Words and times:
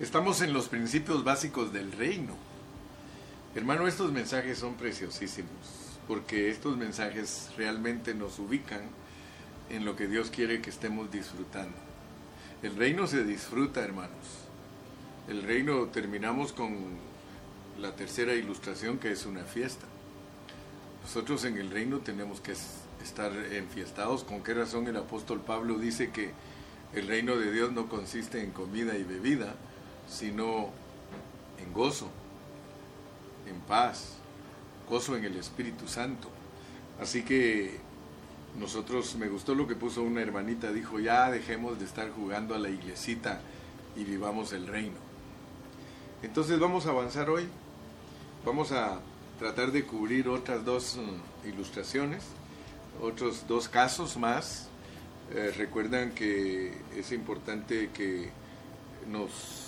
Estamos 0.00 0.42
en 0.42 0.52
los 0.52 0.68
principios 0.68 1.24
básicos 1.24 1.72
del 1.72 1.90
reino. 1.90 2.34
Hermano, 3.56 3.88
estos 3.88 4.12
mensajes 4.12 4.56
son 4.56 4.74
preciosísimos, 4.74 5.50
porque 6.06 6.50
estos 6.50 6.76
mensajes 6.76 7.50
realmente 7.56 8.14
nos 8.14 8.38
ubican 8.38 8.82
en 9.70 9.84
lo 9.84 9.96
que 9.96 10.06
Dios 10.06 10.30
quiere 10.30 10.62
que 10.62 10.70
estemos 10.70 11.10
disfrutando. 11.10 11.76
El 12.62 12.76
reino 12.76 13.08
se 13.08 13.24
disfruta, 13.24 13.80
hermanos. 13.80 14.12
El 15.26 15.42
reino 15.42 15.86
terminamos 15.86 16.52
con 16.52 16.76
la 17.80 17.96
tercera 17.96 18.34
ilustración, 18.34 18.98
que 18.98 19.10
es 19.10 19.26
una 19.26 19.42
fiesta. 19.42 19.86
Nosotros 21.02 21.44
en 21.44 21.58
el 21.58 21.72
reino 21.72 21.98
tenemos 21.98 22.40
que 22.40 22.52
estar 23.02 23.32
enfiestados. 23.50 24.22
¿Con 24.22 24.44
qué 24.44 24.54
razón 24.54 24.86
el 24.86 24.96
apóstol 24.96 25.40
Pablo 25.40 25.76
dice 25.76 26.10
que 26.10 26.30
el 26.94 27.08
reino 27.08 27.36
de 27.36 27.50
Dios 27.50 27.72
no 27.72 27.88
consiste 27.88 28.44
en 28.44 28.52
comida 28.52 28.96
y 28.96 29.02
bebida, 29.02 29.56
sino 30.08 30.70
en 31.62 31.72
gozo, 31.72 32.08
en 33.46 33.60
paz, 33.60 34.14
gozo 34.88 35.16
en 35.16 35.24
el 35.24 35.36
Espíritu 35.36 35.88
Santo? 35.88 36.28
Así 37.00 37.22
que 37.22 37.78
nosotros, 38.58 39.14
me 39.16 39.28
gustó 39.28 39.54
lo 39.54 39.68
que 39.68 39.76
puso 39.76 40.02
una 40.02 40.20
hermanita, 40.20 40.72
dijo, 40.72 40.98
ya 40.98 41.30
dejemos 41.30 41.78
de 41.78 41.84
estar 41.84 42.10
jugando 42.10 42.54
a 42.54 42.58
la 42.58 42.70
iglesita 42.70 43.40
y 43.96 44.04
vivamos 44.04 44.52
el 44.52 44.66
reino. 44.66 44.96
Entonces 46.22 46.58
vamos 46.58 46.86
a 46.86 46.90
avanzar 46.90 47.30
hoy, 47.30 47.46
vamos 48.44 48.72
a 48.72 49.00
tratar 49.38 49.70
de 49.70 49.84
cubrir 49.84 50.28
otras 50.28 50.64
dos 50.64 50.96
mm, 50.96 51.48
ilustraciones, 51.48 52.24
otros 53.00 53.46
dos 53.46 53.68
casos 53.68 54.16
más. 54.16 54.68
Eh, 55.32 55.52
recuerdan 55.56 56.10
que 56.12 56.72
es 56.96 57.12
importante 57.12 57.90
que 57.90 58.30
nos 59.08 59.67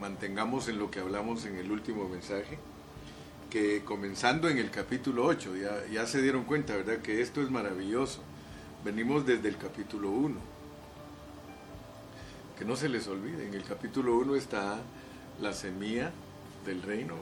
mantengamos 0.00 0.68
en 0.68 0.78
lo 0.78 0.90
que 0.90 1.00
hablamos 1.00 1.44
en 1.46 1.56
el 1.56 1.70
último 1.70 2.08
mensaje 2.08 2.58
que 3.54 3.84
comenzando 3.84 4.48
en 4.48 4.58
el 4.58 4.68
capítulo 4.68 5.24
8, 5.26 5.54
ya, 5.54 5.86
ya 5.86 6.06
se 6.08 6.20
dieron 6.20 6.42
cuenta, 6.42 6.74
¿verdad? 6.74 6.98
Que 6.98 7.20
esto 7.20 7.40
es 7.40 7.52
maravilloso. 7.52 8.20
Venimos 8.84 9.24
desde 9.24 9.48
el 9.48 9.56
capítulo 9.56 10.10
1. 10.10 10.34
Que 12.58 12.64
no 12.64 12.74
se 12.74 12.88
les 12.88 13.06
olvide, 13.06 13.46
en 13.46 13.54
el 13.54 13.62
capítulo 13.62 14.16
1 14.16 14.34
está 14.34 14.80
la 15.40 15.52
semilla 15.52 16.10
del 16.66 16.82
reino, 16.82 17.14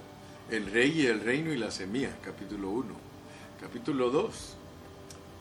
el 0.51 0.73
rey 0.73 1.03
y 1.03 1.07
el 1.07 1.21
reino 1.21 1.53
y 1.53 1.59
la 1.59 1.71
semilla, 1.71 2.17
capítulo 2.23 2.71
1. 2.71 2.95
Capítulo 3.61 4.09
2, 4.09 4.57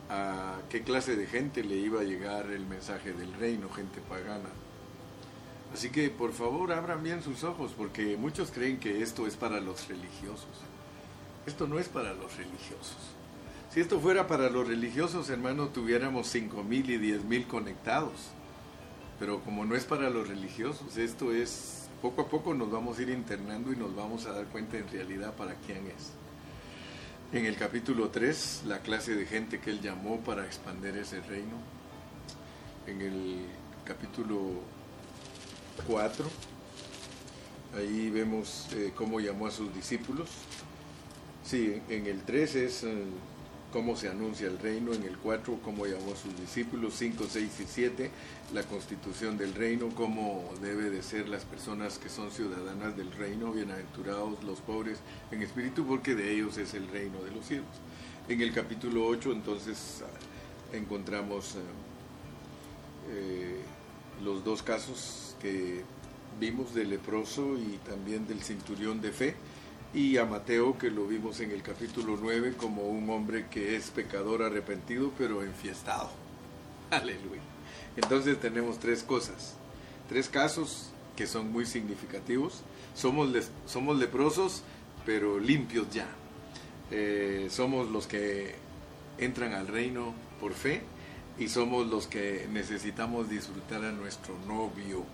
a 0.10 0.60
qué 0.70 0.84
clase 0.84 1.16
de 1.16 1.26
gente 1.26 1.64
le 1.64 1.76
iba 1.76 2.02
a 2.02 2.04
llegar 2.04 2.52
el 2.52 2.66
mensaje 2.66 3.14
del 3.14 3.34
reino, 3.36 3.70
gente 3.70 4.02
pagana. 4.02 4.50
Así 5.73 5.89
que 5.89 6.09
por 6.09 6.33
favor 6.33 6.72
abran 6.73 7.02
bien 7.02 7.23
sus 7.23 7.44
ojos, 7.44 7.72
porque 7.77 8.17
muchos 8.17 8.52
creen 8.52 8.80
que 8.80 9.02
esto 9.02 9.25
es 9.25 9.36
para 9.36 9.59
los 9.61 9.88
religiosos. 9.88 10.50
Esto 11.45 11.67
no 11.67 11.80
es 11.80 11.88
para 11.88 12.14
los 12.14 12.36
religiosos. 12.36 12.97
Si 13.73 13.80
esto 13.80 13.99
fuera 14.02 14.27
para 14.27 14.49
los 14.49 14.67
religiosos, 14.67 15.30
hermano, 15.30 15.69
tuviéramos 15.69 16.27
cinco 16.27 16.61
mil 16.61 16.89
y 16.89 16.97
diez 16.97 17.23
mil 17.23 17.47
conectados. 17.47 18.11
Pero 19.17 19.39
como 19.42 19.66
no 19.66 19.75
es 19.75 19.86
para 19.86 20.09
los 20.09 20.27
religiosos, 20.27 20.97
esto 20.97 21.31
es, 21.31 21.88
poco 22.02 22.23
a 22.23 22.27
poco 22.27 22.53
nos 22.53 22.69
vamos 22.69 22.99
a 22.99 23.03
ir 23.03 23.09
internando 23.09 23.72
y 23.72 23.77
nos 23.77 23.95
vamos 23.95 24.25
a 24.25 24.33
dar 24.33 24.45
cuenta 24.47 24.77
en 24.77 24.89
realidad 24.89 25.36
para 25.36 25.55
quién 25.55 25.88
es. 25.88 26.11
En 27.31 27.45
el 27.45 27.55
capítulo 27.55 28.09
3, 28.09 28.64
la 28.66 28.80
clase 28.80 29.16
de 29.16 29.25
gente 29.25 29.59
que 29.59 29.69
él 29.69 29.80
llamó 29.80 30.19
para 30.19 30.45
expandir 30.45 30.97
ese 30.97 31.22
reino. 31.22 31.55
En 32.88 32.99
el 32.99 33.45
capítulo 33.86 34.59
4, 35.82 36.26
ahí 37.78 38.10
vemos 38.10 38.68
eh, 38.74 38.92
cómo 38.96 39.20
llamó 39.20 39.48
a 39.48 39.52
sus 39.52 39.74
discípulos. 39.74 40.30
Sí, 41.44 41.82
en 41.90 42.06
el 42.06 42.22
3 42.22 42.56
es 42.56 42.84
eh, 42.84 43.04
cómo 43.72 43.95
se 43.95 44.10
anuncia 44.10 44.48
el 44.48 44.60
reino, 44.60 44.94
en 44.94 45.04
el 45.04 45.17
4 45.17 45.60
cómo 45.64 45.86
llamó 45.86 46.14
a 46.14 46.16
sus 46.16 46.38
discípulos, 46.39 46.94
5, 46.98 47.26
6 47.30 47.60
y 47.60 47.66
7 47.66 48.11
la 48.54 48.64
constitución 48.64 49.38
del 49.38 49.54
reino, 49.54 49.89
cómo 49.95 50.50
debe 50.61 50.89
de 50.89 51.02
ser 51.02 51.30
las 51.30 51.45
personas 51.45 51.98
que 51.98 52.10
son 52.10 52.32
ciudadanas 52.32 52.95
del 52.98 53.11
reino, 53.11 53.52
bienaventurados 53.52 54.44
los 54.44 54.60
pobres 54.60 55.00
en 55.32 55.42
espíritu, 55.42 55.86
porque 55.86 56.16
de 56.16 56.34
ellos 56.34 56.58
es 56.58 56.73
el 56.73 56.88
reino 56.89 57.23
de 57.23 57.32
los 57.32 57.45
cielos. 57.45 57.67
En 58.28 58.42
el 58.42 58.54
capítulo 58.54 59.08
8 59.08 59.32
entonces 59.32 60.04
encontramos 60.73 61.55
eh, 63.10 63.61
los 64.23 64.44
dos 64.44 64.64
casos 64.64 65.36
que 65.42 65.83
vimos 66.39 66.73
del 66.73 66.89
leproso 66.89 67.58
y 67.58 67.80
también 67.88 68.27
del 68.27 68.42
cinturión 68.42 69.02
de 69.02 69.11
fe 69.11 69.36
y 69.94 70.17
a 70.17 70.26
Mateo 70.26 70.77
que 70.77 70.89
lo 70.89 71.05
vimos 71.05 71.39
en 71.42 71.52
el 71.52 71.61
capítulo 71.61 72.17
9 72.20 72.54
como 72.58 72.83
un 72.83 73.10
hombre 73.10 73.48
que 73.49 73.76
es 73.76 73.89
pecador 73.89 74.42
arrepentido 74.42 75.11
pero 75.17 75.44
enfiestado. 75.44 76.10
Aleluya. 76.92 77.42
Entonces 77.98 78.39
tenemos 78.39 78.80
tres 78.80 79.04
cosas, 79.04 79.55
tres 80.08 80.30
casos 80.30 80.92
que 81.16 81.28
son 81.28 81.52
muy 81.52 81.66
significativos. 81.66 82.61
Somos, 82.95 83.30
somos 83.66 83.98
leprosos 83.98 84.64
pero 85.05 85.39
limpios 85.39 85.89
ya. 85.92 86.08
Eh, 86.89 87.48
somos 87.49 87.89
los 87.89 88.08
que 88.08 88.55
entran 89.17 89.54
al 89.54 89.67
reino 89.67 90.14
por 90.39 90.54
fe 90.54 90.82
y 91.37 91.47
somos 91.47 91.87
los 91.87 92.08
que 92.08 92.47
necesitamos 92.52 93.30
disfrutar 93.30 93.83
a 93.83 93.92
nuestro 93.92 94.36
novio. 94.47 95.05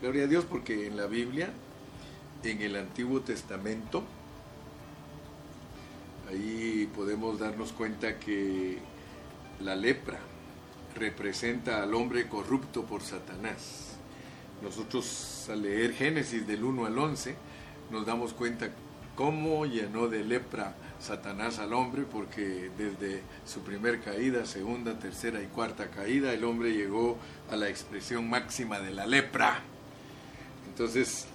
Gloria 0.00 0.24
a 0.24 0.26
Dios 0.26 0.44
porque 0.44 0.86
en 0.86 0.96
la 0.96 1.06
Biblia 1.06 1.52
en 2.50 2.60
el 2.60 2.76
Antiguo 2.76 3.20
Testamento, 3.20 4.02
ahí 6.28 6.90
podemos 6.94 7.38
darnos 7.38 7.72
cuenta 7.72 8.18
que 8.18 8.78
la 9.60 9.76
lepra 9.76 10.18
representa 10.96 11.82
al 11.82 11.94
hombre 11.94 12.28
corrupto 12.28 12.84
por 12.84 13.02
Satanás. 13.02 13.96
Nosotros 14.62 15.46
al 15.50 15.62
leer 15.62 15.94
Génesis 15.94 16.46
del 16.46 16.64
1 16.64 16.86
al 16.86 16.98
11 16.98 17.34
nos 17.90 18.06
damos 18.06 18.32
cuenta 18.32 18.70
cómo 19.16 19.66
llenó 19.66 20.08
de 20.08 20.24
lepra 20.24 20.74
Satanás 21.00 21.58
al 21.58 21.72
hombre, 21.72 22.02
porque 22.02 22.70
desde 22.78 23.22
su 23.44 23.60
primer 23.60 24.00
caída, 24.00 24.46
segunda, 24.46 24.98
tercera 24.98 25.42
y 25.42 25.46
cuarta 25.46 25.88
caída, 25.90 26.32
el 26.32 26.44
hombre 26.44 26.72
llegó 26.72 27.18
a 27.50 27.56
la 27.56 27.68
expresión 27.68 28.30
máxima 28.30 28.78
de 28.78 28.92
la 28.92 29.06
lepra. 29.06 29.62
Entonces, 30.68 31.26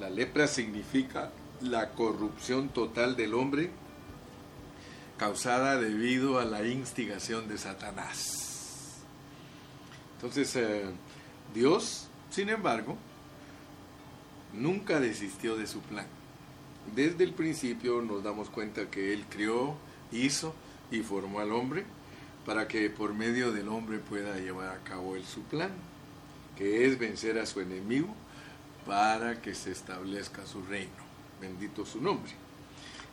la 0.00 0.08
lepra 0.08 0.46
significa 0.46 1.30
la 1.60 1.90
corrupción 1.90 2.70
total 2.70 3.14
del 3.16 3.34
hombre 3.34 3.70
causada 5.18 5.76
debido 5.76 6.40
a 6.40 6.44
la 6.44 6.66
instigación 6.66 7.46
de 7.46 7.58
Satanás. 7.58 9.02
Entonces, 10.16 10.56
eh, 10.56 10.86
Dios, 11.52 12.08
sin 12.30 12.48
embargo, 12.48 12.96
nunca 14.52 14.98
desistió 14.98 15.56
de 15.56 15.66
su 15.66 15.80
plan. 15.80 16.06
Desde 16.94 17.24
el 17.24 17.32
principio 17.32 18.02
nos 18.02 18.22
damos 18.22 18.50
cuenta 18.50 18.90
que 18.90 19.12
Él 19.12 19.24
crió, 19.28 19.74
hizo 20.12 20.54
y 20.90 21.00
formó 21.00 21.40
al 21.40 21.52
hombre 21.52 21.84
para 22.46 22.68
que 22.68 22.90
por 22.90 23.14
medio 23.14 23.52
del 23.52 23.68
hombre 23.68 23.98
pueda 23.98 24.36
llevar 24.38 24.68
a 24.68 24.84
cabo 24.84 25.16
su 25.24 25.42
plan, 25.42 25.70
que 26.56 26.86
es 26.86 26.98
vencer 26.98 27.38
a 27.38 27.46
su 27.46 27.60
enemigo 27.60 28.14
para 28.86 29.40
que 29.40 29.54
se 29.54 29.72
establezca 29.72 30.46
su 30.46 30.62
reino. 30.62 30.92
Bendito 31.40 31.86
su 31.86 32.00
nombre. 32.00 32.32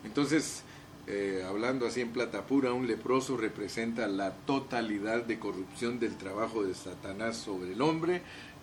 Entonces, 0.03 0.63
eh, 1.07 1.43
hablando 1.47 1.87
así 1.87 2.01
en 2.01 2.11
plata 2.11 2.45
pura, 2.45 2.73
un 2.73 2.87
leproso 2.87 3.37
representa 3.37 4.07
la 4.07 4.33
totalidad 4.33 5.23
de 5.23 5.39
corrupción 5.39 5.99
del 5.99 6.15
trabajo 6.17 6.63
de 6.63 6.75
Satanás 6.75 7.37
sobre 7.37 7.73
el 7.73 7.81
hombre, 7.81 8.21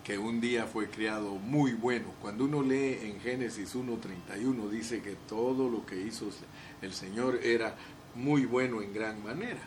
que 0.09 0.17
un 0.17 0.41
día 0.41 0.65
fue 0.65 0.89
creado 0.89 1.35
muy 1.35 1.73
bueno. 1.73 2.07
Cuando 2.19 2.45
uno 2.45 2.63
lee 2.63 2.97
en 3.03 3.21
Génesis 3.21 3.75
1.31 3.75 4.67
dice 4.67 5.03
que 5.03 5.15
todo 5.27 5.69
lo 5.69 5.85
que 5.85 6.01
hizo 6.01 6.31
el 6.81 6.93
Señor 6.93 7.39
era 7.43 7.75
muy 8.15 8.47
bueno 8.47 8.81
en 8.81 8.91
gran 8.91 9.23
manera. 9.23 9.61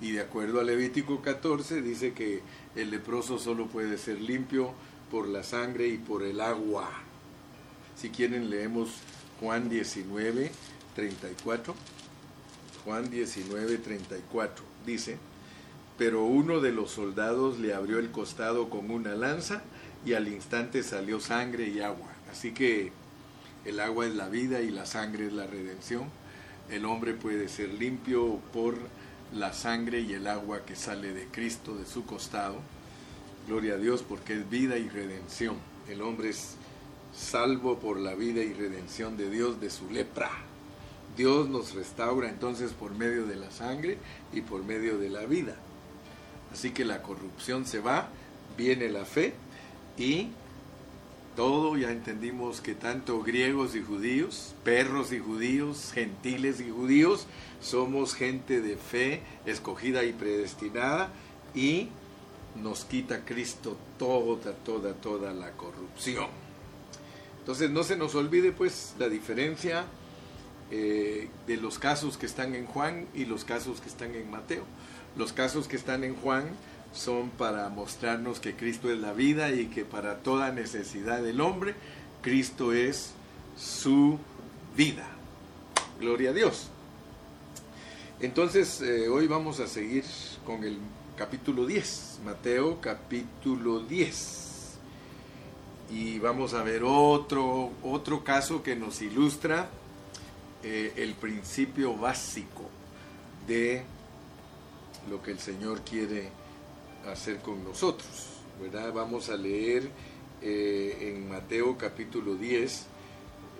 Y 0.00 0.12
de 0.12 0.22
acuerdo 0.22 0.60
a 0.60 0.64
Levítico 0.64 1.20
14 1.20 1.82
dice 1.82 2.14
que 2.14 2.40
el 2.74 2.90
leproso 2.90 3.38
solo 3.38 3.66
puede 3.66 3.98
ser 3.98 4.18
limpio 4.18 4.72
por 5.10 5.28
la 5.28 5.42
sangre 5.42 5.88
y 5.88 5.98
por 5.98 6.22
el 6.22 6.40
agua. 6.40 6.88
Si 7.96 8.08
quieren 8.08 8.48
leemos 8.48 8.94
Juan 9.40 9.68
19, 9.68 10.52
34. 10.94 11.74
Juan 12.86 13.10
19, 13.10 13.76
34 13.76 14.64
dice, 14.86 15.18
pero 15.98 16.24
uno 16.24 16.60
de 16.60 16.72
los 16.72 16.90
soldados 16.90 17.58
le 17.58 17.74
abrió 17.74 17.98
el 17.98 18.10
costado 18.10 18.68
con 18.70 18.90
una 18.90 19.14
lanza 19.14 19.62
y 20.04 20.14
al 20.14 20.28
instante 20.28 20.82
salió 20.82 21.20
sangre 21.20 21.68
y 21.68 21.80
agua. 21.80 22.08
Así 22.30 22.52
que 22.52 22.92
el 23.64 23.80
agua 23.80 24.06
es 24.06 24.14
la 24.14 24.28
vida 24.28 24.60
y 24.60 24.70
la 24.70 24.86
sangre 24.86 25.26
es 25.26 25.32
la 25.32 25.46
redención. 25.46 26.04
El 26.70 26.84
hombre 26.84 27.14
puede 27.14 27.48
ser 27.48 27.68
limpio 27.74 28.40
por 28.52 28.76
la 29.34 29.52
sangre 29.52 30.00
y 30.00 30.12
el 30.12 30.26
agua 30.26 30.64
que 30.64 30.76
sale 30.76 31.12
de 31.12 31.26
Cristo, 31.26 31.76
de 31.76 31.86
su 31.86 32.04
costado 32.04 32.56
Gloria 33.46 33.74
a 33.74 33.76
Dios 33.76 34.02
porque 34.02 34.34
es 34.34 34.48
vida 34.48 34.78
y 34.78 34.88
redención. 34.88 35.56
El 35.88 36.00
hombre 36.00 36.30
es 36.30 36.56
salvo 37.14 37.78
por 37.78 37.98
la 37.98 38.14
vida 38.14 38.42
y 38.42 38.54
redención 38.54 39.18
de 39.18 39.28
Dios 39.28 39.60
de 39.60 39.68
su 39.68 39.90
lepra. 39.90 40.30
Dios 41.16 41.48
nos 41.50 41.74
restaura 41.74 42.28
entonces 42.30 42.72
por 42.72 42.92
medio 42.92 43.26
de 43.26 43.36
la 43.36 43.50
sangre 43.50 43.98
y 44.32 44.40
por 44.40 44.64
medio 44.64 44.96
de 44.98 45.10
la 45.10 45.26
vida. 45.26 45.56
Así 46.54 46.70
que 46.70 46.84
la 46.84 47.02
corrupción 47.02 47.66
se 47.66 47.80
va, 47.80 48.08
viene 48.56 48.88
la 48.88 49.04
fe 49.04 49.34
y 49.98 50.28
todo 51.34 51.76
ya 51.76 51.90
entendimos 51.90 52.60
que 52.60 52.76
tanto 52.76 53.24
griegos 53.24 53.74
y 53.74 53.82
judíos, 53.82 54.54
perros 54.62 55.12
y 55.12 55.18
judíos, 55.18 55.90
gentiles 55.92 56.60
y 56.60 56.70
judíos, 56.70 57.26
somos 57.60 58.14
gente 58.14 58.60
de 58.60 58.76
fe 58.76 59.22
escogida 59.46 60.04
y 60.04 60.12
predestinada 60.12 61.10
y 61.56 61.88
nos 62.62 62.84
quita 62.84 63.24
Cristo 63.24 63.76
toda, 63.98 64.52
toda, 64.52 64.94
toda 64.94 65.32
la 65.32 65.50
corrupción. 65.54 66.28
Entonces 67.40 67.68
no 67.68 67.82
se 67.82 67.96
nos 67.96 68.14
olvide 68.14 68.52
pues 68.52 68.94
la 69.00 69.08
diferencia 69.08 69.86
eh, 70.70 71.28
de 71.48 71.56
los 71.56 71.80
casos 71.80 72.16
que 72.16 72.26
están 72.26 72.54
en 72.54 72.66
Juan 72.66 73.08
y 73.12 73.24
los 73.24 73.44
casos 73.44 73.80
que 73.80 73.88
están 73.88 74.14
en 74.14 74.30
Mateo. 74.30 74.62
Los 75.16 75.32
casos 75.32 75.68
que 75.68 75.76
están 75.76 76.02
en 76.02 76.16
Juan 76.16 76.44
son 76.92 77.30
para 77.30 77.68
mostrarnos 77.68 78.40
que 78.40 78.54
Cristo 78.54 78.90
es 78.90 78.98
la 78.98 79.12
vida 79.12 79.52
y 79.52 79.66
que 79.66 79.84
para 79.84 80.18
toda 80.18 80.50
necesidad 80.50 81.22
del 81.22 81.40
hombre, 81.40 81.74
Cristo 82.22 82.72
es 82.72 83.12
su 83.56 84.18
vida. 84.76 85.06
Gloria 86.00 86.30
a 86.30 86.32
Dios. 86.32 86.68
Entonces, 88.20 88.80
eh, 88.80 89.08
hoy 89.08 89.26
vamos 89.28 89.60
a 89.60 89.68
seguir 89.68 90.04
con 90.44 90.64
el 90.64 90.78
capítulo 91.16 91.66
10, 91.66 92.20
Mateo 92.24 92.80
capítulo 92.80 93.80
10. 93.80 94.78
Y 95.92 96.18
vamos 96.18 96.54
a 96.54 96.62
ver 96.62 96.82
otro, 96.84 97.70
otro 97.82 98.24
caso 98.24 98.62
que 98.62 98.74
nos 98.74 99.00
ilustra 99.00 99.68
eh, 100.62 100.92
el 100.96 101.14
principio 101.14 101.96
básico 101.96 102.68
de 103.46 103.84
lo 105.10 105.22
que 105.22 105.30
el 105.30 105.38
Señor 105.38 105.82
quiere 105.82 106.28
hacer 107.06 107.38
con 107.38 107.62
nosotros. 107.64 108.34
¿verdad? 108.60 108.92
Vamos 108.92 109.28
a 109.30 109.36
leer 109.36 109.90
eh, 110.42 111.14
en 111.14 111.28
Mateo 111.28 111.76
capítulo 111.76 112.34
10, 112.34 112.86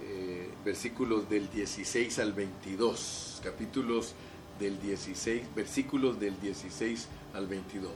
eh, 0.02 0.50
versículos 0.64 1.29
del 1.29 1.50
16 1.50 2.19
al 2.19 2.32
22. 2.32 3.41
Capítulos 3.43 4.14
del 4.58 4.81
16, 4.81 5.43
versículos 5.55 6.20
del 6.20 6.38
16 6.41 7.08
al 7.35 7.46
22. 7.46 7.91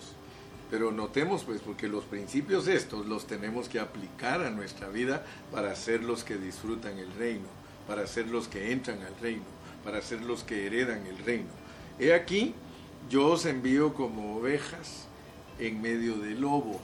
Pero 0.71 0.93
notemos 0.93 1.45
pues 1.45 1.61
porque 1.63 1.89
los 1.89 2.05
principios 2.05 2.69
estos 2.69 3.07
los 3.07 3.27
tenemos 3.27 3.69
que 3.69 3.81
aplicar 3.81 4.43
a 4.43 4.51
nuestra 4.51 4.89
vida 4.89 5.25
para 5.51 5.75
ser 5.77 6.03
los 6.03 6.25
que 6.25 6.37
disfrutan 6.37 6.99
el 6.99 7.11
reino, 7.15 7.47
para 7.87 8.07
ser 8.07 8.27
los 8.27 8.49
que 8.49 8.73
entran 8.73 9.01
al 9.03 9.17
reino, 9.19 9.45
para 9.83 10.03
ser 10.03 10.21
los 10.23 10.45
que 10.45 10.67
heredan 10.67 11.07
el 11.07 11.17
reino. 11.19 11.49
He 11.99 12.13
aquí, 12.13 12.55
yo 13.11 13.29
os 13.29 13.47
envío 13.47 13.95
como 13.95 14.37
ovejas 14.37 15.07
en 15.59 15.81
medio 15.81 16.19
de 16.19 16.31
lobos. 16.31 16.81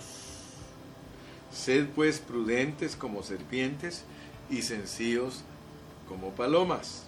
Sed 1.53 1.87
pues 1.95 2.19
prudentes 2.19 2.97
como 2.97 3.23
serpientes 3.23 4.05
y 4.51 4.63
sencillos 4.63 5.45
como 6.09 6.31
palomas. 6.31 7.05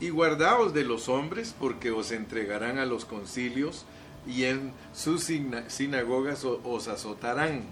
Y 0.00 0.10
guardaos 0.10 0.72
de 0.72 0.84
los 0.84 1.08
hombres, 1.08 1.54
porque 1.58 1.90
os 1.90 2.10
entregarán 2.10 2.78
a 2.78 2.86
los 2.86 3.04
concilios 3.04 3.84
y 4.26 4.44
en 4.44 4.72
sus 4.94 5.28
sinagogas 5.68 6.44
os 6.44 6.88
azotarán. 6.88 7.64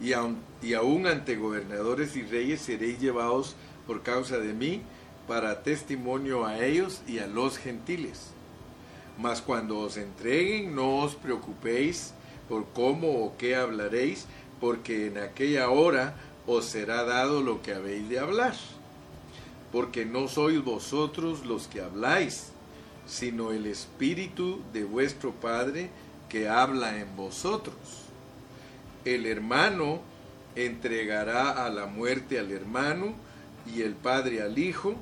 Y, 0.00 0.12
aun, 0.12 1.06
ante 1.06 1.36
gobernadores 1.36 2.16
y 2.16 2.22
reyes 2.22 2.60
seréis 2.60 3.00
llevados 3.00 3.54
por 3.86 4.02
causa 4.02 4.38
de 4.38 4.52
mí 4.52 4.82
para 5.28 5.62
testimonio 5.62 6.44
a 6.44 6.64
ellos 6.64 7.02
y 7.06 7.18
a 7.18 7.26
los 7.26 7.58
gentiles. 7.58 8.33
Mas 9.18 9.40
cuando 9.40 9.78
os 9.78 9.96
entreguen, 9.96 10.74
no 10.74 10.98
os 10.98 11.14
preocupéis 11.14 12.12
por 12.48 12.66
cómo 12.72 13.24
o 13.24 13.36
qué 13.36 13.56
hablaréis, 13.56 14.26
porque 14.60 15.06
en 15.06 15.18
aquella 15.18 15.70
hora 15.70 16.14
os 16.46 16.64
será 16.66 17.04
dado 17.04 17.42
lo 17.42 17.62
que 17.62 17.74
habéis 17.74 18.08
de 18.08 18.18
hablar. 18.18 18.54
Porque 19.72 20.04
no 20.04 20.28
sois 20.28 20.62
vosotros 20.62 21.44
los 21.46 21.66
que 21.66 21.80
habláis, 21.80 22.50
sino 23.06 23.52
el 23.52 23.66
Espíritu 23.66 24.60
de 24.72 24.84
vuestro 24.84 25.32
Padre 25.32 25.90
que 26.28 26.48
habla 26.48 26.98
en 26.98 27.16
vosotros. 27.16 27.76
El 29.04 29.26
hermano 29.26 30.00
entregará 30.56 31.64
a 31.64 31.68
la 31.70 31.86
muerte 31.86 32.38
al 32.38 32.50
hermano 32.50 33.14
y 33.72 33.82
el 33.82 33.94
padre 33.94 34.42
al 34.42 34.58
hijo, 34.58 34.94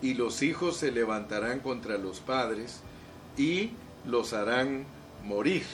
y 0.00 0.14
los 0.14 0.42
hijos 0.42 0.76
se 0.76 0.92
levantarán 0.92 1.60
contra 1.60 1.98
los 1.98 2.20
padres 2.20 2.80
y 3.38 3.70
los 4.04 4.34
harán 4.34 4.84
morir. 5.24 5.64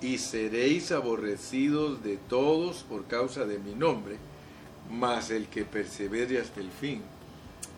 Y 0.00 0.18
seréis 0.18 0.90
aborrecidos 0.90 2.02
de 2.02 2.16
todos 2.16 2.82
por 2.84 3.04
causa 3.04 3.44
de 3.44 3.58
mi 3.58 3.74
nombre, 3.74 4.16
mas 4.90 5.30
el 5.30 5.48
que 5.48 5.64
persevere 5.64 6.40
hasta 6.40 6.60
el 6.60 6.70
fin, 6.70 7.02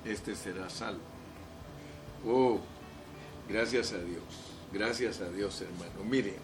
este 0.05 0.37
será 0.37 0.71
salvo. 0.71 1.01
Oh, 2.27 2.61
Gracias 3.49 3.93
a 3.93 3.99
Dios, 3.99 4.23
gracias 4.73 5.21
a 5.21 5.29
Dios 5.29 5.61
hermano. 5.61 6.03
Mire, 6.09 6.35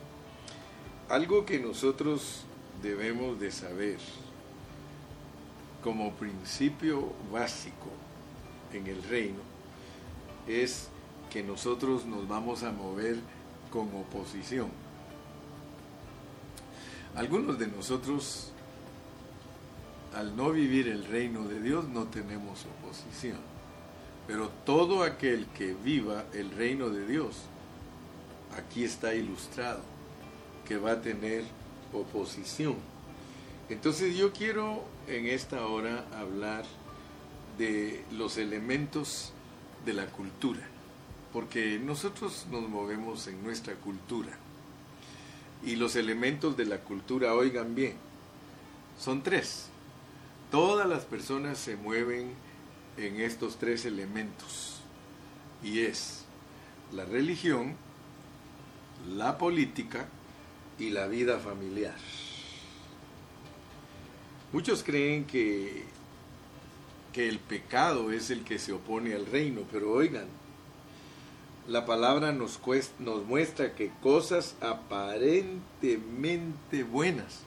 algo 1.08 1.46
que 1.46 1.58
nosotros 1.58 2.42
debemos 2.82 3.40
de 3.40 3.50
saber 3.50 3.96
como 5.82 6.12
principio 6.12 7.10
básico 7.32 7.88
en 8.74 8.86
el 8.86 9.02
reino 9.04 9.40
es 10.46 10.89
que 11.30 11.42
nosotros 11.42 12.04
nos 12.04 12.28
vamos 12.28 12.62
a 12.62 12.72
mover 12.72 13.18
con 13.70 13.88
oposición. 13.94 14.68
Algunos 17.14 17.58
de 17.58 17.68
nosotros, 17.68 18.52
al 20.14 20.36
no 20.36 20.50
vivir 20.50 20.88
el 20.88 21.04
reino 21.04 21.46
de 21.48 21.60
Dios, 21.60 21.88
no 21.88 22.04
tenemos 22.04 22.66
oposición. 22.66 23.38
Pero 24.26 24.48
todo 24.64 25.02
aquel 25.02 25.46
que 25.46 25.74
viva 25.74 26.24
el 26.34 26.50
reino 26.50 26.88
de 26.90 27.06
Dios, 27.06 27.36
aquí 28.56 28.84
está 28.84 29.14
ilustrado, 29.14 29.80
que 30.66 30.76
va 30.76 30.92
a 30.92 31.00
tener 31.00 31.44
oposición. 31.92 32.76
Entonces 33.68 34.16
yo 34.16 34.32
quiero 34.32 34.84
en 35.08 35.26
esta 35.26 35.66
hora 35.66 36.04
hablar 36.16 36.64
de 37.58 38.04
los 38.12 38.36
elementos 38.36 39.32
de 39.84 39.94
la 39.94 40.06
cultura, 40.06 40.60
porque 41.32 41.78
nosotros 41.78 42.46
nos 42.50 42.68
movemos 42.68 43.26
en 43.26 43.42
nuestra 43.42 43.74
cultura. 43.74 44.36
Y 45.64 45.76
los 45.76 45.96
elementos 45.96 46.56
de 46.56 46.64
la 46.64 46.78
cultura, 46.78 47.34
oigan 47.34 47.74
bien, 47.74 47.94
son 48.98 49.22
tres. 49.22 49.68
Todas 50.50 50.88
las 50.88 51.04
personas 51.04 51.58
se 51.58 51.76
mueven 51.76 52.32
en 52.96 53.20
estos 53.20 53.56
tres 53.56 53.84
elementos 53.84 54.80
y 55.62 55.80
es 55.80 56.24
la 56.92 57.04
religión, 57.04 57.76
la 59.08 59.38
política 59.38 60.08
y 60.78 60.90
la 60.90 61.06
vida 61.06 61.38
familiar. 61.38 61.96
Muchos 64.52 64.82
creen 64.82 65.26
que, 65.26 65.84
que 67.12 67.28
el 67.28 67.38
pecado 67.38 68.10
es 68.10 68.30
el 68.30 68.42
que 68.42 68.58
se 68.58 68.72
opone 68.72 69.14
al 69.14 69.26
reino, 69.26 69.62
pero 69.70 69.92
oigan, 69.92 70.26
la 71.70 71.86
palabra 71.86 72.32
nos, 72.32 72.60
muestra 73.28 73.76
que 73.76 73.92
cosas 74.02 74.56
aparentemente 74.60 76.82
buenas 76.82 77.42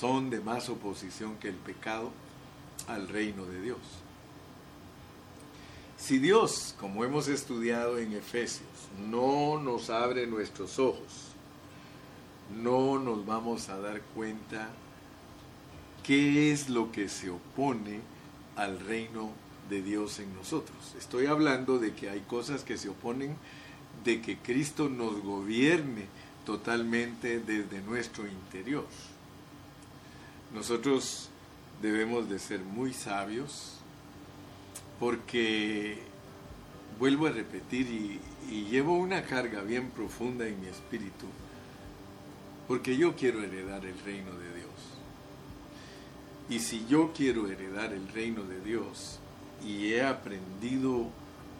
son 0.00 0.30
de 0.30 0.40
más 0.40 0.68
oposición 0.68 1.36
que 1.36 1.48
el 1.48 1.54
pecado 1.54 2.10
al 2.88 3.06
reino 3.06 3.46
de 3.46 3.62
Dios. 3.62 3.78
Si 5.96 6.18
Dios, 6.18 6.74
como 6.80 7.04
hemos 7.04 7.28
estudiado 7.28 7.98
en 7.98 8.14
Efesios, 8.14 8.66
no 9.08 9.60
nos 9.60 9.88
abre 9.88 10.26
nuestros 10.26 10.80
ojos, 10.80 11.28
no 12.60 12.98
nos 12.98 13.24
vamos 13.24 13.68
a 13.68 13.78
dar 13.78 14.00
cuenta 14.16 14.70
qué 16.02 16.50
es 16.50 16.68
lo 16.68 16.90
que 16.90 17.08
se 17.08 17.30
opone 17.30 18.00
al 18.56 18.80
reino 18.80 19.30
de 19.68 19.82
Dios 19.82 20.18
en 20.18 20.34
nosotros. 20.34 20.94
Estoy 20.98 21.26
hablando 21.26 21.78
de 21.78 21.94
que 21.94 22.10
hay 22.10 22.20
cosas 22.20 22.64
que 22.64 22.78
se 22.78 22.88
oponen 22.88 23.36
de 24.04 24.20
que 24.20 24.36
Cristo 24.38 24.88
nos 24.88 25.22
gobierne 25.22 26.06
totalmente 26.44 27.40
desde 27.40 27.80
nuestro 27.82 28.26
interior. 28.26 28.86
Nosotros 30.52 31.28
debemos 31.80 32.28
de 32.28 32.38
ser 32.38 32.60
muy 32.60 32.92
sabios 32.92 33.74
porque 34.98 35.98
vuelvo 36.98 37.26
a 37.26 37.30
repetir 37.30 37.86
y, 37.88 38.20
llevo 38.70 38.96
una 38.96 39.22
carga 39.22 39.62
bien 39.62 39.90
profunda 39.90 40.46
en 40.46 40.60
mi 40.60 40.66
espíritu 40.66 41.26
Porque 42.68 42.96
yo 42.96 43.14
quiero 43.14 43.42
heredar 43.42 43.86
el 43.86 43.98
reino 44.00 44.32
de 44.32 44.54
Dios. 44.54 44.70
Y 46.50 46.58
si 46.58 46.86
yo 46.86 47.12
quiero 47.16 47.48
heredar 47.48 47.92
el 47.92 48.08
reino 48.08 48.42
de 48.42 48.60
Dios 48.60 49.18
y 49.66 49.92
he 49.92 50.04
aprendido 50.04 51.08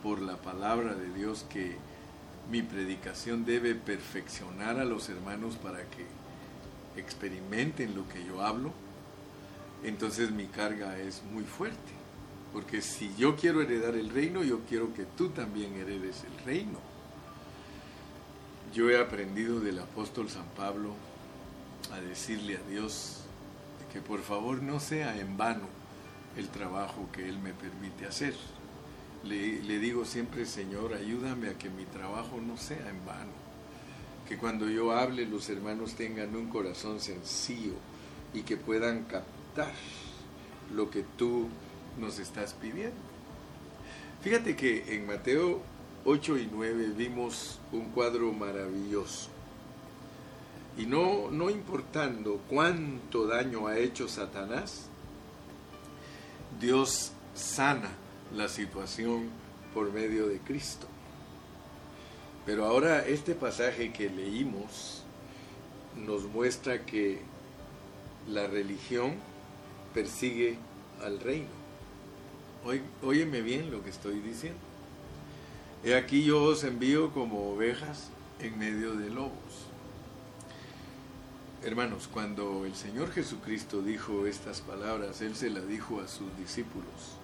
por 0.02 0.20
la 0.20 0.36
palabra 0.36 0.94
de 0.94 1.12
Dios 1.12 1.44
que 1.48 1.76
mi 2.50 2.62
predicación 2.62 3.44
debe 3.44 3.74
perfeccionar 3.74 4.78
a 4.78 4.84
los 4.84 5.08
hermanos 5.08 5.56
para 5.56 5.78
que 5.78 6.06
experimenten 6.96 7.94
lo 7.94 8.08
que 8.08 8.24
yo 8.24 8.42
hablo, 8.42 8.72
entonces 9.84 10.30
mi 10.30 10.46
carga 10.46 10.98
es 10.98 11.22
muy 11.32 11.44
fuerte. 11.44 11.78
Porque 12.52 12.82
si 12.82 13.14
yo 13.16 13.36
quiero 13.36 13.62
heredar 13.62 13.94
el 13.94 14.10
reino, 14.10 14.42
yo 14.42 14.60
quiero 14.68 14.92
que 14.92 15.04
tú 15.04 15.30
también 15.30 15.74
heredes 15.74 16.24
el 16.24 16.44
reino. 16.44 16.78
Yo 18.74 18.90
he 18.90 19.00
aprendido 19.00 19.60
del 19.60 19.78
apóstol 19.78 20.28
San 20.28 20.46
Pablo 20.56 20.94
a 21.92 22.00
decirle 22.00 22.58
a 22.58 22.70
Dios 22.70 23.20
que 23.92 24.00
por 24.00 24.20
favor 24.20 24.62
no 24.62 24.80
sea 24.80 25.18
en 25.18 25.36
vano 25.36 25.81
el 26.36 26.48
trabajo 26.48 27.08
que 27.12 27.28
Él 27.28 27.38
me 27.38 27.52
permite 27.52 28.06
hacer. 28.06 28.34
Le, 29.24 29.78
digo 29.78 30.04
siempre, 30.04 30.46
Señor, 30.46 30.94
ayúdame 30.94 31.48
a 31.48 31.58
que 31.58 31.70
mi 31.70 31.84
trabajo 31.84 32.40
no 32.40 32.56
sea 32.56 32.88
en 32.88 33.04
vano. 33.06 33.30
Que 34.28 34.36
cuando 34.36 34.68
yo 34.68 34.92
hable 34.92 35.26
los 35.26 35.48
hermanos 35.48 35.94
tengan 35.94 36.34
un 36.34 36.48
corazón 36.48 37.00
sencillo 37.00 37.74
y 38.34 38.42
que 38.42 38.56
puedan 38.56 39.04
captar 39.04 39.72
lo 40.74 40.90
que 40.90 41.04
tú 41.16 41.48
nos 41.98 42.18
estás 42.18 42.54
pidiendo. 42.54 42.96
Fíjate 44.22 44.56
que 44.56 44.94
en 44.94 45.06
Mateo 45.06 45.60
8 46.04 46.38
y 46.38 46.48
9 46.52 46.92
vimos 46.96 47.60
un 47.70 47.90
cuadro 47.90 48.32
maravilloso. 48.32 49.30
Y 50.76 50.86
no, 50.86 51.30
no 51.30 51.50
importando 51.50 52.40
cuánto 52.48 53.26
daño 53.26 53.66
ha 53.66 53.78
hecho 53.78 54.08
Satanás, 54.08 54.88
Dios 56.60 57.12
sana 57.34 57.90
la 58.34 58.48
situación 58.48 59.28
por 59.74 59.92
medio 59.92 60.28
de 60.28 60.38
Cristo. 60.38 60.86
Pero 62.44 62.66
ahora 62.66 63.06
este 63.06 63.34
pasaje 63.34 63.92
que 63.92 64.10
leímos 64.10 65.02
nos 65.96 66.24
muestra 66.24 66.84
que 66.84 67.20
la 68.28 68.46
religión 68.46 69.14
persigue 69.94 70.58
al 71.02 71.20
reino. 71.20 71.62
Óyeme 73.02 73.42
bien 73.42 73.70
lo 73.70 73.82
que 73.82 73.90
estoy 73.90 74.20
diciendo. 74.20 74.60
He 75.84 75.96
aquí 75.96 76.24
yo 76.24 76.42
os 76.44 76.62
envío 76.64 77.10
como 77.12 77.50
ovejas 77.50 78.10
en 78.40 78.58
medio 78.58 78.94
de 78.94 79.10
lobos. 79.10 79.61
Hermanos, 81.64 82.08
cuando 82.12 82.64
el 82.66 82.74
Señor 82.74 83.12
Jesucristo 83.12 83.82
dijo 83.82 84.26
estas 84.26 84.60
palabras, 84.60 85.20
Él 85.20 85.36
se 85.36 85.48
las 85.48 85.68
dijo 85.68 86.00
a 86.00 86.08
sus 86.08 86.36
discípulos 86.36 87.16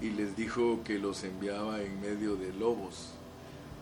y 0.00 0.10
les 0.10 0.36
dijo 0.36 0.84
que 0.84 1.00
los 1.00 1.24
enviaba 1.24 1.82
en 1.82 2.00
medio 2.00 2.36
de 2.36 2.52
lobos. 2.52 3.14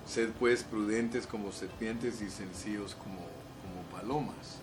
Sed 0.07 0.31
pues 0.39 0.65
prudentes 0.65 1.27
como 1.27 1.53
serpientes 1.53 2.23
y 2.23 2.31
sencillos 2.31 2.95
como, 2.95 3.19
como 3.19 3.83
palomas. 3.93 4.61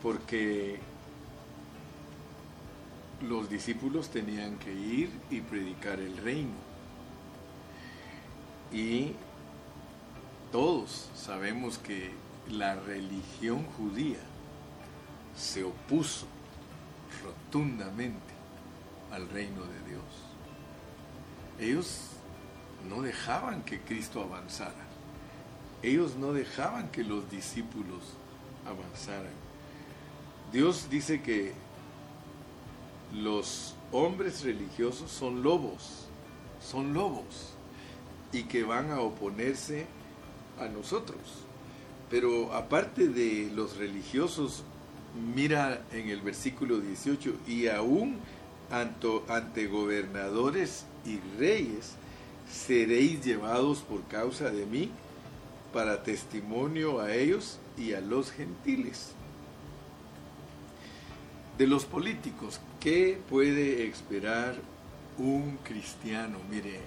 Porque 0.00 0.78
los 3.20 3.50
discípulos 3.50 4.10
tenían 4.10 4.60
que 4.60 4.72
ir 4.72 5.10
y 5.28 5.40
predicar 5.40 5.98
el 5.98 6.16
reino. 6.18 6.54
Y 8.72 9.14
todos 10.52 11.08
sabemos 11.16 11.78
que 11.78 12.21
la 12.50 12.74
religión 12.74 13.64
judía 13.76 14.18
se 15.36 15.64
opuso 15.64 16.26
rotundamente 17.24 18.32
al 19.10 19.28
reino 19.28 19.62
de 19.62 19.90
Dios. 19.90 20.04
Ellos 21.58 22.08
no 22.88 23.02
dejaban 23.02 23.62
que 23.62 23.80
Cristo 23.80 24.22
avanzara. 24.22 24.86
Ellos 25.82 26.16
no 26.16 26.32
dejaban 26.32 26.88
que 26.90 27.04
los 27.04 27.30
discípulos 27.30 28.02
avanzaran. 28.66 29.32
Dios 30.52 30.88
dice 30.90 31.22
que 31.22 31.52
los 33.12 33.74
hombres 33.90 34.42
religiosos 34.42 35.10
son 35.10 35.42
lobos, 35.42 36.06
son 36.60 36.94
lobos, 36.94 37.54
y 38.32 38.44
que 38.44 38.64
van 38.64 38.90
a 38.90 39.00
oponerse 39.00 39.86
a 40.58 40.66
nosotros. 40.66 41.20
Pero 42.12 42.52
aparte 42.52 43.08
de 43.08 43.50
los 43.54 43.78
religiosos, 43.78 44.64
mira 45.34 45.82
en 45.92 46.10
el 46.10 46.20
versículo 46.20 46.78
18, 46.78 47.36
y 47.48 47.68
aún 47.68 48.18
ante, 48.70 49.66
gobernadores 49.66 50.84
y 51.06 51.20
reyes 51.38 51.94
seréis 52.52 53.24
llevados 53.24 53.78
por 53.78 54.02
causa 54.08 54.50
de 54.50 54.66
mí 54.66 54.90
para 55.72 56.02
testimonio 56.02 57.00
a 57.00 57.14
ellos 57.14 57.58
y 57.78 57.94
a 57.94 58.02
los 58.02 58.30
gentiles 58.30 59.14
de 61.56 61.66
los 61.66 61.86
políticos, 61.86 62.60
¿qué 62.78 63.18
puede 63.30 63.86
esperar 63.86 64.56
un 65.16 65.56
cristiano? 65.64 66.36
Mire, 66.50 66.80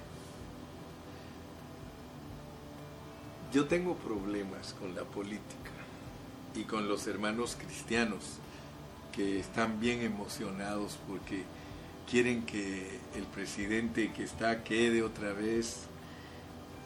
yo 3.56 3.68
tengo 3.68 3.96
problemas 3.96 4.76
con 4.82 4.94
la 4.96 5.06
política 5.06 5.72
y 6.56 6.64
con 6.64 6.90
los 6.90 7.08
hermanos 7.08 7.56
cristianos 7.58 8.20
que 9.14 9.40
están 9.40 9.80
bien 9.80 10.02
emocionados 10.02 11.00
porque 11.08 11.44
quieren 12.12 12.46
que 12.46 13.00
el 13.16 13.24
presidente 13.24 14.12
que 14.12 14.26
está 14.26 14.62
quede 14.66 15.04
otra 15.04 15.32
vez. 15.32 15.84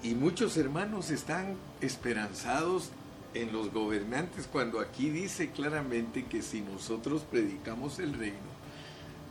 Y 0.04 0.14
muchos 0.14 0.58
hermanos 0.58 1.10
están 1.10 1.56
esperanzados 1.82 2.92
en 3.34 3.52
los 3.52 3.74
gobernantes 3.74 4.46
cuando 4.46 4.80
aquí 4.80 5.10
dice 5.10 5.50
claramente 5.50 6.26
que 6.26 6.44
si 6.44 6.62
nosotros 6.62 7.24
predicamos 7.24 7.98
el 7.98 8.14
reino, 8.14 8.38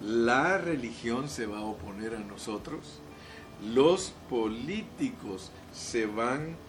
la 0.03 0.59
religión 0.59 1.29
se 1.29 1.47
va 1.47 1.59
a 1.59 1.63
oponer 1.63 2.17
a 2.17 2.19
nosotros, 2.19 2.99
los 3.73 4.13
políticos 4.29 5.53
se 5.73 6.07
van 6.07 6.57
a 6.65 6.68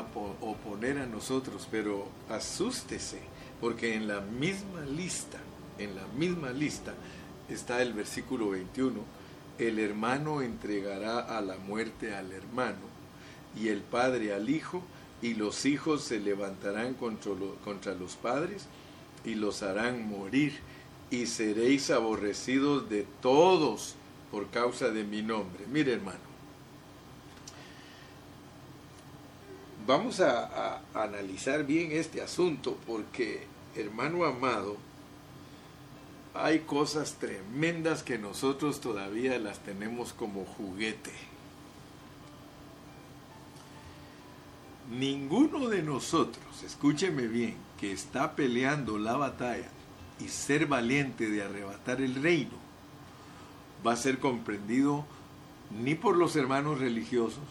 oponer 0.00 0.98
a 0.98 1.06
nosotros, 1.06 1.68
pero 1.70 2.08
asústese, 2.28 3.20
porque 3.60 3.94
en 3.94 4.08
la 4.08 4.20
misma 4.20 4.80
lista, 4.82 5.38
en 5.78 5.94
la 5.94 6.06
misma 6.16 6.50
lista 6.50 6.94
está 7.48 7.82
el 7.82 7.92
versículo 7.92 8.50
21, 8.50 9.00
el 9.58 9.78
hermano 9.78 10.42
entregará 10.42 11.20
a 11.20 11.40
la 11.40 11.56
muerte 11.56 12.14
al 12.14 12.32
hermano 12.32 12.92
y 13.56 13.68
el 13.68 13.80
padre 13.80 14.34
al 14.34 14.48
hijo, 14.48 14.82
y 15.20 15.34
los 15.34 15.66
hijos 15.66 16.02
se 16.02 16.18
levantarán 16.18 16.94
contra, 16.94 17.94
los 17.94 18.16
padres 18.16 18.66
y 19.24 19.36
los 19.36 19.62
harán 19.62 20.08
morir, 20.08 20.58
y 21.10 21.26
seréis 21.26 21.90
aborrecidos 21.90 22.88
de 22.88 23.06
todos 23.20 23.94
por 24.32 24.48
causa 24.48 24.88
de 24.88 25.04
mi 25.04 25.22
nombre. 25.22 25.66
Mire 25.70 25.92
hermano, 25.92 26.31
vamos 29.86 30.20
a, 30.20 30.80
analizar 30.94 31.64
bien 31.64 31.92
este 31.92 32.22
asunto 32.22 32.78
porque, 32.86 33.46
hermano 33.76 34.24
amado, 34.24 34.76
hay 36.34 36.60
cosas 36.60 37.14
tremendas 37.14 38.02
que 38.02 38.18
nosotros 38.18 38.80
todavía 38.80 39.38
las 39.38 39.58
tenemos 39.60 40.12
como 40.12 40.44
juguete. 40.44 41.12
Ninguno 44.90 45.68
de 45.68 45.82
nosotros, 45.82 46.62
escúcheme 46.64 47.26
bien, 47.26 47.56
que 47.78 47.92
está 47.92 48.34
peleando 48.36 48.98
la 48.98 49.16
batalla 49.16 49.68
y 50.20 50.28
ser 50.28 50.66
valiente 50.66 51.28
de 51.28 51.42
arrebatar 51.42 52.00
el 52.00 52.22
reino, 52.22 52.56
va 53.86 53.92
a 53.92 53.96
ser 53.96 54.18
comprendido 54.18 55.04
ni 55.70 55.94
por 55.94 56.16
los 56.16 56.36
hermanos 56.36 56.78
religiosos, 56.78 57.42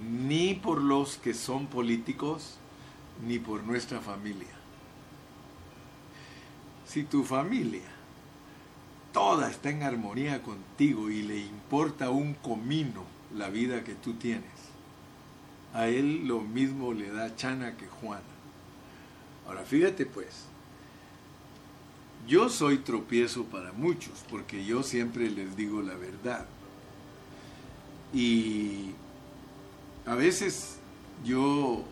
ni 0.00 0.54
por 0.54 0.80
los 0.80 1.16
que 1.16 1.34
son 1.34 1.66
políticos, 1.66 2.58
ni 3.26 3.38
por 3.38 3.64
nuestra 3.64 4.00
familia. 4.00 4.48
Si 6.86 7.04
tu 7.04 7.24
familia 7.24 7.82
toda 9.12 9.50
está 9.50 9.70
en 9.70 9.82
armonía 9.82 10.42
contigo 10.42 11.10
y 11.10 11.22
le 11.22 11.38
importa 11.38 12.10
un 12.10 12.34
comino 12.34 13.04
la 13.34 13.50
vida 13.50 13.84
que 13.84 13.94
tú 13.94 14.14
tienes, 14.14 14.44
a 15.74 15.86
él 15.86 16.26
lo 16.26 16.40
mismo 16.40 16.92
le 16.92 17.10
da 17.10 17.34
Chana 17.36 17.76
que 17.76 17.86
Juana. 17.86 18.22
Ahora 19.46 19.64
fíjate 19.64 20.06
pues, 20.06 20.46
yo 22.26 22.48
soy 22.48 22.78
tropiezo 22.78 23.44
para 23.44 23.72
muchos 23.72 24.24
porque 24.30 24.64
yo 24.64 24.82
siempre 24.82 25.30
les 25.30 25.56
digo 25.56 25.82
la 25.82 25.94
verdad. 25.94 26.46
Y 28.14 28.90
a 30.06 30.14
veces 30.14 30.78
yo 31.24 31.84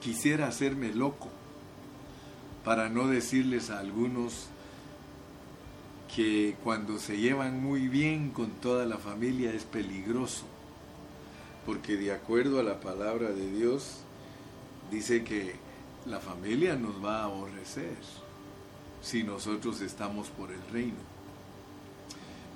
quisiera 0.00 0.48
hacerme 0.48 0.92
loco 0.92 1.28
para 2.64 2.88
no 2.88 3.06
decirles 3.06 3.70
a 3.70 3.78
algunos 3.78 4.48
que 6.14 6.56
cuando 6.62 6.98
se 6.98 7.18
llevan 7.18 7.62
muy 7.62 7.88
bien 7.88 8.30
con 8.30 8.50
toda 8.50 8.86
la 8.86 8.98
familia 8.98 9.52
es 9.52 9.64
peligroso, 9.64 10.44
porque 11.66 11.96
de 11.96 12.12
acuerdo 12.12 12.60
a 12.60 12.62
la 12.62 12.80
palabra 12.80 13.30
de 13.30 13.50
Dios 13.50 13.98
dice 14.90 15.24
que 15.24 15.56
la 16.06 16.20
familia 16.20 16.76
nos 16.76 17.04
va 17.04 17.20
a 17.20 17.24
aborrecer 17.24 17.96
si 19.02 19.22
nosotros 19.22 19.80
estamos 19.80 20.28
por 20.28 20.50
el 20.52 20.60
reino. 20.72 21.14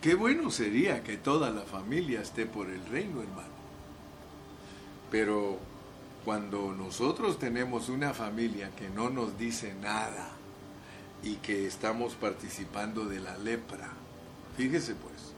Qué 0.00 0.14
bueno 0.14 0.50
sería 0.50 1.02
que 1.02 1.16
toda 1.16 1.50
la 1.50 1.62
familia 1.62 2.22
esté 2.22 2.46
por 2.46 2.70
el 2.70 2.84
reino, 2.86 3.22
hermano. 3.22 3.57
Pero 5.10 5.58
cuando 6.24 6.72
nosotros 6.72 7.38
tenemos 7.38 7.88
una 7.88 8.12
familia 8.12 8.70
que 8.76 8.88
no 8.88 9.10
nos 9.10 9.38
dice 9.38 9.74
nada, 9.80 10.38
y 11.22 11.34
que 11.36 11.66
estamos 11.66 12.14
participando 12.14 13.04
de 13.04 13.20
la 13.20 13.36
lepra. 13.38 13.88
Fíjese 14.56 14.94
pues, 14.94 15.32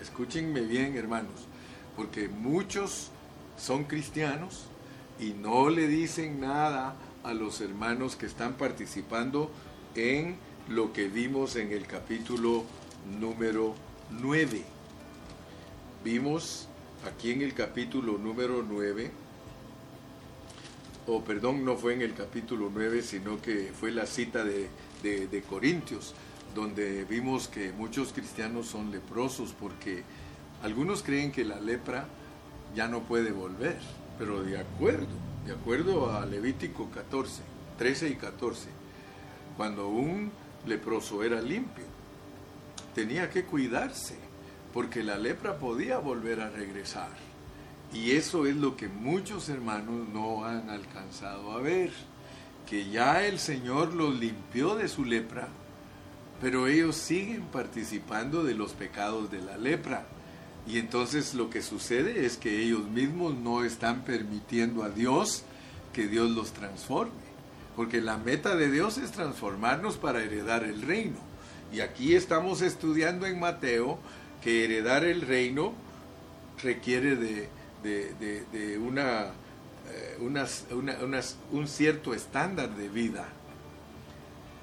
escúchenme 0.00 0.60
bien 0.62 0.96
hermanos, 0.96 1.46
porque 1.96 2.28
muchos 2.28 3.10
son 3.58 3.84
cristianos 3.84 4.66
y 5.18 5.30
no 5.30 5.68
le 5.68 5.86
dicen 5.86 6.40
nada 6.40 6.96
a 7.22 7.34
los 7.34 7.60
hermanos 7.60 8.16
que 8.16 8.26
están 8.26 8.54
participando 8.54 9.50
en 9.94 10.36
lo 10.68 10.92
que 10.92 11.08
vimos 11.08 11.56
en 11.56 11.72
el 11.72 11.86
capítulo 11.86 12.64
número 13.18 13.74
9. 14.10 14.62
Vimos 16.02 16.68
aquí 17.06 17.32
en 17.32 17.42
el 17.42 17.54
capítulo 17.54 18.18
número 18.18 18.64
9, 18.68 19.10
o 21.06 21.24
perdón, 21.24 21.64
no 21.64 21.76
fue 21.76 21.94
en 21.94 22.02
el 22.02 22.14
capítulo 22.14 22.70
9, 22.72 23.02
sino 23.02 23.40
que 23.40 23.72
fue 23.72 23.90
la 23.90 24.06
cita 24.06 24.44
de 24.44 24.68
de, 25.02 25.42
Corintios, 25.48 26.14
donde 26.54 27.04
vimos 27.04 27.48
que 27.48 27.72
muchos 27.72 28.12
cristianos 28.12 28.66
son 28.66 28.90
leprosos 28.90 29.54
porque 29.58 30.02
algunos 30.62 31.02
creen 31.02 31.32
que 31.32 31.44
la 31.44 31.60
lepra 31.60 32.06
ya 32.74 32.88
no 32.88 33.00
puede 33.00 33.32
volver, 33.32 33.78
pero 34.18 34.42
de 34.42 34.58
acuerdo, 34.58 35.06
de 35.46 35.52
acuerdo 35.52 36.12
a 36.12 36.26
Levítico 36.26 36.90
14, 36.90 37.42
13 37.78 38.08
y 38.10 38.14
14, 38.16 38.68
cuando 39.56 39.88
un 39.88 40.30
leproso 40.66 41.22
era 41.22 41.40
limpio, 41.40 41.84
tenía 42.94 43.30
que 43.30 43.44
cuidarse, 43.44 44.16
porque 44.72 45.02
la 45.02 45.18
lepra 45.18 45.58
podía 45.58 45.98
volver 45.98 46.40
a 46.40 46.50
regresar. 46.50 47.10
Y 47.92 48.12
eso 48.12 48.46
es 48.46 48.56
lo 48.56 48.76
que 48.76 48.88
muchos 48.88 49.48
hermanos 49.48 50.08
no 50.12 50.44
han 50.44 50.70
alcanzado 50.70 51.52
a 51.52 51.60
ver 51.60 51.90
que 52.68 52.88
ya 52.88 53.26
el 53.26 53.40
Señor 53.40 53.94
los 53.94 54.16
limpió 54.18 54.76
de 54.76 54.86
su 54.86 55.04
lepra, 55.04 55.48
pero 56.40 56.68
ellos 56.68 56.94
siguen 56.94 57.42
participando 57.46 58.44
de 58.44 58.54
los 58.54 58.72
pecados 58.72 59.28
de 59.30 59.42
la 59.42 59.56
lepra. 59.56 60.06
Y 60.68 60.78
entonces 60.78 61.34
lo 61.34 61.50
que 61.50 61.62
sucede 61.62 62.24
es 62.24 62.36
que 62.36 62.62
ellos 62.62 62.88
mismos 62.88 63.34
no 63.34 63.64
están 63.64 64.02
permitiendo 64.04 64.84
a 64.84 64.88
Dios 64.88 65.42
que 65.92 66.06
Dios 66.06 66.30
los 66.30 66.52
transforme. 66.52 67.12
Porque 67.74 68.00
la 68.00 68.18
meta 68.18 68.54
de 68.54 68.70
Dios 68.70 68.98
es 68.98 69.10
transformarnos 69.10 69.96
para 69.96 70.22
heredar 70.22 70.62
el 70.62 70.82
reino. 70.82 71.18
Y 71.72 71.80
aquí 71.80 72.14
estamos 72.14 72.62
estudiando 72.62 73.26
en 73.26 73.40
Mateo 73.40 73.98
que 74.42 74.64
heredar 74.64 75.04
el 75.04 75.22
reino 75.22 75.74
requiere 76.62 77.16
de, 77.16 77.48
de 77.82 78.78
una 78.78 79.32
eh, 79.92 80.18
un 81.50 81.66
cierto 81.66 82.14
estándar 82.14 82.76
de 82.76 82.88
vida. 82.88 83.28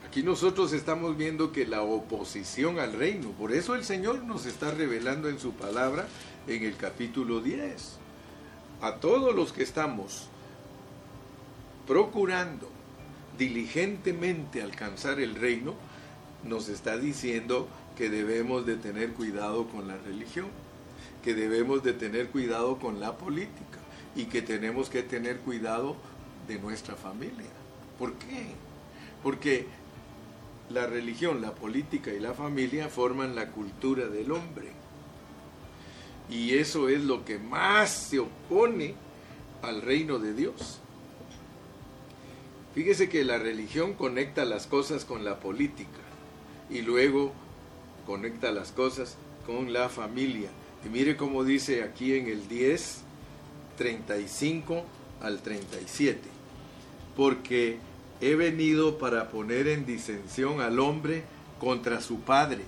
Aquí 0.08 0.24
nosotros 0.24 0.72
estamos 0.72 1.18
viendo 1.18 1.52
que 1.52 1.66
la 1.66 1.82
oposición 1.82 2.80
al 2.80 2.94
reino, 2.94 3.32
por 3.32 3.52
eso 3.52 3.76
el 3.76 3.84
Señor 3.84 4.24
nos 4.24 4.46
está 4.46 4.72
revelando 4.72 5.28
en 5.28 5.40
su 5.40 5.52
palabra 5.52 6.08
en 6.48 6.64
el 6.64 6.78
capítulo 6.78 7.42
10. 7.42 7.98
A 8.82 8.96
todos 8.96 9.36
los 9.36 9.52
que 9.52 9.64
estamos 9.64 10.30
procurando 11.86 12.70
diligentemente 13.38 14.62
alcanzar 14.62 15.20
el 15.20 15.36
reino, 15.36 15.76
nos 16.44 16.70
está 16.70 16.98
diciendo 16.98 17.68
que 17.98 18.10
debemos 18.10 18.66
de 18.66 18.76
tener 18.76 19.14
cuidado 19.14 19.68
con 19.68 19.88
la 19.88 19.98
religión, 19.98 20.48
que 21.24 21.34
debemos 21.34 21.84
de 21.84 21.94
tener 21.94 22.30
cuidado 22.30 22.78
con 22.78 23.00
la 23.00 23.18
política 23.18 23.80
y 24.16 24.26
que 24.26 24.42
tenemos 24.42 24.90
que 24.90 25.04
tener 25.04 25.38
cuidado 25.40 25.96
de 26.48 26.60
nuestra 26.60 26.96
familia. 26.96 27.50
¿Por 27.98 28.14
qué? 28.14 28.46
Porque 29.24 29.66
la 30.70 30.86
religión, 30.86 31.42
la 31.42 31.54
política 31.56 32.14
y 32.14 32.20
la 32.20 32.34
familia 32.34 32.88
forman 32.90 33.36
la 33.36 33.52
cultura 33.52 34.08
del 34.08 34.32
hombre. 34.32 34.72
Y 36.30 36.56
eso 36.56 36.90
es 36.90 37.02
lo 37.04 37.26
que 37.26 37.40
más 37.40 37.90
se 37.90 38.20
opone 38.20 38.94
al 39.62 39.82
reino 39.82 40.20
de 40.20 40.34
Dios. 40.34 40.80
Fíjese 42.76 43.10
que 43.10 43.24
la 43.24 43.40
religión 43.40 43.94
conecta 43.94 44.46
las 44.46 44.68
cosas 44.68 45.04
con 45.04 45.26
la 45.26 45.40
política 45.40 45.90
y 46.70 46.82
luego 46.82 47.34
conecta 48.08 48.52
las 48.52 48.72
cosas 48.72 49.18
con 49.46 49.74
la 49.74 49.90
familia. 49.90 50.50
Y 50.86 50.90
mire 50.90 51.18
cómo 51.18 51.44
dice 51.44 51.84
aquí 51.84 52.16
en 52.16 52.28
el 52.28 52.48
10, 52.48 53.02
35 53.78 54.84
al 55.22 55.42
37. 55.42 56.22
Porque 57.18 57.80
he 58.22 58.36
venido 58.36 58.98
para 58.98 59.30
poner 59.30 59.68
en 59.68 59.86
disensión 59.86 60.62
al 60.62 60.80
hombre 60.80 61.24
contra 61.60 62.02
su 62.02 62.22
padre, 62.22 62.64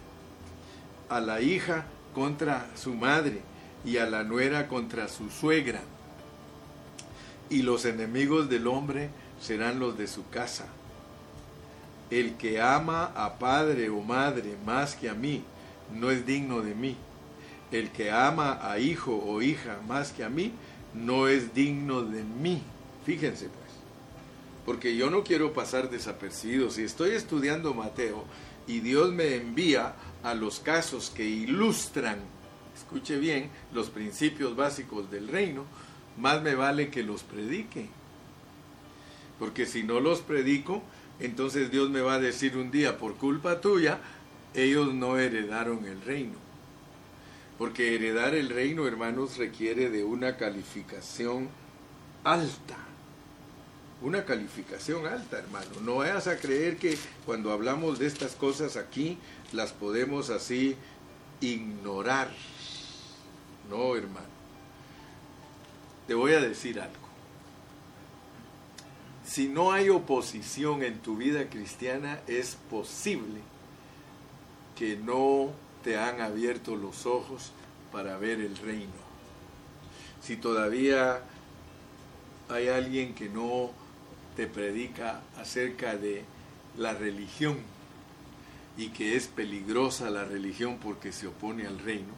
a 1.08 1.21
la 1.21 1.41
hija 1.41 1.86
contra 2.13 2.69
su 2.75 2.93
madre 2.93 3.41
y 3.86 3.97
a 3.97 4.08
la 4.08 4.23
nuera 4.23 4.67
contra 4.67 5.08
su 5.08 5.30
suegra. 5.30 5.82
Y 7.49 7.62
los 7.62 7.86
enemigos 7.86 8.49
del 8.49 8.67
hombre 8.67 9.10
serán 9.41 9.80
los 9.80 9.97
de 9.97 10.08
su 10.08 10.28
casa. 10.30 10.65
El 12.10 12.36
que 12.36 12.62
ama 12.62 13.12
a 13.15 13.38
padre 13.38 13.89
o 13.89 14.02
madre 14.02 14.56
más 14.65 14.95
que 14.95 15.10
a 15.10 15.13
mí, 15.13 15.43
no 15.93 16.10
es 16.12 16.26
digno 16.26 16.62
de 16.62 16.74
mí. 16.74 16.95
El 17.72 17.91
que 17.91 18.12
ama 18.12 18.60
a 18.62 18.80
hijo 18.80 19.15
o 19.15 19.41
hija 19.41 19.80
más 19.88 20.12
que 20.12 20.24
a 20.24 20.30
mí, 20.30 20.54
no 20.93 21.28
es 21.28 21.54
digno 21.54 22.02
de 22.02 22.24
mí. 22.24 22.62
Fíjense 23.06 23.45
pues, 23.45 23.72
porque 24.65 24.95
yo 24.95 25.10
no 25.10 25.24
quiero 25.24 25.54
pasar 25.54 25.89
desapercibido. 25.89 26.72
Si 26.72 26.84
estoy 26.84 27.12
estudiando 27.12 27.74
Mateo 27.74 28.26
y 28.67 28.80
Dios 28.80 29.12
me 29.12 29.36
envía 29.36 29.93
a 30.24 30.34
los 30.34 30.60
casos 30.60 31.12
que 31.12 31.26
ilustran, 31.26 32.19
escuche 32.76 33.17
bien, 33.17 33.50
los 33.74 33.89
principios 33.89 34.56
básicos 34.56 35.10
del 35.12 35.28
reino, 35.28 35.65
más 36.17 36.41
me 36.41 36.56
vale 36.56 36.89
que 36.89 37.04
los 37.04 37.24
predique. 37.24 37.88
Porque 39.38 39.65
si 39.65 39.84
no 39.84 40.00
los 40.00 40.19
predico, 40.19 40.84
entonces 41.19 41.71
Dios 41.71 41.89
me 41.89 42.01
va 42.01 42.15
a 42.15 42.19
decir 42.19 42.58
un 42.58 42.71
día, 42.71 42.97
por 42.97 43.15
culpa 43.15 43.60
tuya, 43.62 43.99
ellos 44.53 44.93
no 44.93 45.17
heredaron 45.17 45.86
el 45.86 46.01
reino. 46.01 46.36
Porque 47.58 47.95
heredar 47.95 48.36
el 48.36 48.49
reino, 48.49 48.88
hermanos, 48.88 49.38
requiere 49.38 49.89
de 49.89 50.05
una 50.05 50.38
calificación 50.38 51.49
alta. 52.23 52.77
Una 54.01 54.23
calificación 54.23 55.05
alta, 55.05 55.39
hermano. 55.39 55.67
No 55.82 55.95
vayas 55.95 56.27
a 56.27 56.38
creer 56.38 56.77
que 56.77 56.97
cuando 57.25 57.51
hablamos 57.51 57.99
de 57.99 58.08
estas 58.08 58.36
cosas 58.36 58.77
aquí, 58.77 59.17
las 59.51 59.73
podemos 59.73 60.29
así 60.29 60.77
ignorar. 61.41 62.32
No, 63.69 63.95
hermano. 63.97 64.27
Te 66.08 66.13
voy 66.13 66.32
a 66.32 66.39
decir 66.39 66.79
algo. 66.79 67.09
Si 69.39 69.47
no 69.47 69.71
hay 69.71 69.88
oposición 69.88 70.84
en 70.84 70.99
tu 70.99 71.15
vida 71.15 71.49
cristiana, 71.49 72.19
es 72.28 72.58
posible 72.69 73.39
que 74.78 74.97
no 74.97 75.52
te 75.82 75.97
han 75.97 76.19
abierto 76.19 76.75
los 76.75 77.06
ojos 77.06 77.54
para 77.89 78.17
ver 78.17 78.41
el 78.41 78.58
reino. 78.58 78.91
Si 80.21 80.36
todavía 80.36 81.21
hay 82.49 82.67
alguien 82.67 83.15
que 83.15 83.30
no 83.30 83.71
te 84.36 84.45
predica 84.45 85.21
acerca 85.38 85.95
de 85.95 86.25
la 86.78 86.93
religión 86.93 87.60
y 88.75 88.89
que 88.89 89.15
es 89.15 89.28
peligrosa 89.28 90.10
la 90.10 90.25
religión 90.25 90.80
porque 90.84 91.13
se 91.13 91.28
opone 91.28 91.65
al 91.65 91.80
reino, 91.80 92.12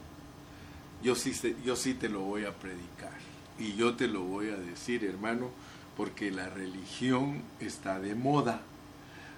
yo 1.04 1.14
sí, 1.14 1.36
yo 1.64 1.76
sí 1.76 1.94
te 1.94 2.10
lo 2.10 2.22
voy 2.22 2.46
a 2.46 2.56
predicar 2.58 3.14
y 3.60 3.76
yo 3.76 3.96
te 3.96 4.08
lo 4.08 4.22
voy 4.22 4.50
a 4.50 4.58
decir, 4.58 5.06
hermano, 5.06 5.52
porque 5.98 6.32
la 6.32 6.50
religión 6.50 7.42
está 7.60 8.00
de 8.00 8.16
moda 8.16 8.62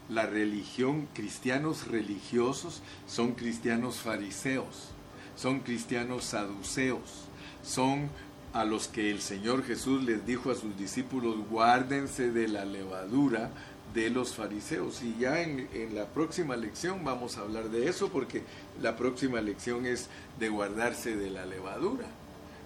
la 0.10 0.26
religión, 0.26 1.08
cristianos 1.14 1.88
religiosos 1.88 2.82
son 3.08 3.34
cristianos 3.34 3.98
fariseos, 3.98 4.90
son 5.36 5.62
cristianos 5.62 6.26
saduceos, 6.26 7.26
son 7.64 8.10
a 8.52 8.66
los 8.66 8.88
que 8.88 9.10
el 9.10 9.22
Señor 9.22 9.64
Jesús 9.64 10.04
les 10.04 10.26
dijo 10.26 10.52
a 10.52 10.56
sus 10.56 10.78
discípulos, 10.78 11.38
guárdense 11.50 12.32
de 12.32 12.48
la 12.48 12.66
levadura 12.66 13.50
de 13.94 14.10
los 14.10 14.36
fariseos. 14.36 15.02
Y 15.02 15.16
ya 15.20 15.42
en, 15.42 15.70
en, 15.74 15.96
la 15.96 16.06
próxima 16.06 16.58
lección 16.58 17.04
vamos 17.04 17.38
a 17.38 17.42
hablar 17.42 17.70
de 17.70 17.88
eso, 17.88 18.10
porque 18.10 18.44
la 18.82 18.98
próxima 18.98 19.40
lección 19.42 19.86
es 19.86 20.10
de 20.38 20.50
guardarse 20.50 21.16
de 21.16 21.30
la 21.30 21.46
levadura. 21.46 22.06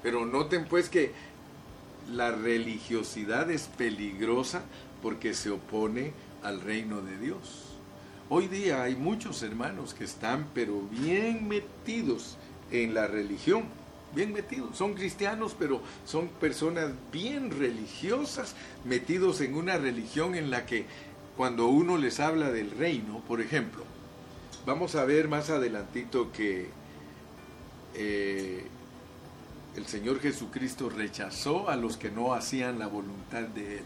Pero 0.01 0.25
noten 0.25 0.65
pues 0.65 0.89
que 0.89 1.13
la 2.11 2.31
religiosidad 2.31 3.49
es 3.51 3.63
peligrosa 3.77 4.63
porque 5.01 5.33
se 5.33 5.49
opone 5.49 6.13
al 6.43 6.61
reino 6.61 7.01
de 7.01 7.17
Dios. 7.17 7.65
Hoy 8.29 8.47
día 8.47 8.83
hay 8.83 8.95
muchos 8.95 9.41
hermanos 9.43 9.93
que 9.93 10.03
están 10.03 10.47
pero 10.53 10.81
bien 10.91 11.47
metidos 11.47 12.37
en 12.71 12.93
la 12.93 13.07
religión, 13.07 13.63
bien 14.13 14.33
metidos. 14.33 14.77
Son 14.77 14.93
cristianos 14.93 15.55
pero 15.57 15.81
son 16.05 16.27
personas 16.27 16.91
bien 17.11 17.51
religiosas, 17.51 18.55
metidos 18.85 19.41
en 19.41 19.55
una 19.55 19.77
religión 19.77 20.35
en 20.35 20.49
la 20.49 20.65
que 20.65 20.85
cuando 21.35 21.67
uno 21.67 21.97
les 21.97 22.19
habla 22.19 22.51
del 22.51 22.71
reino, 22.71 23.21
por 23.27 23.41
ejemplo, 23.41 23.83
vamos 24.65 24.95
a 24.95 25.05
ver 25.05 25.27
más 25.27 25.49
adelantito 25.49 26.31
que 26.31 26.69
eh, 27.93 28.65
el 29.77 29.85
Señor 29.85 30.19
Jesucristo 30.19 30.89
rechazó 30.89 31.69
a 31.69 31.75
los 31.75 31.97
que 31.97 32.09
no 32.09 32.33
hacían 32.33 32.79
la 32.79 32.87
voluntad 32.87 33.43
de 33.43 33.77
Él. 33.77 33.83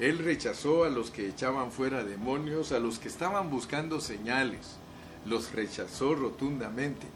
Él 0.00 0.18
rechazó 0.18 0.82
a 0.82 0.90
los 0.90 1.12
que 1.12 1.28
echaban 1.28 1.70
fuera 1.70 2.04
demonios, 2.04 2.72
a 2.72 2.80
los 2.80 2.98
que 2.98 3.06
estaban 3.06 3.48
buscando 3.48 4.00
señales. 4.00 4.76
Los 5.24 5.52
rechazó 5.52 6.16
rotundamente. 6.16 7.06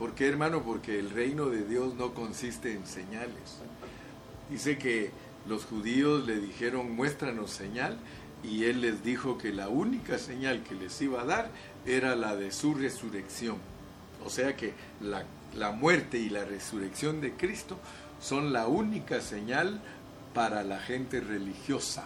¿Por 0.00 0.14
qué, 0.14 0.26
hermano? 0.26 0.64
Porque 0.64 0.98
el 0.98 1.10
reino 1.10 1.46
de 1.46 1.64
Dios 1.64 1.94
no 1.94 2.12
consiste 2.12 2.72
en 2.72 2.84
señales. 2.86 3.58
Dice 4.50 4.76
que 4.76 5.12
los 5.46 5.64
judíos 5.64 6.26
le 6.26 6.40
dijeron, 6.40 6.90
muéstranos 6.90 7.52
señal, 7.52 7.98
y 8.42 8.64
él 8.64 8.80
les 8.80 9.04
dijo 9.04 9.38
que 9.38 9.52
la 9.52 9.68
única 9.68 10.18
señal 10.18 10.64
que 10.64 10.74
les 10.74 11.00
iba 11.00 11.22
a 11.22 11.24
dar 11.24 11.50
era 11.86 12.16
la 12.16 12.34
de 12.34 12.50
su 12.50 12.74
resurrección. 12.74 13.58
O 14.26 14.28
sea 14.28 14.56
que 14.56 14.74
la 15.00 15.24
la 15.56 15.70
muerte 15.72 16.18
y 16.18 16.28
la 16.28 16.44
resurrección 16.44 17.20
de 17.20 17.32
Cristo 17.32 17.78
son 18.20 18.52
la 18.52 18.66
única 18.66 19.20
señal 19.20 19.80
para 20.34 20.62
la 20.62 20.78
gente 20.78 21.20
religiosa. 21.20 22.04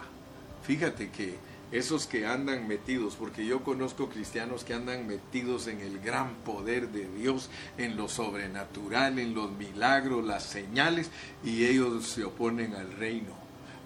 Fíjate 0.63 1.09
que 1.09 1.37
esos 1.71 2.05
que 2.05 2.27
andan 2.27 2.67
metidos, 2.67 3.15
porque 3.15 3.47
yo 3.47 3.63
conozco 3.63 4.07
cristianos 4.07 4.63
que 4.63 4.75
andan 4.75 5.07
metidos 5.07 5.67
en 5.67 5.79
el 5.81 5.99
gran 5.99 6.35
poder 6.45 6.89
de 6.89 7.07
Dios, 7.09 7.49
en 7.79 7.97
lo 7.97 8.07
sobrenatural, 8.07 9.17
en 9.17 9.33
los 9.33 9.51
milagros, 9.53 10.23
las 10.23 10.43
señales, 10.43 11.09
y 11.43 11.65
ellos 11.65 12.05
se 12.05 12.25
oponen 12.25 12.75
al 12.75 12.93
reino, 12.93 13.33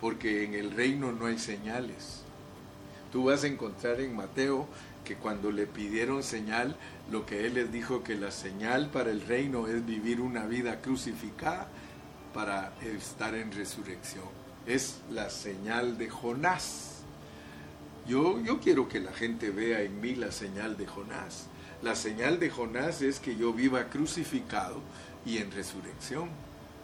porque 0.01 0.43
en 0.43 0.53
el 0.53 0.71
reino 0.71 1.13
no 1.13 1.27
hay 1.27 1.39
señales. 1.39 2.23
Tú 3.11 3.25
vas 3.25 3.45
a 3.45 3.47
encontrar 3.47 4.01
en 4.01 4.17
Mateo 4.17 4.67
que 5.07 5.15
cuando 5.15 5.51
le 5.51 5.67
pidieron 5.67 6.21
señal, 6.21 6.75
lo 7.09 7.25
que 7.25 7.45
él 7.45 7.53
les 7.53 7.71
dijo 7.71 8.03
que 8.03 8.15
la 8.15 8.29
señal 8.29 8.89
para 8.89 9.09
el 9.09 9.21
reino 9.21 9.65
es 9.67 9.85
vivir 9.85 10.19
una 10.19 10.45
vida 10.45 10.81
crucificada 10.81 11.69
para 12.33 12.73
estar 12.81 13.33
en 13.33 13.53
resurrección. 13.53 14.25
Es 14.65 14.99
la 15.09 15.29
señal 15.29 15.97
de 15.97 16.09
Jonás. 16.09 17.03
Yo, 18.05 18.41
yo 18.41 18.59
quiero 18.59 18.89
que 18.89 18.99
la 18.99 19.13
gente 19.13 19.49
vea 19.49 19.81
en 19.81 20.01
mí 20.01 20.13
la 20.13 20.33
señal 20.33 20.75
de 20.75 20.87
Jonás. 20.87 21.47
La 21.81 21.95
señal 21.95 22.37
de 22.37 22.49
Jonás 22.49 23.01
es 23.01 23.21
que 23.21 23.37
yo 23.37 23.53
viva 23.53 23.89
crucificado 23.89 24.81
y 25.25 25.37
en 25.37 25.51
resurrección. 25.51 26.27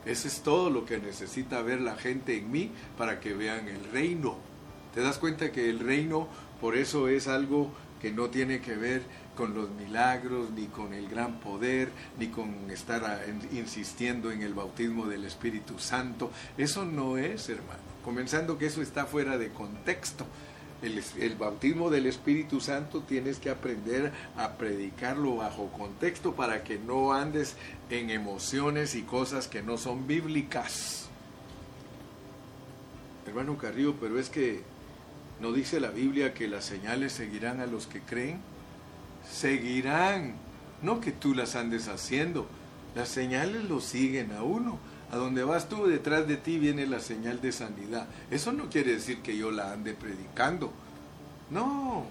Ese 0.06 0.30
es 0.30 0.44
todo 0.44 0.70
lo 0.70 0.86
que 0.86 0.98
necesita 0.98 1.62
ver 1.62 1.82
la 1.82 1.98
gente 1.98 2.38
en 2.38 2.50
mí 2.50 2.72
para 2.98 3.20
que 3.20 3.34
vean 3.34 3.68
el 3.68 3.84
reino. 3.92 4.38
¿Te 4.94 5.02
das 5.02 5.18
cuenta 5.18 5.52
que 5.52 5.70
el 5.70 5.80
reino 5.80 6.30
por 6.64 6.78
eso 6.78 7.10
es 7.10 7.28
algo 7.28 7.74
que 8.04 8.12
no 8.12 8.30
tiene 8.30 8.60
que 8.60 8.76
ver 8.76 9.02
con 9.34 9.56
los 9.56 9.70
milagros, 9.70 10.50
ni 10.52 10.66
con 10.66 10.94
el 10.94 11.08
gran 11.08 11.39
poder, 11.39 11.88
ni 12.20 12.28
con 12.28 12.70
estar 12.70 13.26
insistiendo 13.54 14.30
en 14.30 14.42
el 14.42 14.54
bautismo 14.54 15.06
del 15.08 15.24
Espíritu 15.24 15.80
Santo. 15.80 16.30
Eso 16.58 16.84
no 16.84 17.18
es, 17.18 17.48
hermano. 17.48 17.80
Comenzando 18.04 18.58
que 18.58 18.66
eso 18.66 18.82
está 18.82 19.06
fuera 19.06 19.38
de 19.38 19.52
contexto. 19.52 20.26
El, 20.82 21.36
bautismo 21.36 21.89
del 21.89 22.06
Espíritu 22.06 22.60
Santo 22.60 23.04
tienes 23.04 23.39
que 23.39 23.50
aprender 23.50 24.12
a 24.36 24.58
predicarlo 24.58 25.38
bajo 25.38 25.72
contexto 25.72 26.34
para 26.34 26.66
que 26.66 26.78
no 26.78 27.13
andes 27.13 27.56
en 27.89 28.10
emociones 28.10 28.96
y 28.96 29.04
cosas 29.04 29.48
que 29.48 29.63
no 29.63 29.78
son 29.78 30.08
bíblicas. 30.08 31.08
Hermano 33.26 33.58
Carrillo, 33.58 33.96
pero 33.98 34.20
es 34.20 34.30
que 34.30 34.73
¿No 35.39 35.52
dice 35.52 35.80
la 35.80 35.89
Biblia 35.89 36.34
que 36.34 36.48
las 36.48 36.65
señales 36.65 37.13
seguirán 37.13 37.60
a 37.60 37.65
los 37.65 37.88
que 37.88 38.02
creen? 38.02 38.39
Seguirán, 39.30 40.36
no 40.82 41.02
que 41.02 41.12
tú 41.12 41.34
las 41.34 41.56
andes 41.56 41.88
haciendo. 41.88 42.48
Las 42.96 43.10
señales 43.10 43.63
lo 43.65 43.82
siguen 43.82 44.32
a 44.32 44.43
uno. 44.43 44.80
A 45.12 45.17
donde 45.17 45.43
vas 45.43 45.69
tú, 45.69 45.86
detrás 45.86 46.28
de 46.28 46.38
ti 46.38 46.58
viene 46.58 46.88
la 46.88 47.00
señal 47.00 47.41
de 47.41 47.52
sanidad. 47.52 48.08
Eso 48.32 48.52
no 48.52 48.69
quiere 48.69 48.93
decir 48.93 49.22
que 49.22 49.38
yo 49.38 49.52
la 49.52 49.72
ande 49.72 49.93
predicando. 49.93 50.72
No. 51.50 52.06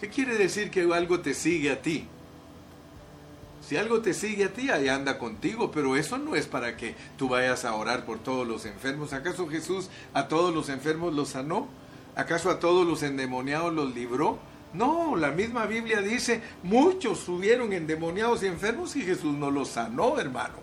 ¿Qué 0.00 0.08
quiere 0.08 0.36
decir 0.38 0.70
que 0.70 0.82
algo 0.94 1.20
te 1.20 1.34
sigue 1.34 1.70
a 1.70 1.82
ti? 1.82 2.06
Si 3.66 3.76
algo 3.76 4.00
te 4.00 4.14
sigue 4.14 4.46
a 4.46 4.52
ti, 4.52 4.70
ahí 4.70 4.88
anda 4.88 5.18
contigo, 5.18 5.70
pero 5.70 5.96
eso 5.96 6.16
no 6.16 6.34
es 6.34 6.46
para 6.46 6.76
que 6.76 6.94
tú 7.18 7.28
vayas 7.28 7.64
a 7.64 7.74
orar 7.74 8.06
por 8.06 8.18
todos 8.18 8.48
los 8.48 8.64
enfermos. 8.64 9.12
¿Acaso 9.12 9.46
Jesús 9.48 9.90
a 10.14 10.28
todos 10.28 10.54
los 10.54 10.70
enfermos 10.70 11.14
los 11.14 11.28
sanó? 11.28 11.68
¿Acaso 12.16 12.50
a 12.50 12.58
todos 12.58 12.86
los 12.86 13.02
endemoniados 13.02 13.72
los 13.72 13.94
libró? 13.94 14.38
No, 14.72 15.16
la 15.16 15.30
misma 15.30 15.66
Biblia 15.66 16.00
dice, 16.00 16.42
muchos 16.62 17.18
subieron 17.18 17.72
endemoniados 17.72 18.42
y 18.42 18.46
enfermos 18.46 18.94
y 18.96 19.02
Jesús 19.02 19.34
no 19.34 19.50
los 19.50 19.70
sanó, 19.70 20.20
hermano. 20.20 20.54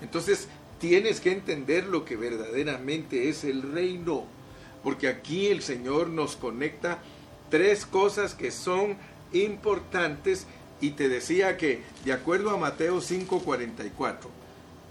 Entonces, 0.00 0.48
tienes 0.78 1.20
que 1.20 1.32
entender 1.32 1.86
lo 1.86 2.04
que 2.04 2.16
verdaderamente 2.16 3.28
es 3.28 3.44
el 3.44 3.62
reino, 3.72 4.24
porque 4.82 5.08
aquí 5.08 5.48
el 5.48 5.62
Señor 5.62 6.08
nos 6.08 6.36
conecta 6.36 6.98
tres 7.50 7.86
cosas 7.86 8.34
que 8.34 8.50
son 8.50 8.96
importantes 9.32 10.46
y 10.80 10.90
te 10.90 11.08
decía 11.08 11.56
que, 11.56 11.82
de 12.04 12.12
acuerdo 12.12 12.50
a 12.50 12.56
Mateo 12.56 13.00
5:44, 13.00 14.28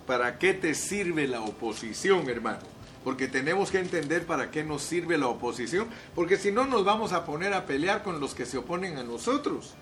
¿para 0.08 0.40
qué 0.40 0.54
te 0.54 0.74
sirve 0.76 1.28
la 1.28 1.42
oposición, 1.42 2.30
hermano? 2.30 2.71
Porque 3.04 3.28
tenemos 3.28 3.72
que 3.72 3.80
entender 3.80 4.26
para 4.26 4.52
qué 4.52 4.64
nos 4.64 4.82
sirve 4.82 5.18
la 5.18 5.28
oposición, 5.28 5.88
porque 6.16 6.38
si 6.38 6.52
no 6.52 6.66
nos 6.66 6.86
vamos 6.86 7.14
a 7.14 7.26
poner 7.26 7.54
a 7.54 7.66
pelear 7.66 8.04
con 8.04 8.20
los 8.20 8.34
que 8.34 8.46
se 8.46 8.58
oponen 8.58 8.98
a 8.98 9.04
nosotros. 9.04 9.76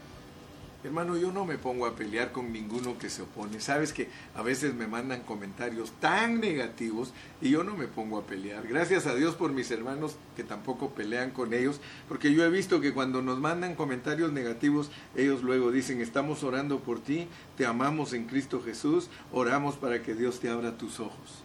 Hermano, 0.81 1.17
yo 1.17 1.33
no 1.33 1.43
me 1.43 1.57
pongo 1.57 1.85
a 1.85 1.97
pelear 1.97 2.31
con 2.31 2.53
ninguno 2.53 2.97
que 2.97 3.09
se 3.09 3.23
opone. 3.23 3.59
Sabes 3.59 3.91
que 3.91 4.07
a 4.33 4.41
veces 4.41 4.73
me 4.73 4.87
mandan 4.87 5.23
comentarios 5.23 5.91
tan 5.99 6.39
negativos 6.39 7.11
y 7.41 7.49
yo 7.49 7.65
no 7.65 7.75
me 7.75 7.87
pongo 7.87 8.17
a 8.17 8.25
pelear. 8.25 8.65
Gracias 8.65 9.05
a 9.05 9.13
Dios 9.13 9.35
por 9.35 9.51
mis 9.51 9.71
hermanos 9.71 10.15
que 10.37 10.45
tampoco 10.45 10.91
pelean 10.91 11.31
con 11.31 11.53
ellos, 11.53 11.81
porque 12.07 12.33
yo 12.33 12.45
he 12.45 12.49
visto 12.49 12.79
que 12.79 12.93
cuando 12.93 13.21
nos 13.21 13.39
mandan 13.39 13.75
comentarios 13.75 14.31
negativos, 14.31 14.89
ellos 15.17 15.43
luego 15.43 15.69
dicen, 15.69 15.99
estamos 15.99 16.43
orando 16.43 16.79
por 16.79 17.01
ti, 17.01 17.27
te 17.57 17.65
amamos 17.65 18.13
en 18.13 18.27
Cristo 18.27 18.61
Jesús, 18.63 19.09
oramos 19.33 19.75
para 19.75 20.01
que 20.01 20.15
Dios 20.15 20.39
te 20.39 20.47
abra 20.47 20.77
tus 20.77 21.01
ojos. 21.01 21.43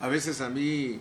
A 0.00 0.08
veces 0.08 0.40
a 0.40 0.48
mí 0.48 1.00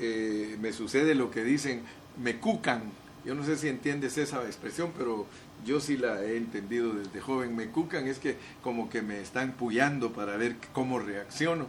eh, 0.00 0.56
me 0.60 0.72
sucede 0.72 1.14
lo 1.14 1.30
que 1.30 1.44
dicen, 1.44 1.82
me 2.22 2.38
cucan. 2.38 2.82
Yo 3.24 3.34
no 3.34 3.44
sé 3.44 3.56
si 3.56 3.68
entiendes 3.68 4.18
esa 4.18 4.44
expresión, 4.44 4.92
pero 4.96 5.26
yo 5.64 5.78
sí 5.80 5.96
la 5.96 6.22
he 6.22 6.36
entendido 6.36 6.92
desde 6.94 7.20
joven. 7.20 7.54
Me 7.54 7.68
cucan 7.68 8.06
es 8.06 8.18
que 8.18 8.36
como 8.62 8.88
que 8.88 9.02
me 9.02 9.20
están 9.20 9.52
puyando 9.52 10.12
para 10.12 10.36
ver 10.36 10.56
cómo 10.72 10.98
reacciono. 10.98 11.68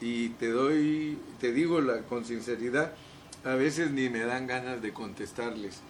Y 0.00 0.30
te 0.30 0.48
doy, 0.50 1.18
te 1.40 1.52
digo 1.52 1.80
con 2.08 2.24
sinceridad, 2.24 2.94
a 3.44 3.54
veces 3.54 3.90
ni 3.90 4.08
me 4.08 4.20
dan 4.20 4.46
ganas 4.46 4.82
de 4.82 4.92
contestarles 4.92 5.80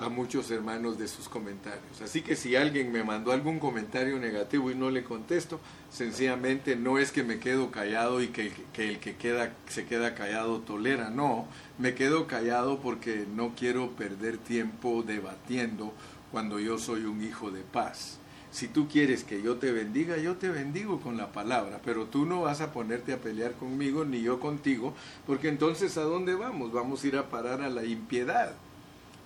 a 0.00 0.08
muchos 0.08 0.50
hermanos 0.50 0.98
de 0.98 1.06
sus 1.08 1.28
comentarios. 1.28 2.00
Así 2.02 2.22
que 2.22 2.36
si 2.36 2.56
alguien 2.56 2.90
me 2.90 3.04
mandó 3.04 3.32
algún 3.32 3.58
comentario 3.58 4.18
negativo 4.18 4.70
y 4.70 4.74
no 4.74 4.90
le 4.90 5.04
contesto, 5.04 5.60
sencillamente 5.90 6.74
no 6.76 6.98
es 6.98 7.12
que 7.12 7.22
me 7.22 7.38
quedo 7.38 7.70
callado 7.70 8.22
y 8.22 8.28
que, 8.28 8.52
que, 8.72 8.88
el 8.88 8.98
que 8.98 9.16
queda, 9.16 9.52
se 9.68 9.84
queda 9.84 10.14
callado 10.14 10.60
tolera, 10.60 11.10
no, 11.10 11.46
me 11.78 11.94
quedo 11.94 12.26
callado 12.26 12.80
porque 12.80 13.26
no 13.34 13.54
quiero 13.54 13.90
perder 13.90 14.38
tiempo 14.38 15.02
debatiendo 15.02 15.92
cuando 16.32 16.58
yo 16.58 16.78
soy 16.78 17.04
un 17.04 17.22
hijo 17.22 17.50
de 17.50 17.62
paz. 17.62 18.18
Si 18.50 18.66
tú 18.66 18.88
quieres 18.88 19.22
que 19.22 19.42
yo 19.42 19.56
te 19.56 19.70
bendiga, 19.70 20.16
yo 20.16 20.36
te 20.36 20.48
bendigo 20.48 21.00
con 21.00 21.16
la 21.16 21.30
palabra, 21.30 21.80
pero 21.84 22.06
tú 22.06 22.26
no 22.26 22.42
vas 22.42 22.60
a 22.60 22.72
ponerte 22.72 23.12
a 23.12 23.18
pelear 23.18 23.52
conmigo 23.52 24.04
ni 24.04 24.22
yo 24.22 24.40
contigo, 24.40 24.92
porque 25.26 25.48
entonces 25.48 25.96
¿a 25.98 26.02
dónde 26.02 26.34
vamos? 26.34 26.72
Vamos 26.72 27.04
a 27.04 27.06
ir 27.06 27.16
a 27.16 27.28
parar 27.28 27.62
a 27.62 27.70
la 27.70 27.84
impiedad. 27.84 28.54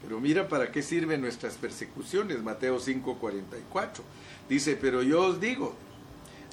Pero 0.04 0.20
mira 0.20 0.48
para 0.48 0.70
qué 0.70 0.82
sirven 0.82 1.22
nuestras 1.22 1.54
persecuciones, 1.54 2.42
Mateo 2.42 2.78
5:44. 2.78 4.02
Dice, 4.48 4.76
pero 4.76 5.02
yo 5.02 5.22
os 5.26 5.40
digo, 5.40 5.74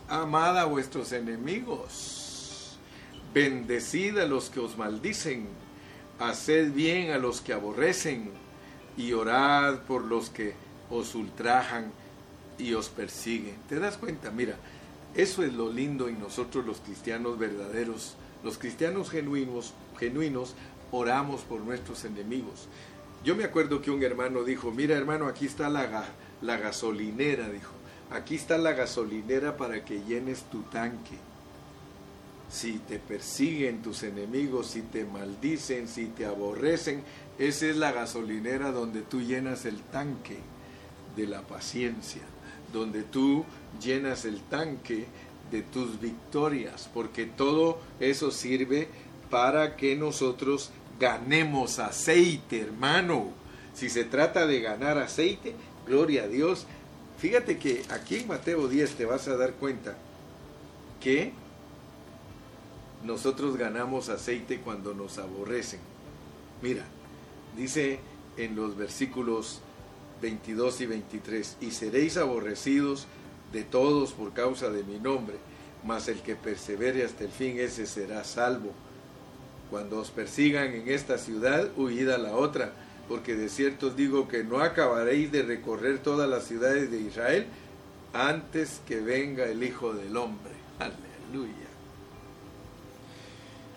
amad 0.08 0.58
a 0.58 0.66
vuestros 0.66 1.12
enemigos, 1.12 2.78
bendecid 3.34 4.18
a 4.18 4.26
los 4.26 4.50
que 4.50 4.62
os 4.62 4.78
maldicen, 4.78 5.48
haced 6.20 6.72
bien 6.72 7.12
a 7.12 7.18
los 7.18 7.42
que 7.42 7.54
aborrecen, 7.54 8.32
y 8.98 9.14
orad 9.14 9.80
por 9.82 10.04
los 10.04 10.30
que 10.30 10.54
os 10.90 11.16
ultrajan 11.16 11.92
y 12.58 12.74
os 12.74 12.90
persiguen. 12.90 13.56
¿Te 13.68 13.80
das 13.80 13.98
cuenta? 13.98 14.32
Mira, 14.32 14.56
eso 15.16 15.44
es 15.44 15.54
lo 15.54 15.72
lindo 15.72 16.08
en 16.08 16.20
nosotros 16.20 16.66
los 16.66 16.80
cristianos 16.80 17.38
verdaderos. 17.38 18.16
Los 18.44 18.58
cristianos 18.58 19.10
genuinos, 19.10 19.74
genuinos 20.00 20.56
oramos 20.92 21.42
por 21.42 21.62
nuestros 21.62 22.06
enemigos. 22.06 22.68
Yo 23.24 23.36
me 23.36 23.44
acuerdo 23.44 23.82
que 23.82 23.92
un 23.92 24.02
hermano 24.02 24.44
dijo, 24.44 24.72
mira 24.72 24.98
hermano, 24.98 25.28
aquí 25.28 25.46
está 25.46 25.70
la, 25.70 26.58
gasolinera, 26.58 27.50
dijo. 27.50 27.72
Aquí 28.10 28.36
está 28.36 28.58
la 28.58 28.74
gasolinera 28.74 29.58
para 29.58 29.86
que 29.86 30.02
llenes 30.04 30.44
tu 30.50 30.64
tanque. 30.64 31.18
Si 32.50 32.80
te 32.80 32.98
persiguen 32.98 33.82
tus 33.82 34.04
enemigos, 34.04 34.72
si 34.72 34.82
te 34.82 35.06
maldicen, 35.06 35.88
si 35.88 36.08
te 36.08 36.26
aborrecen, 36.26 37.04
esa 37.38 37.68
es 37.68 37.78
la 37.78 37.92
gasolinera 37.92 38.72
donde 38.72 39.02
tú 39.02 39.22
llenas 39.22 39.66
el 39.66 39.80
tanque 39.84 40.38
de 41.16 41.28
la 41.28 41.44
paciencia, 41.44 42.24
donde 42.74 43.04
tú 43.04 43.46
llenas 43.82 44.26
el 44.26 44.42
tanque 44.42 45.06
de 45.52 45.62
tus 45.62 46.02
victorias, 46.02 46.90
porque 46.94 47.26
todo 47.26 47.80
eso 48.00 48.32
sirve 48.32 48.90
para 49.30 49.76
que 49.78 49.96
nosotros 49.96 50.72
ganemos 51.02 51.80
aceite, 51.80 52.62
hermano. 52.62 53.32
Si 53.74 53.90
se 53.90 54.04
trata 54.04 54.46
de 54.46 54.62
ganar 54.62 55.00
aceite, 55.00 55.56
gloria 55.88 56.24
a 56.24 56.28
Dios. 56.28 56.68
Fíjate 57.18 57.58
que 57.58 57.84
aquí 57.90 58.18
en 58.18 58.28
Mateo 58.28 58.68
10 58.68 58.96
te 58.96 59.06
vas 59.06 59.28
a 59.28 59.36
dar 59.36 59.54
cuenta 59.54 59.98
que 61.02 61.34
nosotros 63.04 63.58
ganamos 63.58 64.10
aceite 64.10 64.60
cuando 64.60 64.94
nos 64.94 65.18
aborrecen. 65.18 65.80
Mira, 66.62 66.84
dice 67.58 68.00
en 68.38 68.56
los 68.56 68.78
versículos 68.78 69.62
22 70.22 70.82
y 70.82 70.86
23, 70.86 71.58
y 71.62 71.72
seréis 71.72 72.18
aborrecidos 72.18 73.08
de 73.52 73.64
todos 73.64 74.14
por 74.14 74.34
causa 74.34 74.70
de 74.70 74.84
mi 74.84 75.00
nombre, 75.00 75.38
mas 75.84 76.08
el 76.08 76.22
que 76.22 76.36
persevere 76.36 77.04
hasta 77.04 77.24
el 77.24 77.32
fin, 77.32 77.58
ese 77.58 77.88
será 77.88 78.24
salvo. 78.24 78.72
Cuando 79.72 80.00
os 80.00 80.12
persigan 80.12 80.74
en 80.74 80.90
esta 80.90 81.18
ciudad, 81.18 81.70
huid 81.78 82.10
a 82.10 82.18
la 82.18 82.36
otra, 82.36 82.74
porque 83.08 83.36
de 83.36 83.48
cierto 83.48 83.88
os 83.88 83.96
digo 83.96 84.28
que 84.28 84.44
no 84.44 84.60
acabaréis 84.60 85.32
de 85.32 85.44
recorrer 85.44 86.00
todas 86.00 86.30
las 86.30 86.44
ciudades 86.44 86.92
de 86.92 87.00
Israel 87.00 87.48
antes 88.14 88.82
que 88.86 89.00
venga 89.00 89.46
el 89.46 89.64
Hijo 89.64 89.94
del 89.94 90.18
Hombre. 90.18 90.52
Aleluya. 90.78 91.54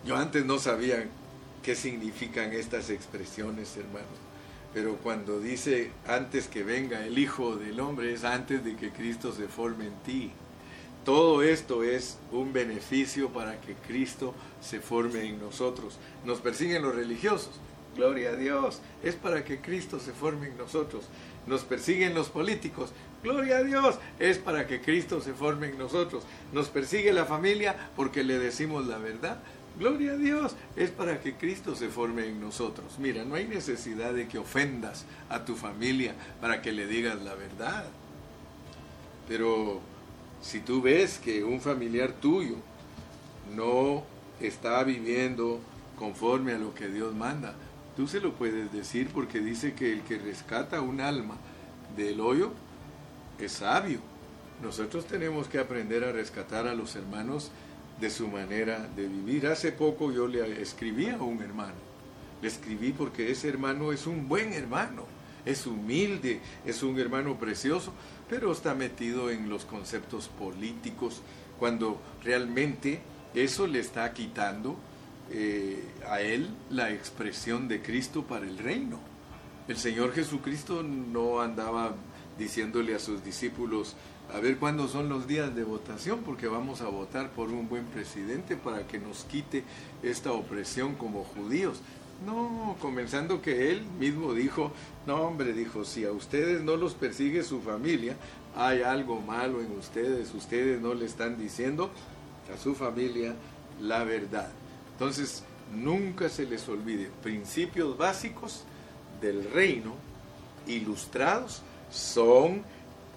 Yo 0.05 0.17
antes 0.17 0.45
no 0.45 0.59
sabía 0.59 1.07
qué 1.63 1.77
significan 1.77 2.53
estas 2.53 2.91
expresiones, 2.91 3.77
hermanos. 3.77 4.19
Pero 4.75 4.97
cuando 4.97 5.39
dice 5.39 5.93
antes 6.09 6.49
que 6.49 6.65
venga 6.65 7.07
el 7.07 7.17
Hijo 7.17 7.55
del 7.55 7.79
Hombre, 7.79 8.13
es 8.13 8.25
antes 8.25 8.65
de 8.65 8.75
que 8.75 8.91
Cristo 8.91 9.33
se 9.33 9.47
forme 9.47 9.87
en 9.87 9.95
ti. 10.05 10.33
Todo 11.05 11.43
esto 11.43 11.83
es 11.83 12.19
un 12.33 12.53
beneficio 12.53 13.29
para 13.29 13.61
que 13.61 13.75
Cristo 13.75 14.35
se 14.63 14.81
forme 14.81 15.25
en 15.25 15.39
nosotros. 15.39 15.99
Nos 16.25 16.41
persiguen 16.41 16.83
los 16.83 16.95
religiosos. 16.95 17.51
Gloria 17.95 18.31
a 18.31 18.37
Dios. 18.37 18.81
Es 19.03 19.15
para 19.15 19.45
que 19.45 19.61
Cristo 19.61 20.01
se 20.01 20.13
forme 20.13 20.49
en 20.49 20.57
nosotros. 20.57 21.05
Nos 21.47 21.63
persiguen 21.63 22.15
los 22.15 22.31
políticos. 22.31 22.91
Gloria 23.23 23.59
a 23.59 23.63
Dios. 23.63 23.97
Es 24.19 24.39
para 24.39 24.67
que 24.67 24.81
Cristo 24.81 25.21
se 25.21 25.35
forme 25.35 25.69
en 25.69 25.79
nosotros. 25.79 26.25
Nos 26.53 26.69
persigue 26.69 27.13
la 27.13 27.27
familia 27.27 27.91
porque 27.97 28.25
le 28.25 28.39
decimos 28.39 28.87
la 28.87 28.97
verdad. 28.97 29.39
Gloria 29.79 30.13
a 30.13 30.17
Dios, 30.17 30.55
es 30.77 30.91
para 30.91 31.21
que 31.21 31.35
Cristo 31.35 31.75
se 31.75 31.89
forme 31.89 32.27
en 32.29 32.41
nosotros. 32.41 32.97
Mira, 32.99 33.25
no 33.25 33.35
hay 33.35 33.49
necesidad 33.49 34.13
de 34.13 34.29
que 34.29 34.39
ofendas 34.39 35.05
a 35.29 35.45
tu 35.45 35.57
familia 35.57 36.15
para 36.41 36.63
que 36.63 36.71
le 36.71 36.87
digas 36.87 37.21
la 37.23 37.35
verdad. 37.35 37.85
Pero 39.27 39.81
si 40.45 40.61
tú 40.61 40.83
ves 40.83 41.19
que 41.19 41.43
un 41.43 41.61
familiar 41.61 42.13
tuyo 42.13 42.57
no 43.57 44.05
está 44.41 44.85
viviendo 44.85 45.59
conforme 45.99 46.53
a 46.53 46.59
lo 46.59 46.75
que 46.75 46.89
Dios 46.89 47.15
manda, 47.15 47.55
tú 47.97 48.07
se 48.07 48.21
lo 48.21 48.35
puedes 48.35 48.71
decir 48.71 49.09
porque 49.09 49.41
dice 49.41 49.73
que 49.73 49.93
el 49.93 50.03
que 50.03 50.19
rescata 50.19 50.83
un 50.83 51.01
alma 51.01 51.37
del 51.97 52.21
hoyo 52.21 52.53
es 53.39 53.53
sabio. 53.53 54.01
Nosotros 54.63 55.07
tenemos 55.07 55.49
que 55.49 55.59
aprender 55.59 56.05
a 56.05 56.13
rescatar 56.13 56.69
a 56.69 56.75
los 56.75 56.95
hermanos 56.95 57.51
de 57.99 58.11
su 58.11 58.29
manera 58.29 58.87
de 58.95 59.09
vivir. 59.09 59.47
Hace 59.47 59.73
poco 59.73 60.13
yo 60.13 60.29
le 60.29 60.61
escribí 60.61 61.09
a 61.09 61.17
un 61.17 61.43
hermano. 61.43 61.73
Le 62.43 62.49
escribí 62.49 62.93
porque 62.93 63.31
ese 63.31 63.49
hermano 63.49 63.93
es 63.93 64.07
un 64.07 64.29
buen 64.29 64.53
hermano, 64.53 65.07
es 65.47 65.67
humilde, 65.67 66.41
es 66.67 66.83
un 66.83 66.99
hermano 66.99 67.39
precioso, 67.39 67.95
pero 68.29 68.53
está 68.53 68.75
metido 68.75 69.31
en 69.31 69.49
los 69.49 69.65
conceptos 69.65 70.29
políticos 70.29 71.23
cuando 71.59 72.01
realmente 72.23 73.01
eso 73.35 73.67
le 73.67 73.81
está 73.81 74.13
quitando 74.13 74.77
eh, 75.31 75.83
a 76.09 76.21
él 76.21 76.49
la 76.71 76.91
expresión 76.91 77.69
de 77.69 77.83
Cristo 77.83 78.25
para 78.25 78.47
el 78.47 78.59
reino. 78.59 78.99
El 79.67 79.77
Señor 79.77 80.13
Jesucristo 80.13 80.83
no 80.83 81.41
andaba 81.41 81.95
diciéndole 82.39 82.95
a 82.95 82.99
sus 82.99 83.25
discípulos, 83.25 83.95
a 84.33 84.41
ver 84.41 84.59
cuándo 84.59 84.89
son 84.89 85.09
los 85.09 85.27
días 85.27 85.55
de 85.55 85.65
votación, 85.65 86.21
porque 86.25 86.49
vamos 86.49 86.81
a 86.81 86.89
votar 86.89 87.31
por 87.31 87.51
un 87.51 87.69
buen 87.69 87.85
presidente 87.87 88.57
para 88.57 88.87
que 88.87 88.99
nos 88.99 89.25
quite 89.25 89.65
esta 90.03 90.33
opresión 90.33 90.95
como 90.95 91.25
judíos. 91.25 91.81
No, 92.25 92.77
comenzando 92.81 93.43
que 93.43 93.71
él 93.71 93.83
mismo 93.99 94.33
dijo, 94.33 94.73
no 95.07 95.23
hombre, 95.23 95.53
dijo, 95.53 95.85
si 95.85 96.05
a 96.05 96.13
ustedes 96.13 96.63
no 96.63 96.77
los 96.77 96.95
persigue 96.95 97.43
su 97.43 97.61
familia, 97.61 98.17
hay 98.57 98.83
algo 98.83 99.21
malo 99.21 99.61
en 99.61 99.73
ustedes, 99.73 100.33
ustedes 100.33 100.81
no 100.81 100.95
le 100.95 101.07
están 101.07 101.39
diciendo 101.39 101.91
a 102.55 102.59
su 102.59 102.75
familia 102.75 103.35
la 103.81 104.05
verdad. 104.05 104.51
Entonces, 104.93 105.43
nunca 105.75 106.29
se 106.29 106.47
les 106.47 106.69
olvide, 106.69 107.11
principios 107.23 107.99
básicos 107.99 108.65
del 109.21 109.51
reino, 109.53 109.95
ilustrados, 110.67 111.63
son 111.91 112.63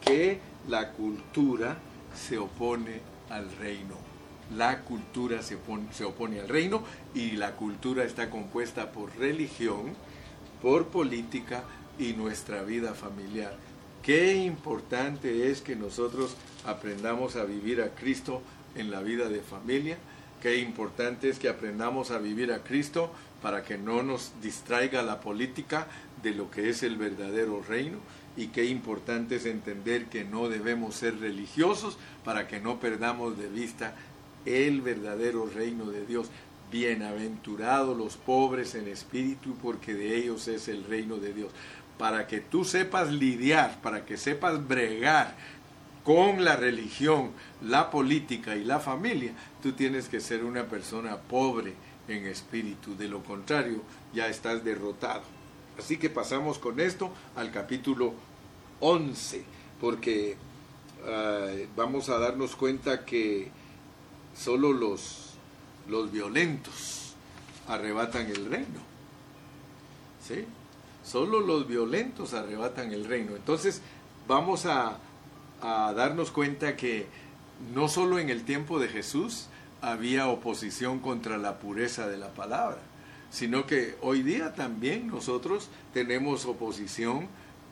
que 0.01 0.39
la 0.67 0.91
cultura 0.91 1.77
se 2.15 2.37
opone 2.37 3.01
al 3.29 3.49
reino. 3.57 4.06
La 4.55 4.81
cultura 4.81 5.41
se, 5.41 5.57
se, 5.91 6.05
opone 6.05 6.39
al 6.39 6.47
reino 6.47 6.83
y 7.13 7.31
la 7.31 7.53
cultura 7.55 8.03
está 8.05 8.29
compuesta 8.29 8.91
por 8.91 9.15
religión, 9.17 9.93
por 10.61 10.87
política 10.87 11.63
y 11.99 12.13
nuestra 12.13 12.63
vida 12.63 12.93
familiar. 12.93 13.55
Qué 14.01 14.35
importante 14.35 15.51
es 15.51 15.61
que 15.61 15.75
nosotros 15.75 16.35
aprendamos 16.65 17.35
a 17.35 17.43
vivir 17.43 17.81
a 17.81 17.89
Cristo 17.89 18.41
en 18.75 18.89
la 18.89 19.01
vida 19.01 19.27
de 19.27 19.41
familia. 19.41 19.97
Qué 20.41 20.57
importante 20.59 21.29
es 21.29 21.39
que 21.39 21.49
aprendamos 21.49 22.11
a 22.11 22.19
vivir 22.19 22.53
a 22.53 22.63
Cristo 22.63 23.11
para 23.41 23.63
que 23.63 23.77
no 23.77 24.03
nos 24.03 24.31
distraiga 24.41 25.01
la 25.01 25.19
política 25.19 25.87
de 26.23 26.31
lo 26.31 26.49
que 26.49 26.69
es 26.69 26.83
el 26.83 26.95
verdadero 26.95 27.61
reino 27.61 27.97
y 28.35 28.47
qué 28.47 28.65
importante 28.65 29.37
es 29.37 29.45
entender 29.45 30.05
que 30.05 30.23
no 30.23 30.47
debemos 30.47 30.95
ser 30.95 31.19
religiosos 31.19 31.97
para 32.23 32.47
que 32.47 32.59
no 32.59 32.79
perdamos 32.79 33.37
de 33.37 33.47
vista 33.47 33.95
el 34.47 34.81
verdadero 34.81 35.45
reino 35.45 35.85
de 35.85 36.05
Dios. 36.05 36.29
Bienaventurados 36.71 37.97
los 37.97 38.17
pobres 38.17 38.75
en 38.75 38.87
espíritu, 38.87 39.55
porque 39.61 39.93
de 39.93 40.17
ellos 40.17 40.47
es 40.47 40.67
el 40.67 40.83
reino 40.83 41.17
de 41.17 41.33
Dios. 41.33 41.51
Para 41.97 42.27
que 42.27 42.39
tú 42.39 42.63
sepas 42.63 43.11
lidiar, 43.11 43.81
para 43.81 44.05
que 44.05 44.17
sepas 44.17 44.67
bregar 44.67 45.35
con 46.03 46.45
la 46.45 46.55
religión, 46.55 47.31
la 47.61 47.89
política 47.91 48.55
y 48.55 48.63
la 48.63 48.79
familia, 48.79 49.33
tú 49.61 49.73
tienes 49.73 50.07
que 50.07 50.21
ser 50.21 50.43
una 50.43 50.65
persona 50.65 51.17
pobre 51.17 51.73
en 52.07 52.25
espíritu. 52.25 52.95
De 52.95 53.07
lo 53.07 53.23
contrario, 53.23 53.81
ya 54.13 54.27
estás 54.27 54.63
derrotado. 54.63 55.23
Así 55.77 55.97
que 55.97 56.09
pasamos 56.09 56.59
con 56.59 56.79
esto 56.79 57.11
al 57.35 57.51
capítulo 57.51 58.13
11, 58.79 59.43
porque 59.79 60.37
ah, 61.05 61.47
vamos 61.75 62.09
a 62.09 62.19
darnos 62.19 62.55
cuenta 62.55 63.05
que 63.05 63.51
solo 64.37 64.71
los, 64.73 65.33
los 65.87 66.11
violentos 66.11 67.13
arrebatan 67.67 68.27
el 68.27 68.45
reino. 68.45 68.79
¿Sí? 70.25 70.45
Solo 71.03 71.39
los 71.39 71.67
violentos 71.67 72.33
arrebatan 72.33 72.91
el 72.91 73.05
reino. 73.05 73.35
Entonces 73.35 73.81
vamos 74.27 74.65
a, 74.65 74.99
a 75.61 75.93
darnos 75.93 76.31
cuenta 76.31 76.75
que 76.75 77.07
no 77.73 77.87
solo 77.87 78.19
en 78.19 78.29
el 78.29 78.43
tiempo 78.43 78.79
de 78.79 78.89
Jesús 78.89 79.47
había 79.81 80.27
oposición 80.27 80.99
contra 80.99 81.37
la 81.37 81.59
pureza 81.59 82.07
de 82.07 82.17
la 82.17 82.33
palabra, 82.33 82.79
sino 83.29 83.65
que 83.65 83.95
hoy 84.01 84.21
día 84.23 84.53
también 84.53 85.07
nosotros 85.07 85.69
tenemos 85.93 86.45
oposición 86.45 87.27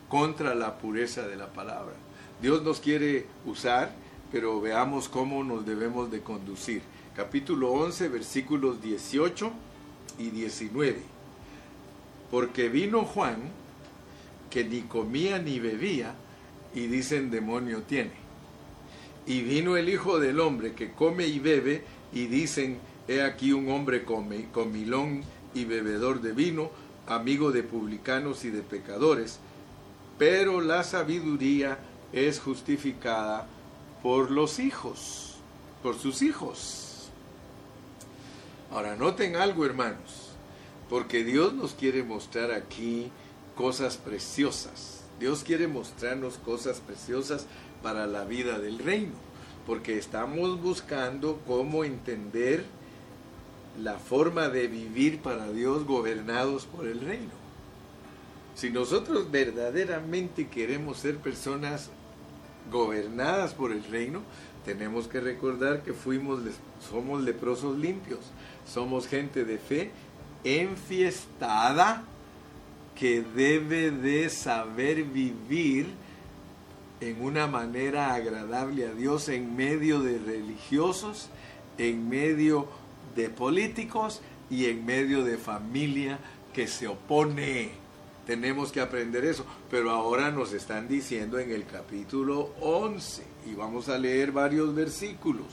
contra 0.09 0.55
la 0.55 0.77
pureza 0.77 1.27
de 1.27 1.35
la 1.35 1.47
palabra. 1.47 1.95
Dios 2.41 2.63
nos 2.63 2.79
quiere 2.79 3.25
usar, 3.45 3.91
pero 4.35 4.59
veamos 4.59 5.07
cómo 5.07 5.45
nos 5.45 5.65
debemos 5.65 6.11
de 6.11 6.19
conducir. 6.19 6.81
capítulo 7.15 7.71
11, 7.71 8.09
versículos 8.09 8.81
18 8.81 9.49
y 10.19 10.29
19. 10.29 10.97
Porque 12.29 12.67
vino 12.67 13.05
Juan, 13.05 13.37
que 14.49 14.65
ni 14.65 14.81
comía 14.81 15.39
ni 15.39 15.61
bebía, 15.61 16.15
y 16.73 16.87
dicen 16.87 17.31
demonio 17.31 17.83
tiene. 17.83 18.11
Y 19.25 19.39
vino 19.39 19.77
el 19.77 19.87
Hijo 19.87 20.19
del 20.19 20.41
Hombre, 20.41 20.73
que 20.73 20.91
come 20.91 21.25
y 21.25 21.39
bebe, 21.39 21.85
y 22.11 22.25
dicen, 22.25 22.77
he 23.07 23.21
aquí 23.21 23.53
un 23.53 23.69
hombre 23.69 24.03
comilón 24.03 25.23
y 25.53 25.63
bebedor 25.63 26.19
de 26.19 26.33
vino, 26.33 26.71
amigo 27.07 27.53
de 27.53 27.63
publicanos 27.63 28.43
y 28.43 28.49
de 28.49 28.63
pecadores. 28.63 29.39
Pero 30.19 30.59
la 30.59 30.83
sabiduría 30.83 31.79
es 32.11 32.41
justificada 32.41 33.47
por 34.05 34.29
los 34.29 34.59
hijos, 34.59 35.33
por 35.81 35.97
sus 35.97 36.21
hijos. 36.21 37.09
Ahora, 38.69 38.95
noten 38.95 39.35
algo, 39.35 39.65
hermanos, 39.65 40.29
porque 40.91 41.23
Dios 41.23 41.55
nos 41.55 41.73
quiere 41.73 42.03
mostrar 42.03 42.51
aquí 42.51 43.09
cosas 43.55 43.97
preciosas. 43.97 45.01
Dios 45.19 45.43
quiere 45.43 45.67
mostrarnos 45.67 46.37
cosas 46.37 46.81
preciosas 46.81 47.47
para 47.81 48.05
la 48.05 48.25
vida 48.25 48.59
del 48.59 48.77
reino, 48.77 49.15
porque 49.65 49.97
estamos 49.97 50.61
buscando 50.61 51.41
cómo 51.47 51.83
entender 51.83 52.63
la 53.81 53.97
forma 53.97 54.49
de 54.49 54.67
vivir 54.67 55.19
para 55.19 55.51
Dios 55.51 55.83
gobernados 55.83 56.65
por 56.65 56.85
el 56.85 57.01
reino. 57.01 57.33
Si 58.53 58.69
nosotros 58.69 59.31
verdaderamente 59.31 60.47
queremos 60.47 60.99
ser 60.99 61.17
personas 61.17 61.89
gobernadas 62.71 63.53
por 63.53 63.71
el 63.71 63.83
reino, 63.83 64.21
tenemos 64.65 65.07
que 65.07 65.19
recordar 65.19 65.83
que 65.83 65.93
fuimos, 65.93 66.39
somos 66.89 67.21
leprosos 67.21 67.77
limpios, 67.77 68.19
somos 68.67 69.07
gente 69.07 69.45
de 69.45 69.57
fe 69.57 69.91
enfiestada 70.43 72.03
que 72.95 73.21
debe 73.21 73.91
de 73.91 74.29
saber 74.29 75.03
vivir 75.03 75.87
en 77.01 77.21
una 77.21 77.45
manera 77.45 78.13
agradable 78.13 78.87
a 78.87 78.93
Dios 78.93 79.29
en 79.29 79.55
medio 79.55 79.99
de 79.99 80.17
religiosos, 80.17 81.29
en 81.77 82.07
medio 82.07 82.67
de 83.15 83.29
políticos 83.29 84.21
y 84.49 84.65
en 84.65 84.85
medio 84.85 85.23
de 85.23 85.37
familia 85.37 86.19
que 86.53 86.67
se 86.67 86.87
opone 86.87 87.84
tenemos 88.25 88.71
que 88.71 88.81
aprender 88.81 89.25
eso. 89.25 89.45
Pero 89.69 89.91
ahora 89.91 90.31
nos 90.31 90.53
están 90.53 90.87
diciendo 90.87 91.39
en 91.39 91.51
el 91.51 91.65
capítulo 91.65 92.53
11, 92.61 93.23
y 93.45 93.53
vamos 93.53 93.89
a 93.89 93.97
leer 93.97 94.31
varios 94.31 94.73
versículos. 94.73 95.45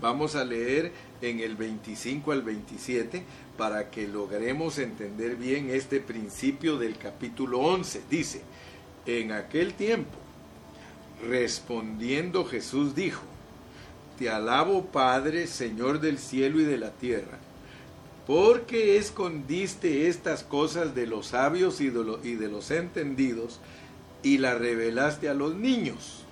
Vamos 0.00 0.34
a 0.34 0.44
leer 0.44 0.92
en 1.22 1.40
el 1.40 1.56
25 1.56 2.32
al 2.32 2.42
27 2.42 3.22
para 3.56 3.90
que 3.90 4.06
logremos 4.06 4.78
entender 4.78 5.36
bien 5.36 5.70
este 5.70 6.00
principio 6.00 6.76
del 6.76 6.98
capítulo 6.98 7.60
11. 7.60 8.02
Dice, 8.10 8.42
en 9.06 9.32
aquel 9.32 9.72
tiempo, 9.72 10.18
respondiendo 11.26 12.44
Jesús 12.44 12.94
dijo, 12.94 13.22
Te 14.18 14.28
alabo 14.28 14.84
Padre, 14.86 15.46
Señor 15.46 16.00
del 16.00 16.18
cielo 16.18 16.60
y 16.60 16.64
de 16.64 16.76
la 16.76 16.90
tierra 16.90 17.38
¿Por 18.26 18.62
qué 18.62 18.96
escondiste 18.96 20.08
estas 20.08 20.42
cosas 20.42 20.96
de 20.96 21.06
los 21.06 21.28
sabios 21.28 21.80
y 21.80 21.90
de, 21.90 22.48
los 22.48 22.70
entendidos 22.72 23.60
y 24.24 24.38
las 24.38 24.58
revelaste 24.58 25.28
a 25.28 25.34
los 25.34 25.54
niños? 25.54 26.24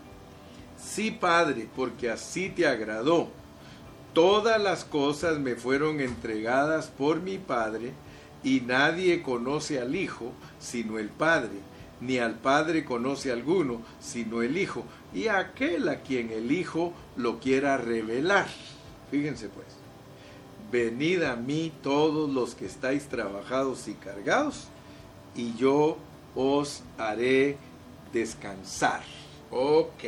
Sí, 0.77 1.13
Padre, 1.13 1.69
porque 1.77 2.11
así 2.11 2.51
te 2.51 2.67
agradó. 2.67 3.29
Todas 4.13 4.61
las 4.61 4.85
cosas 4.85 5.39
me 5.39 5.55
fueron 5.55 6.01
entregadas 6.01 6.89
por 6.89 7.21
mi 7.21 7.39
Padre, 7.39 7.93
y 8.43 8.61
nadie 8.61 9.23
conoce 9.23 9.81
al 9.81 9.95
Hijo 9.95 10.33
sino 10.59 10.99
el 10.99 11.09
Padre, 11.09 11.61
ni 12.01 12.19
al 12.19 12.35
Padre 12.35 12.85
conoce 12.85 13.31
alguno 13.31 13.83
sino 14.01 14.43
el 14.43 14.59
Hijo, 14.59 14.85
y 15.15 15.29
aquel 15.29 15.89
a 15.89 16.01
quien 16.01 16.31
el 16.31 16.51
Hijo 16.51 16.93
lo 17.17 17.39
quiera 17.39 17.77
revelar. 17.77 18.49
Fíjense 19.13 19.49
pues. 19.49 19.74
Venid 20.71 21.23
a 21.23 21.37
mí 21.37 21.73
todos 21.83 22.31
los 22.31 22.55
que 22.55 22.67
estáis 22.67 23.07
trabajados 23.09 23.87
y 23.89 23.95
cargados, 23.95 24.69
y 25.35 25.55
yo 25.55 25.97
os 26.35 26.83
haré 26.99 27.57
descansar. 28.13 29.03
Ok. 29.51 30.05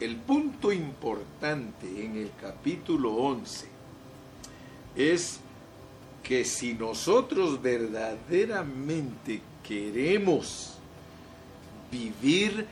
El 0.00 0.16
punto 0.16 0.72
importante 0.72 2.04
en 2.04 2.16
el 2.16 2.30
capítulo 2.40 3.14
11 3.14 3.66
es 4.94 5.40
que 6.22 6.44
si 6.44 6.74
nosotros 6.74 7.60
verdaderamente 7.60 9.40
queremos 9.66 10.74
vivir 11.90 12.66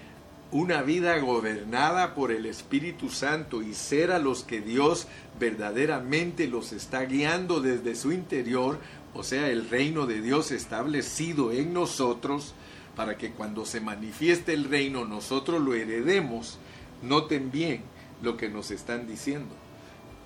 una 0.53 0.83
vida 0.83 1.19
gobernada 1.19 2.15
por 2.15 2.31
el 2.31 2.47
Espíritu 2.47 3.11
Santo 3.11 3.63
y 3.63 3.75
ser 3.75 4.13
a 4.13 4.19
los 4.19 4.45
que 4.45 4.61
Dios 4.61 5.09
verdaderamente 5.41 6.47
los 6.47 6.73
está 6.73 7.05
guiando 7.05 7.61
desde 7.61 7.97
su 7.97 8.13
interior, 8.13 8.79
o 9.13 9.23
sea, 9.23 9.49
el 9.51 9.69
reino 9.69 10.07
de 10.07 10.21
Dios 10.21 10.53
establecido 10.53 11.53
en 11.53 11.73
nosotros, 11.73 12.55
para 12.95 13.19
que 13.19 13.33
cuando 13.33 13.67
se 13.67 13.81
manifieste 13.81 14.55
el 14.55 14.65
reino 14.65 15.05
nosotros 15.05 15.61
lo 15.61 15.75
heredemos, 15.75 16.59
noten 17.03 17.51
bien 17.51 17.83
lo 18.23 18.37
que 18.37 18.49
nos 18.49 18.71
están 18.71 19.07
diciendo, 19.07 19.55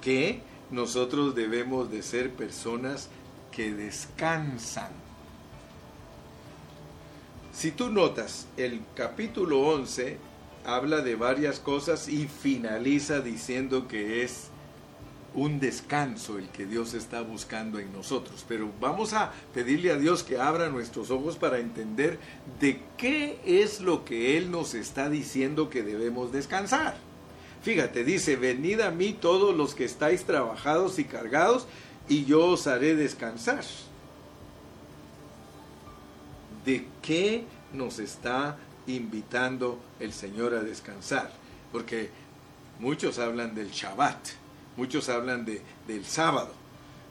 que 0.01 0.43
nosotros 0.71 1.35
debemos 1.35 1.91
de 1.91 2.03
ser 2.03 2.31
personas 2.31 3.09
que 3.51 3.73
descansan. 3.73 4.93
Si 7.53 7.73
tú 7.73 7.91
notas, 7.91 8.47
el 8.57 8.81
capítulo 8.95 9.61
11 9.61 10.19
habla 10.65 11.01
de 11.01 11.17
varias 11.17 11.59
cosas 11.59 12.09
y 12.09 12.27
finaliza 12.27 13.21
diciendo 13.21 13.89
que 13.89 14.23
es 14.23 14.49
un 15.35 15.61
descanso 15.61 16.39
el 16.39 16.49
que 16.49 16.67
Dios 16.67 16.95
está 16.95 17.23
buscando 17.23 17.79
en 17.79 17.93
nosotros. 17.93 18.45
Pero 18.49 18.71
vamos 18.81 19.13
a 19.13 19.33
pedirle 19.55 19.93
a 19.93 19.97
Dios 19.97 20.23
que 20.23 20.41
abra 20.41 20.69
nuestros 20.69 21.11
ojos 21.11 21.37
para 21.37 21.59
entender 21.59 22.19
de 22.61 22.81
qué 22.97 23.41
es 23.45 23.81
lo 23.81 24.05
que 24.05 24.37
Él 24.37 24.51
nos 24.51 24.75
está 24.75 25.09
diciendo 25.09 25.71
que 25.71 25.83
debemos 25.83 26.33
descansar. 26.33 26.97
Fíjate, 27.63 28.05
dice, 28.05 28.37
venid 28.37 28.81
a 28.81 28.91
mí 28.91 29.13
todos 29.13 29.55
los 29.55 29.75
que 29.75 29.85
estáis 29.85 30.25
trabajados 30.25 30.99
y 30.99 31.05
cargados, 31.05 31.67
y 32.09 32.25
yo 32.25 32.47
os 32.47 32.67
haré 32.67 32.97
descansar. 32.97 33.65
¿De 36.65 36.87
qué 37.03 37.45
nos 37.73 37.99
está 37.99 38.57
invitando 38.87 39.79
el 40.01 40.13
Señor 40.13 40.55
a 40.55 40.63
descansar? 40.63 41.33
Porque 41.73 42.11
muchos 42.79 43.19
hablan 43.19 43.55
del 43.55 43.71
Shabbat 43.71 44.41
Muchos 44.77 45.09
hablan 45.09 45.45
de, 45.45 45.61
del 45.87 46.05
sábado. 46.07 46.53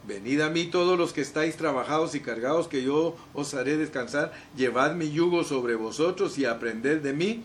Venid 0.07 0.41
a 0.41 0.49
mí 0.49 0.65
todos 0.65 0.97
los 0.97 1.13
que 1.13 1.21
estáis 1.21 1.57
trabajados 1.57 2.15
y 2.15 2.21
cargados, 2.21 2.67
que 2.67 2.81
yo 2.81 3.15
os 3.33 3.53
haré 3.53 3.77
descansar. 3.77 4.31
Llevad 4.55 4.95
mi 4.95 5.11
yugo 5.11 5.43
sobre 5.43 5.75
vosotros 5.75 6.37
y 6.37 6.45
aprended 6.45 7.01
de 7.01 7.13
mí, 7.13 7.43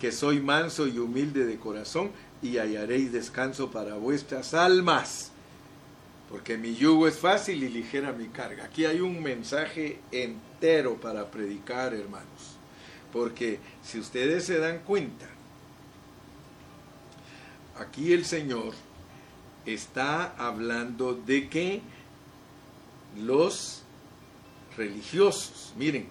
que 0.00 0.12
soy 0.12 0.40
manso 0.40 0.86
y 0.88 0.98
humilde 0.98 1.44
de 1.44 1.58
corazón, 1.58 2.10
y 2.42 2.56
hallaréis 2.56 3.12
descanso 3.12 3.70
para 3.70 3.94
vuestras 3.96 4.54
almas. 4.54 5.29
Porque 6.30 6.56
mi 6.56 6.74
yugo 6.76 7.08
es 7.08 7.18
fácil 7.18 7.62
y 7.64 7.68
ligera 7.68 8.12
mi 8.12 8.28
carga. 8.28 8.64
Aquí 8.64 8.84
hay 8.84 9.00
un 9.00 9.20
mensaje 9.20 9.98
entero 10.12 10.94
para 11.00 11.28
predicar, 11.30 11.92
hermanos. 11.92 12.56
Porque 13.12 13.58
si 13.82 13.98
ustedes 13.98 14.44
se 14.44 14.58
dan 14.58 14.78
cuenta, 14.80 15.26
aquí 17.76 18.12
el 18.12 18.24
Señor 18.24 18.74
está 19.66 20.36
hablando 20.36 21.14
de 21.14 21.48
que 21.48 21.82
los 23.20 23.82
religiosos, 24.76 25.72
miren, 25.76 26.06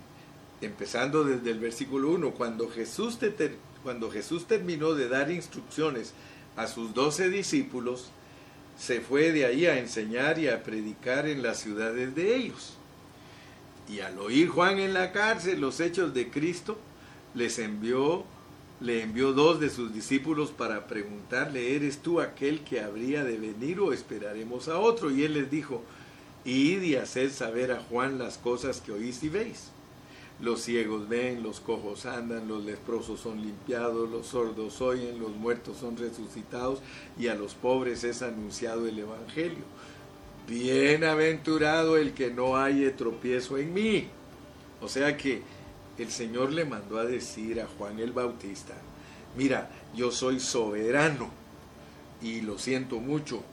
empezando 0.60 1.24
desde 1.24 1.52
el 1.52 1.60
versículo 1.60 2.10
1, 2.12 2.32
cuando 2.32 2.70
Jesús, 2.70 3.18
cuando 3.84 4.12
Jesús 4.12 4.46
terminó 4.48 4.94
de 4.94 5.08
dar 5.08 5.32
instrucciones 5.32 6.14
a 6.58 6.68
sus 6.68 6.94
doce 6.94 7.30
discípulos, 7.30 8.12
se 8.80 9.02
fue 9.02 9.32
de 9.32 9.46
ahí 9.46 9.66
a 9.66 9.78
enseñar 9.78 10.40
y 10.40 10.48
a 10.48 10.64
predicar 10.64 11.28
en 11.28 11.44
las 11.44 11.60
ciudades 11.60 12.16
de 12.16 12.36
ellos. 12.36 12.76
Y 13.90 14.00
al 14.00 14.18
oír 14.20 14.48
Juan 14.48 14.80
en 14.80 14.94
la 14.94 15.12
cárcel 15.12 15.60
los 15.60 15.80
hechos 15.80 16.14
de 16.14 16.30
Cristo, 16.30 16.78
les 17.36 17.60
envió 17.60 18.26
le 18.82 19.04
envió 19.04 19.34
dos 19.34 19.60
de 19.60 19.70
sus 19.70 19.94
discípulos 19.94 20.52
para 20.52 20.88
preguntarle, 20.88 21.76
¿eres 21.76 21.98
tú 21.98 22.22
aquel 22.22 22.62
que 22.62 22.80
habría 22.80 23.26
de 23.26 23.38
venir 23.38 23.82
o 23.82 23.92
esperaremos 23.92 24.70
a 24.70 24.80
otro? 24.80 25.12
Y 25.12 25.24
él 25.24 25.34
les 25.34 25.52
dijo, 25.52 25.84
id 26.46 26.82
y 26.82 26.96
haced 26.96 27.32
saber 27.32 27.74
a 27.74 27.82
Juan 27.82 28.18
las 28.18 28.38
cosas 28.38 28.80
que 28.80 28.94
oís 28.94 29.22
y 29.24 29.28
veis. 29.28 29.72
Los 30.42 30.62
ciegos 30.62 31.10
ven, 31.10 31.44
los 31.44 31.60
cojos 31.60 32.06
andan, 32.06 32.48
los 32.48 32.64
leprosos 32.64 33.20
son 33.20 33.42
limpiados, 33.42 34.10
los 34.10 34.28
sordos 34.28 34.80
oyen, 34.82 35.20
los 35.20 35.32
muertos 35.32 35.78
son 35.78 35.98
resucitados 35.98 36.80
y 37.18 37.28
a 37.28 37.36
los 37.36 37.56
pobres 37.56 38.04
es 38.04 38.22
anunciado 38.22 38.88
el 38.88 39.00
Evangelio. 39.00 39.66
Bienaventurado 40.48 41.98
el 41.98 42.14
que 42.14 42.32
no 42.32 42.56
haya 42.56 42.96
tropiezo 42.96 43.58
en 43.58 43.74
mí. 43.74 44.08
O 44.82 44.88
sea 44.88 45.18
que 45.18 45.42
el 45.98 46.10
Señor 46.10 46.54
le 46.54 46.64
mandó 46.64 46.98
a 47.00 47.06
decir 47.06 47.60
a 47.60 47.68
Juan 47.68 48.00
el 48.00 48.14
Bautista, 48.14 48.76
mira, 49.36 49.70
yo 49.94 50.12
soy 50.12 50.40
soberano 50.40 51.30
y 52.22 52.42
lo 52.42 52.58
siento 52.58 53.00
mucho, 53.00 53.44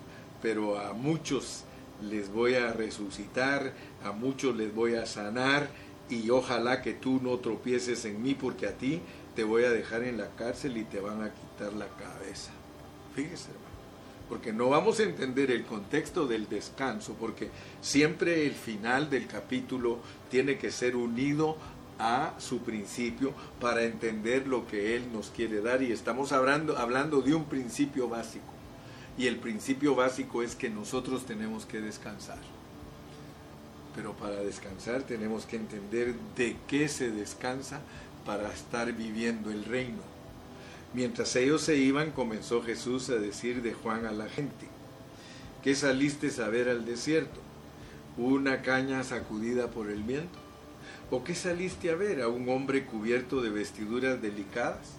pero 0.41 0.78
a 0.78 0.93
muchos 0.93 1.64
les 2.03 2.30
voy 2.30 2.55
a 2.55 2.72
resucitar, 2.72 3.72
a 4.05 4.12
muchos 4.12 4.55
les 4.57 4.72
voy 4.72 4.95
a 4.95 5.07
sanar 5.07 5.68
y 6.09 6.31
ojalá 6.31 6.83
que 6.83 6.93
tú 6.93 7.21
no 7.23 7.39
tropieces 7.39 8.05
en 8.05 8.23
mí 8.23 8.35
porque 8.35 8.67
a 8.67 8.77
ti 8.77 9.01
te 9.35 9.45
voy 9.45 9.65
a 9.65 9.71
dejar 9.71 10.03
en 10.03 10.19
la 10.19 10.29
cárcel 10.37 10.77
y 10.77 10.85
te 10.85 11.01
van 11.01 11.23
a 11.23 11.33
quitar 11.33 11.73
la 11.73 11.89
cabeza. 11.89 12.53
Fíjese, 13.15 13.51
hermano, 13.51 13.67
porque 14.29 14.53
no 14.53 14.69
vamos 14.69 15.01
a 15.01 15.05
entender 15.05 15.51
el 15.51 15.65
contexto 15.65 16.27
del 16.27 16.49
descanso, 16.49 17.15
porque 17.19 17.51
siempre 17.81 18.47
el 18.47 18.55
final 18.55 19.11
del 19.11 19.27
capítulo 19.27 19.99
tiene 20.31 20.59
que 20.59 20.71
ser 20.71 20.97
unido 20.97 21.57
a 21.99 22.35
su 22.39 22.61
principio 22.61 23.33
para 23.61 23.83
entender 23.83 24.47
lo 24.47 24.67
que 24.67 24.97
Él 24.97 25.13
nos 25.13 25.31
quiere 25.31 25.61
dar 25.61 25.83
y 25.83 25.93
estamos 25.93 26.33
hablando, 26.33 26.77
hablando 26.77 27.23
de 27.23 27.35
un 27.35 27.45
principio 27.45 28.09
básico. 28.09 28.45
Y 29.19 29.27
el 29.27 29.39
principio 29.39 29.95
básico 29.95 30.43
es 30.43 30.55
que 30.55 30.69
nosotros 30.69 31.25
tenemos 31.25 31.65
que 31.65 31.81
descansar. 31.81 32.39
Pero 33.97 34.12
para 34.12 34.36
descansar 34.36 35.03
tenemos 35.03 35.47
que 35.47 35.57
entender 35.57 36.14
de 36.36 36.57
qué 36.68 36.88
se 36.88 37.11
descansa 37.11 37.80
para 38.26 38.53
estar 38.53 38.92
viviendo 38.92 39.51
el 39.51 39.64
reino. 39.64 40.03
Mientras 40.92 41.34
ellos 41.36 41.62
se 41.62 41.76
iban, 41.76 42.12
comenzó 42.12 42.62
Jesús 42.62 43.09
a 43.11 43.16
decir 43.16 43.62
de 43.62 43.72
Juan 43.72 44.07
a 44.07 44.12
la 44.12 44.28
gente, 44.28 44.66
¿qué 45.62 45.74
saliste 45.74 46.30
a 46.42 46.49
ver 46.49 46.68
al 46.68 46.84
desierto? 46.84 47.40
¿Una 48.16 48.62
caña 48.62 49.03
sacudida 49.03 49.70
por 49.70 49.90
el 49.90 50.03
viento? 50.03 50.38
¿O 51.11 51.22
qué 51.22 51.34
saliste 51.34 51.90
a 51.90 51.94
ver 51.94 52.22
a 52.22 52.28
un 52.28 52.49
hombre 52.49 52.84
cubierto 52.84 53.40
de 53.40 53.51
vestiduras 53.51 54.20
delicadas? 54.20 54.94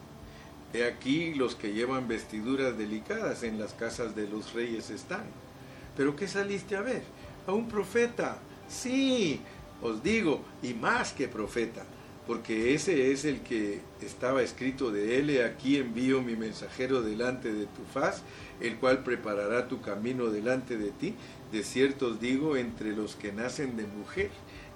He 0.74 0.86
aquí 0.86 1.34
los 1.34 1.56
que 1.56 1.74
llevan 1.74 2.08
vestiduras 2.08 2.78
delicadas 2.78 3.44
en 3.44 3.60
las 3.60 3.74
casas 3.74 4.16
de 4.16 4.28
los 4.28 4.54
reyes 4.54 4.90
están. 4.90 5.26
¿Pero 5.96 6.16
qué 6.16 6.28
saliste 6.28 6.76
a 6.76 6.82
ver? 6.82 7.04
A 7.48 7.54
un 7.54 7.68
profeta. 7.68 8.38
Sí, 8.68 9.40
os 9.82 10.04
digo, 10.04 10.42
y 10.62 10.74
más 10.74 11.14
que 11.14 11.28
profeta, 11.28 11.86
porque 12.26 12.74
ese 12.74 13.12
es 13.12 13.24
el 13.24 13.40
que 13.40 13.80
estaba 14.02 14.42
escrito 14.42 14.92
de 14.92 15.20
él, 15.20 15.42
aquí 15.44 15.78
envío 15.78 16.22
mi 16.22 16.36
mensajero 16.36 17.02
delante 17.02 17.54
de 17.54 17.66
tu 17.66 17.84
faz, 17.94 18.24
el 18.60 18.76
cual 18.78 19.04
preparará 19.04 19.68
tu 19.68 19.82
camino 19.82 20.28
delante 20.28 20.78
de 20.78 20.92
ti. 20.92 21.16
De 21.52 21.64
cierto 21.64 22.08
os 22.08 22.20
digo, 22.20 22.58
entre 22.58 22.92
los 22.92 23.16
que 23.16 23.32
nacen 23.32 23.78
de 23.78 23.86
mujer, 23.86 24.30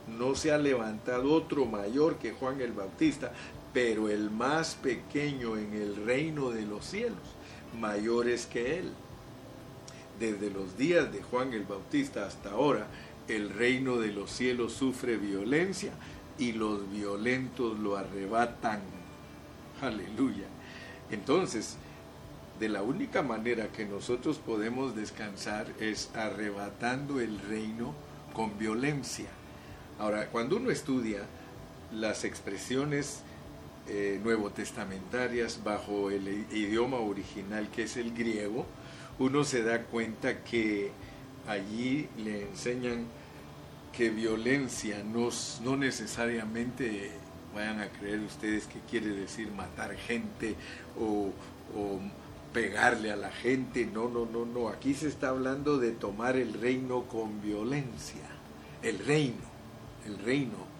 no 0.07 0.35
se 0.35 0.51
ha 0.51 0.57
levantado 0.57 1.33
otro 1.33 1.65
mayor 1.65 2.17
que 2.17 2.31
Juan 2.31 2.61
el 2.61 2.71
Bautista, 2.71 3.33
pero 3.73 4.09
el 4.09 4.31
más 4.31 4.75
pequeño 4.75 5.57
en 5.57 5.73
el 5.73 6.05
reino 6.05 6.51
de 6.51 6.61
los 6.61 6.85
cielos, 6.85 7.19
mayor 7.79 8.29
es 8.29 8.45
que 8.45 8.79
él. 8.79 8.91
Desde 10.19 10.51
los 10.51 10.77
días 10.77 11.11
de 11.11 11.21
Juan 11.21 11.51
el 11.53 11.63
Bautista 11.63 12.25
hasta 12.25 12.51
ahora, 12.51 12.87
el 13.35 13.49
reino 13.49 13.97
de 13.97 14.11
los 14.11 14.31
cielos 14.31 14.73
sufre 14.73 15.17
violencia 15.17 15.91
y 16.37 16.53
los 16.53 16.89
violentos 16.91 17.79
lo 17.79 17.97
arrebatan. 17.97 18.81
Aleluya. 19.81 20.45
Entonces, 21.09 21.77
de 22.59 22.69
la 22.69 22.81
única 22.81 23.21
manera 23.21 23.67
que 23.71 23.85
nosotros 23.85 24.37
podemos 24.37 24.95
descansar 24.95 25.67
es 25.79 26.09
arrebatando 26.15 27.19
el 27.19 27.39
reino 27.39 27.93
con 28.33 28.57
violencia. 28.57 29.27
Ahora, 29.99 30.27
cuando 30.27 30.57
uno 30.57 30.71
estudia 30.71 31.21
las 31.91 32.23
expresiones 32.23 33.21
eh, 33.87 34.19
nuevo 34.23 34.51
testamentarias 34.51 35.63
bajo 35.63 36.11
el 36.11 36.45
idioma 36.51 36.97
original 36.97 37.67
que 37.69 37.83
es 37.83 37.97
el 37.97 38.13
griego, 38.13 38.65
uno 39.19 39.43
se 39.43 39.63
da 39.63 39.83
cuenta 39.83 40.43
que 40.43 40.91
allí 41.47 42.07
le 42.17 42.43
enseñan 42.43 43.05
que 43.93 44.09
violencia 44.09 45.03
no, 45.03 45.29
no 45.63 45.77
necesariamente 45.77 47.11
vayan 47.53 47.81
a 47.81 47.89
creer 47.89 48.19
ustedes 48.19 48.65
que 48.67 48.79
quiere 48.89 49.07
decir 49.07 49.51
matar 49.51 49.95
gente 49.95 50.55
o, 50.97 51.31
o 51.75 51.99
pegarle 52.53 53.11
a 53.11 53.15
la 53.15 53.31
gente, 53.31 53.85
no, 53.85 54.09
no, 54.09 54.25
no, 54.25 54.45
no, 54.45 54.69
aquí 54.69 54.93
se 54.93 55.07
está 55.07 55.29
hablando 55.29 55.77
de 55.77 55.91
tomar 55.91 56.35
el 56.35 56.53
reino 56.53 57.03
con 57.03 57.41
violencia, 57.41 58.27
el 58.81 58.99
reino, 58.99 59.43
el 60.05 60.17
reino 60.19 60.71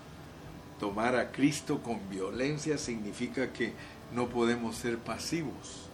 tomar 0.82 1.16
a 1.16 1.32
Cristo 1.32 1.84
con 1.84 1.99
violencia 2.09 2.76
significa 2.80 3.53
que 3.53 3.72
no 4.16 4.30
podemos 4.30 4.76
ser 4.76 4.97
pasivos. 4.97 5.88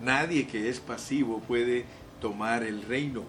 Nadie 0.00 0.46
que 0.46 0.68
es 0.68 0.78
pasivo 0.78 1.40
puede 1.40 1.84
tomar 2.20 2.62
el 2.62 2.82
reino. 2.82 3.24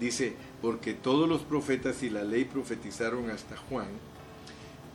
Dice, 0.00 0.34
porque 0.66 0.94
todos 0.94 1.28
los 1.28 1.42
profetas 1.42 2.02
y 2.02 2.10
la 2.10 2.24
ley 2.24 2.44
profetizaron 2.44 3.30
hasta 3.30 3.56
Juan, 3.56 3.86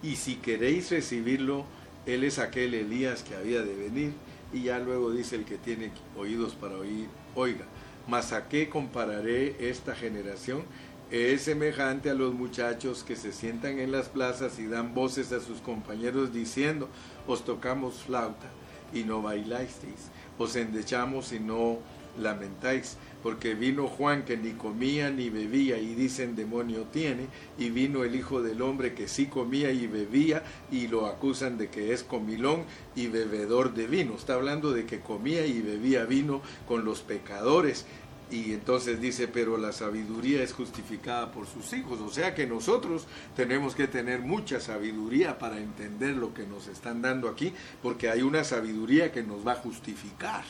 y 0.03 0.17
si 0.17 0.35
queréis 0.35 0.91
recibirlo, 0.91 1.63
él 2.05 2.25
es 2.25 2.39
aquel 2.39 2.73
Elías 2.73 3.23
que 3.23 3.35
había 3.35 3.61
de 3.61 3.73
venir, 3.73 4.11
y 4.51 4.63
ya 4.63 4.79
luego 4.79 5.11
dice 5.11 5.37
el 5.37 5.45
que 5.45 5.55
tiene 5.55 5.91
oídos 6.17 6.55
para 6.55 6.75
oír, 6.75 7.07
oiga, 7.35 7.63
mas 8.05 8.33
a 8.33 8.49
qué 8.49 8.67
compararé 8.67 9.69
esta 9.69 9.95
generación? 9.95 10.63
es 11.09 11.43
semejante 11.43 12.09
a 12.09 12.15
los 12.15 12.33
muchachos 12.33 13.05
que 13.05 13.15
se 13.15 13.31
sientan 13.31 13.79
en 13.79 13.93
las 13.93 14.09
plazas 14.09 14.59
y 14.59 14.67
dan 14.67 14.93
voces 14.93 15.31
a 15.31 15.39
sus 15.39 15.61
compañeros 15.61 16.33
diciendo, 16.33 16.89
os 17.27 17.45
tocamos 17.45 18.03
flauta 18.03 18.49
y 18.93 19.03
no 19.03 19.21
bailasteis, 19.21 20.09
os 20.37 20.53
endechamos 20.57 21.31
y 21.31 21.39
no 21.39 21.79
lamentáis, 22.19 22.97
porque 23.23 23.53
vino 23.53 23.87
Juan 23.87 24.23
que 24.23 24.37
ni 24.37 24.51
comía 24.51 25.09
ni 25.09 25.29
bebía 25.29 25.77
y 25.77 25.95
dicen 25.95 26.35
demonio 26.35 26.83
tiene, 26.91 27.27
y 27.57 27.69
vino 27.69 28.03
el 28.03 28.15
Hijo 28.15 28.41
del 28.41 28.61
Hombre 28.61 28.93
que 28.93 29.07
sí 29.07 29.27
comía 29.27 29.71
y 29.71 29.87
bebía 29.87 30.43
y 30.71 30.87
lo 30.87 31.05
acusan 31.05 31.57
de 31.57 31.69
que 31.69 31.93
es 31.93 32.03
comilón 32.03 32.63
y 32.95 33.07
bebedor 33.07 33.73
de 33.73 33.87
vino. 33.87 34.15
Está 34.15 34.33
hablando 34.33 34.71
de 34.71 34.85
que 34.85 34.99
comía 34.99 35.45
y 35.45 35.61
bebía 35.61 36.05
vino 36.05 36.41
con 36.67 36.85
los 36.85 37.01
pecadores 37.01 37.85
y 38.31 38.53
entonces 38.53 39.01
dice, 39.01 39.27
pero 39.27 39.57
la 39.57 39.73
sabiduría 39.73 40.41
es 40.41 40.53
justificada 40.53 41.31
por 41.33 41.47
sus 41.47 41.73
hijos. 41.73 41.99
O 41.99 42.09
sea 42.09 42.33
que 42.33 42.47
nosotros 42.47 43.05
tenemos 43.35 43.75
que 43.75 43.87
tener 43.87 44.21
mucha 44.21 44.61
sabiduría 44.61 45.37
para 45.37 45.59
entender 45.59 46.15
lo 46.15 46.33
que 46.33 46.47
nos 46.47 46.67
están 46.67 47.01
dando 47.01 47.27
aquí, 47.27 47.53
porque 47.83 48.09
hay 48.09 48.21
una 48.21 48.45
sabiduría 48.45 49.11
que 49.11 49.21
nos 49.21 49.45
va 49.45 49.53
a 49.53 49.55
justificar. 49.55 50.45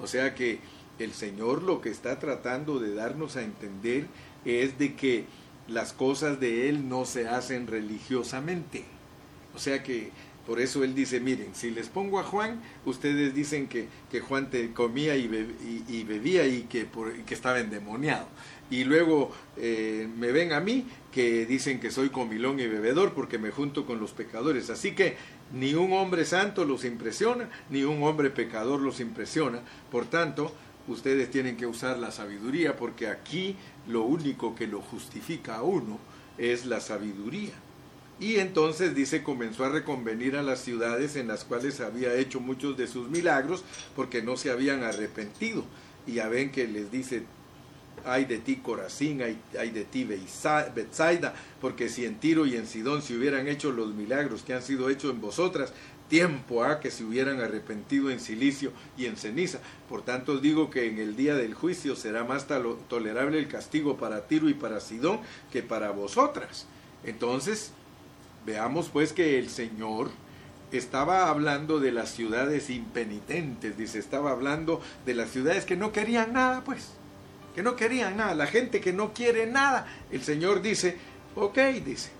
O 0.00 0.06
sea 0.06 0.34
que 0.34 0.60
el 0.98 1.12
Señor 1.12 1.62
lo 1.62 1.80
que 1.80 1.90
está 1.90 2.18
tratando 2.18 2.78
de 2.78 2.94
darnos 2.94 3.36
a 3.36 3.42
entender 3.42 4.06
es 4.44 4.78
de 4.78 4.94
que 4.94 5.24
las 5.68 5.92
cosas 5.92 6.40
de 6.40 6.68
Él 6.68 6.88
no 6.88 7.04
se 7.04 7.28
hacen 7.28 7.66
religiosamente. 7.66 8.84
O 9.54 9.58
sea 9.58 9.82
que 9.82 10.10
por 10.46 10.60
eso 10.60 10.84
él 10.84 10.94
dice, 10.94 11.20
miren, 11.20 11.54
si 11.54 11.70
les 11.70 11.88
pongo 11.88 12.20
a 12.20 12.22
Juan, 12.22 12.60
ustedes 12.84 13.34
dicen 13.34 13.66
que, 13.66 13.88
que 14.10 14.20
Juan 14.20 14.50
te 14.50 14.72
comía 14.72 15.16
y, 15.16 15.26
bebía 15.26 16.46
y 16.46 16.62
que, 16.62 16.86
que 17.26 17.34
estaba 17.34 17.60
endemoniado. 17.60 18.26
Y 18.70 18.84
luego 18.84 19.30
eh, 19.56 20.06
me 20.18 20.32
ven 20.32 20.52
a 20.52 20.60
mí 20.60 20.86
que 21.12 21.46
dicen 21.46 21.80
que 21.80 21.90
soy 21.90 22.10
comilón 22.10 22.60
y 22.60 22.66
bebedor 22.66 23.14
porque 23.14 23.38
me 23.38 23.50
junto 23.50 23.86
con 23.86 24.00
los 24.00 24.12
pecadores. 24.12 24.68
Así 24.68 24.94
que 24.94 25.16
ni 25.52 25.74
un 25.74 25.92
hombre 25.94 26.26
santo 26.26 26.66
los 26.66 26.84
impresiona, 26.84 27.48
ni 27.70 27.84
un 27.84 28.02
hombre 28.02 28.28
pecador 28.28 28.80
los 28.80 29.00
impresiona. 29.00 29.60
Por 29.90 30.04
tanto, 30.06 30.52
ustedes 30.88 31.30
tienen 31.30 31.56
que 31.56 31.66
usar 31.66 31.98
la 31.98 32.10
sabiduría 32.10 32.76
porque 32.76 33.08
aquí 33.08 33.56
lo 33.88 34.02
único 34.02 34.54
que 34.54 34.66
lo 34.66 34.80
justifica 34.80 35.56
a 35.56 35.62
uno 35.62 35.98
es 36.38 36.66
la 36.66 36.80
sabiduría. 36.80 37.52
Y 38.20 38.36
entonces 38.36 38.94
dice, 38.94 39.22
comenzó 39.22 39.64
a 39.64 39.70
reconvenir 39.70 40.36
a 40.36 40.42
las 40.42 40.60
ciudades 40.60 41.16
en 41.16 41.28
las 41.28 41.44
cuales 41.44 41.80
había 41.80 42.14
hecho 42.14 42.40
muchos 42.40 42.76
de 42.76 42.86
sus 42.86 43.08
milagros 43.10 43.64
porque 43.96 44.22
no 44.22 44.36
se 44.36 44.50
habían 44.50 44.84
arrepentido. 44.84 45.64
Y 46.06 46.14
ya 46.14 46.28
ven 46.28 46.52
que 46.52 46.68
les 46.68 46.92
dice, 46.92 47.24
hay 48.04 48.24
de 48.24 48.38
ti 48.38 48.56
Corazín, 48.56 49.22
hay, 49.22 49.40
hay 49.58 49.70
de 49.70 49.84
ti 49.84 50.04
Betsaida, 50.04 51.34
porque 51.60 51.88
si 51.88 52.04
en 52.04 52.16
Tiro 52.20 52.46
y 52.46 52.56
en 52.56 52.66
Sidón 52.66 53.02
se 53.02 53.16
hubieran 53.16 53.48
hecho 53.48 53.72
los 53.72 53.94
milagros 53.94 54.42
que 54.42 54.54
han 54.54 54.62
sido 54.62 54.90
hechos 54.90 55.10
en 55.10 55.20
vosotras, 55.20 55.72
tiempo 56.08 56.64
a 56.64 56.80
que 56.80 56.90
se 56.90 57.04
hubieran 57.04 57.40
arrepentido 57.40 58.10
en 58.10 58.20
silicio 58.20 58.72
y 58.96 59.06
en 59.06 59.16
ceniza. 59.16 59.60
Por 59.88 60.02
tanto 60.02 60.32
os 60.32 60.42
digo 60.42 60.70
que 60.70 60.88
en 60.88 60.98
el 60.98 61.16
día 61.16 61.34
del 61.34 61.54
juicio 61.54 61.96
será 61.96 62.24
más 62.24 62.46
tolerable 62.88 63.38
el 63.38 63.48
castigo 63.48 63.96
para 63.96 64.26
Tiro 64.26 64.48
y 64.48 64.54
para 64.54 64.80
Sidón 64.80 65.20
que 65.52 65.62
para 65.62 65.90
vosotras. 65.90 66.66
Entonces, 67.04 67.72
Veamos 68.46 68.90
pues 68.90 69.12
que 69.12 69.38
el 69.38 69.48
Señor 69.48 70.10
estaba 70.70 71.28
hablando 71.28 71.80
de 71.80 71.92
las 71.92 72.10
ciudades 72.10 72.68
impenitentes, 72.68 73.76
dice, 73.78 73.98
estaba 73.98 74.32
hablando 74.32 74.82
de 75.06 75.14
las 75.14 75.30
ciudades 75.30 75.64
que 75.64 75.76
no 75.76 75.92
querían 75.92 76.32
nada, 76.34 76.62
pues, 76.62 76.90
que 77.54 77.62
no 77.62 77.76
querían 77.76 78.16
nada, 78.16 78.34
la 78.34 78.46
gente 78.46 78.80
que 78.80 78.92
no 78.92 79.14
quiere 79.14 79.46
nada. 79.46 79.86
El 80.10 80.22
Señor 80.22 80.60
dice, 80.60 80.98
ok, 81.36 81.58
dice. 81.84 82.10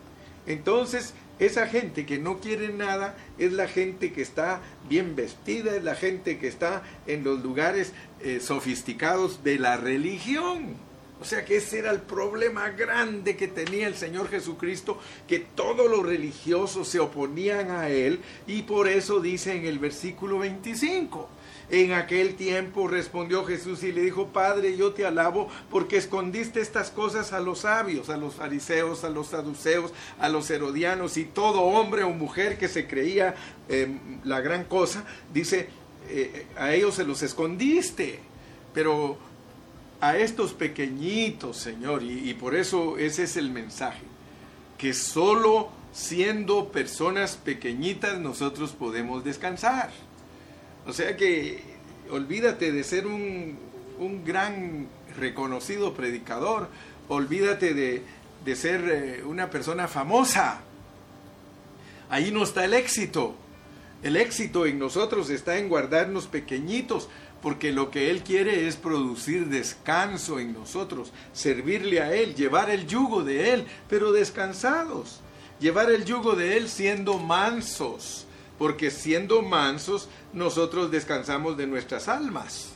Entonces, 0.47 1.14
esa 1.39 1.66
gente 1.66 2.07
que 2.07 2.18
no 2.18 2.39
quiere 2.39 2.68
nada 2.68 3.16
es 3.39 3.53
la 3.53 3.66
gente 3.66 4.12
que 4.12 4.22
está 4.22 4.61
bien 4.89 5.16
vestida, 5.16 5.76
es 5.76 5.82
la 5.82 5.95
gente 5.95 6.39
que 6.39 6.49
está 6.49 6.82
en 7.07 7.24
los 7.24 7.43
lugares 7.43 7.93
eh, 8.20 8.41
sofisticados 8.41 9.43
de 9.43 9.59
la 9.59 9.76
religión. 9.76 10.76
O 11.20 11.24
sea 11.24 11.45
que 11.45 11.57
ese 11.57 11.78
era 11.78 11.91
el 11.91 12.01
problema 12.01 12.70
grande 12.70 13.37
que 13.37 13.49
tenía 13.49 13.87
el 13.87 13.95
Señor 13.95 14.28
Jesucristo, 14.28 14.99
que 15.26 15.39
todos 15.39 15.91
los 15.91 16.05
religiosos 16.05 16.89
se 16.89 17.01
oponían 17.01 17.70
a 17.70 17.89
Él 17.89 18.20
y 18.47 18.62
por 18.62 18.89
eso 18.89 19.20
dice 19.20 19.57
en 19.57 19.64
el 19.64 19.78
versículo 19.78 20.39
25, 20.41 21.28
en 21.71 21.93
aquel 21.93 22.35
tiempo 22.35 22.89
respondió 22.89 23.45
Jesús 23.45 23.83
y 23.83 23.93
le 23.93 24.03
dijo, 24.03 24.29
Padre, 24.29 24.77
yo 24.77 24.93
te 24.93 25.07
alabo 25.07 25.49
porque 25.71 25.97
escondiste 25.97 26.61
estas 26.61 26.91
cosas 26.91 27.33
a 27.33 27.41
los 27.41 27.61
sabios, 27.61 28.11
a 28.11 28.17
los 28.17 28.35
fariseos, 28.35 29.05
a 29.05 29.11
los 29.11 29.29
saduceos, 29.29 29.93
a 30.19 30.29
los 30.29 30.51
herodianos 30.51 31.17
y 31.17 31.25
todo 31.25 31.62
hombre 31.62 32.03
o 32.03 32.11
mujer 32.11 32.59
que 32.59 32.69
se 32.69 32.87
creía 32.87 33.35
em, 33.69 34.21
la 34.25 34.41
gran 34.41 34.65
cosa, 34.65 35.05
dice, 35.33 35.69
eh, 36.09 36.47
a 36.57 36.73
ellos 36.73 36.95
se 36.95 37.05
los 37.05 37.23
escondiste. 37.23 38.21
Pero 38.75 39.17
a 40.01 40.19
estos 40.19 40.53
pequeñitos, 40.53 41.57
Señor, 41.57 42.03
y, 42.03 42.35
por 42.35 42.55
eso 42.55 42.99
ese 42.99 43.23
es 43.23 43.37
el 43.37 43.51
mensaje, 43.51 44.03
que 44.77 44.93
solo 44.93 45.71
siendo 45.93 46.69
personas 46.69 47.37
pequeñitas 47.37 48.19
nosotros 48.19 48.73
podemos 48.73 49.25
descansar. 49.25 49.91
O 50.87 50.93
sea 50.93 51.16
que 51.16 51.62
olvídate 52.11 52.72
de 52.72 52.85
ser 52.85 53.07
un, 53.07 53.59
gran 54.24 54.87
reconocido 55.16 55.95
predicador, 55.95 56.68
olvídate 57.09 57.74
de, 57.74 58.03
de 58.45 58.57
ser 58.57 58.91
eh, 58.91 59.24
una 59.24 59.51
persona 59.51 59.89
famosa. 59.89 60.61
Ahí 62.11 62.30
no 62.30 62.43
está 62.43 62.64
el 62.64 62.74
éxito. 62.74 63.35
El 64.03 64.16
éxito 64.16 64.66
en 64.66 64.78
nosotros 64.78 65.30
está 65.30 65.57
en 65.57 65.68
guardarnos 65.68 66.26
pequeñitos, 66.26 67.09
porque 67.41 67.72
lo 67.72 67.91
que 67.91 68.11
Él 68.11 68.22
quiere 68.22 68.66
es 68.66 68.76
producir 68.76 69.49
descanso 69.49 70.41
en 70.41 70.53
nosotros, 70.53 71.12
servirle 71.32 72.01
a 72.01 72.14
Él, 72.14 72.35
llevar 72.35 72.70
el 72.70 72.87
yugo 72.87 73.22
de 73.22 73.53
Él, 73.53 73.66
pero 73.89 74.12
descansados, 74.12 75.20
llevar 75.61 75.91
el 75.91 76.05
yugo 76.05 76.37
de 76.37 76.57
Él 76.57 76.68
siendo 76.68 77.18
mansos, 77.18 78.26
porque 78.59 78.91
siendo 78.91 79.43
mansos 79.43 80.09
nosotros 80.33 80.91
descansamos 80.91 81.57
de 81.57 81.67
nuestras 81.67 82.09
almas. 82.09 82.71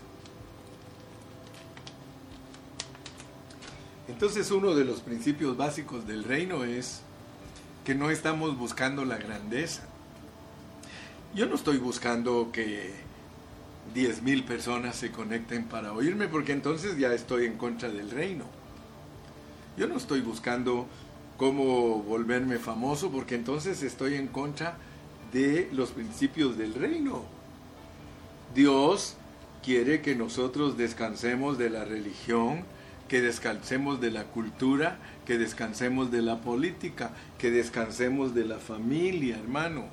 Entonces 4.08 4.50
uno 4.50 4.74
de 4.74 4.84
los 4.84 5.00
principios 5.00 5.56
básicos 5.56 6.06
del 6.06 6.24
reino 6.24 6.64
es 6.64 7.02
que 7.84 7.94
no 7.94 8.10
estamos 8.10 8.58
buscando 8.58 9.04
la 9.04 9.18
grandeza. 9.18 9.82
Yo 11.34 11.46
no 11.46 11.54
estoy 11.54 11.76
buscando 11.76 12.50
que 12.52 12.92
diez 13.94 14.22
mil 14.22 14.44
personas 14.44 14.96
se 14.96 15.10
conecten 15.12 15.64
para 15.64 15.92
oírme, 15.92 16.26
porque 16.28 16.52
entonces 16.52 16.98
ya 16.98 17.12
estoy 17.12 17.46
en 17.46 17.56
contra 17.56 17.88
del 17.90 18.10
reino. 18.10 18.44
Yo 19.76 19.86
no 19.86 19.96
estoy 19.96 20.20
buscando 20.20 20.86
cómo 21.36 22.02
volverme 22.02 22.58
famoso, 22.58 23.10
porque 23.10 23.36
entonces 23.36 23.82
estoy 23.82 24.14
en 24.14 24.26
contra 24.26 24.78
de 25.32 25.68
los 25.72 25.90
principios 25.90 26.56
del 26.56 26.74
reino. 26.74 27.24
Dios 28.54 29.16
quiere 29.62 30.00
que 30.00 30.14
nosotros 30.14 30.76
descansemos 30.76 31.58
de 31.58 31.70
la 31.70 31.84
religión, 31.84 32.64
que 33.08 33.20
descansemos 33.20 34.00
de 34.00 34.10
la 34.10 34.24
cultura, 34.24 34.98
que 35.26 35.38
descansemos 35.38 36.10
de 36.10 36.22
la 36.22 36.40
política, 36.40 37.10
que 37.38 37.50
descansemos 37.50 38.34
de 38.34 38.44
la 38.44 38.58
familia, 38.58 39.36
hermano. 39.38 39.86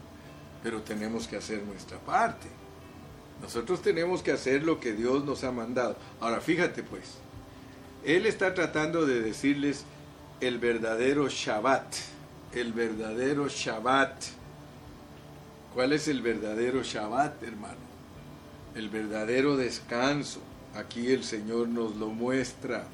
Pero 0.63 0.81
tenemos 0.81 1.27
que 1.27 1.37
hacer 1.37 1.63
nuestra 1.63 1.97
parte. 1.99 2.47
Nosotros 3.41 3.81
tenemos 3.81 4.21
que 4.23 4.31
hacer 4.31 4.63
lo 4.63 4.79
que 4.79 4.93
Dios 4.93 5.25
nos 5.25 5.43
ha 5.43 5.51
mandado. 5.51 5.97
Ahora, 6.19 6.39
fíjate 6.41 6.83
pues, 6.83 7.15
Él 8.03 8.25
está 8.25 8.53
tratando 8.53 9.05
de 9.05 9.21
decirles 9.21 9.85
el 10.41 10.59
verdadero 10.59 11.27
Shabbat, 11.27 11.95
el 12.53 12.73
verdadero 12.73 13.47
Shabbat. 13.47 14.13
¿Cuál 15.75 15.91
es 15.91 16.07
el 16.07 16.21
verdadero 16.21 16.83
Shabbat, 16.83 17.43
hermano? 17.43 17.75
El 18.75 18.87
verdadero 18.87 19.57
descanso. 19.57 20.39
Aquí 20.73 21.11
el 21.11 21.25
Señor 21.25 21.67
nos 21.67 21.97
lo 21.97 22.07
muestra. 22.07 22.87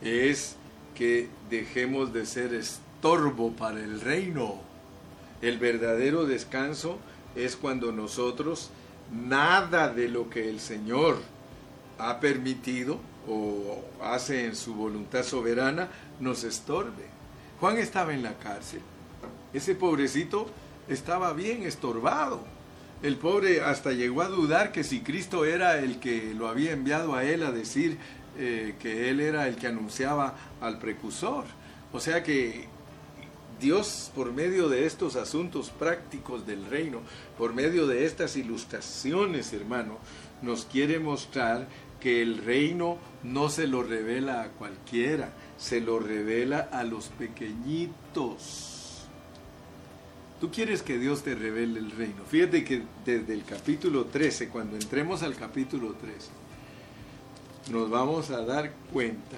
Es 0.00 0.56
que 0.96 1.28
dejemos 1.48 2.12
de 2.12 2.26
ser 2.26 2.52
estorbo 2.52 3.52
para 3.52 3.78
el 3.78 4.00
reino. 4.00 4.56
El 5.40 5.60
verdadero 5.60 6.26
descanso 6.26 6.98
es 7.36 7.54
cuando 7.54 7.92
nosotros 7.92 8.70
nada 9.12 9.88
de 9.88 10.08
lo 10.08 10.28
que 10.30 10.50
el 10.50 10.58
Señor 10.58 11.18
ha 11.96 12.18
permitido 12.18 12.98
o 13.28 13.84
hace 14.02 14.46
en 14.46 14.56
su 14.56 14.74
voluntad 14.74 15.22
soberana 15.22 15.90
nos 16.18 16.42
estorbe. 16.42 17.06
Juan 17.60 17.78
estaba 17.78 18.12
en 18.12 18.24
la 18.24 18.36
cárcel. 18.36 18.80
Ese 19.52 19.76
pobrecito 19.76 20.48
estaba 20.88 21.32
bien 21.32 21.62
estorbado. 21.62 22.40
El 23.02 23.16
pobre 23.16 23.62
hasta 23.62 23.92
llegó 23.92 24.22
a 24.22 24.28
dudar 24.28 24.70
que 24.70 24.84
si 24.84 25.00
Cristo 25.00 25.44
era 25.44 25.78
el 25.78 25.98
que 25.98 26.34
lo 26.34 26.48
había 26.48 26.72
enviado 26.72 27.14
a 27.14 27.24
él 27.24 27.42
a 27.42 27.50
decir 27.50 27.98
eh, 28.38 28.76
que 28.80 29.10
él 29.10 29.20
era 29.20 29.48
el 29.48 29.56
que 29.56 29.66
anunciaba 29.66 30.36
al 30.60 30.78
precursor. 30.78 31.44
O 31.92 32.00
sea 32.00 32.22
que 32.22 32.68
Dios, 33.60 34.10
por 34.14 34.32
medio 34.32 34.68
de 34.68 34.86
estos 34.86 35.16
asuntos 35.16 35.70
prácticos 35.70 36.46
del 36.46 36.64
reino, 36.66 37.00
por 37.36 37.54
medio 37.54 37.86
de 37.86 38.06
estas 38.06 38.36
ilustraciones, 38.36 39.52
hermano, 39.52 39.98
nos 40.40 40.64
quiere 40.64 40.98
mostrar 40.98 41.68
que 42.00 42.22
el 42.22 42.38
reino 42.38 42.98
no 43.22 43.48
se 43.48 43.68
lo 43.68 43.82
revela 43.84 44.42
a 44.42 44.48
cualquiera, 44.48 45.32
se 45.56 45.80
lo 45.80 46.00
revela 46.00 46.68
a 46.72 46.82
los 46.82 47.08
pequeñitos. 47.08 48.71
Tú 50.42 50.50
quieres 50.50 50.82
que 50.82 50.98
Dios 50.98 51.22
te 51.22 51.36
revele 51.36 51.78
el 51.78 51.92
reino. 51.92 52.24
Fíjate 52.28 52.64
que 52.64 52.82
desde 53.06 53.32
el 53.32 53.44
capítulo 53.44 54.06
13, 54.06 54.48
cuando 54.48 54.74
entremos 54.74 55.22
al 55.22 55.36
capítulo 55.36 55.92
13, 55.92 56.30
nos 57.70 57.88
vamos 57.88 58.30
a 58.30 58.44
dar 58.44 58.72
cuenta 58.92 59.36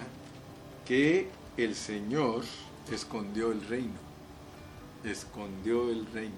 que 0.88 1.28
el 1.59 1.74
Señor 1.74 2.42
escondió 2.90 3.52
el 3.52 3.61
reino 3.68 3.92
escondió 5.05 5.90
el 5.90 6.07
reino. 6.07 6.32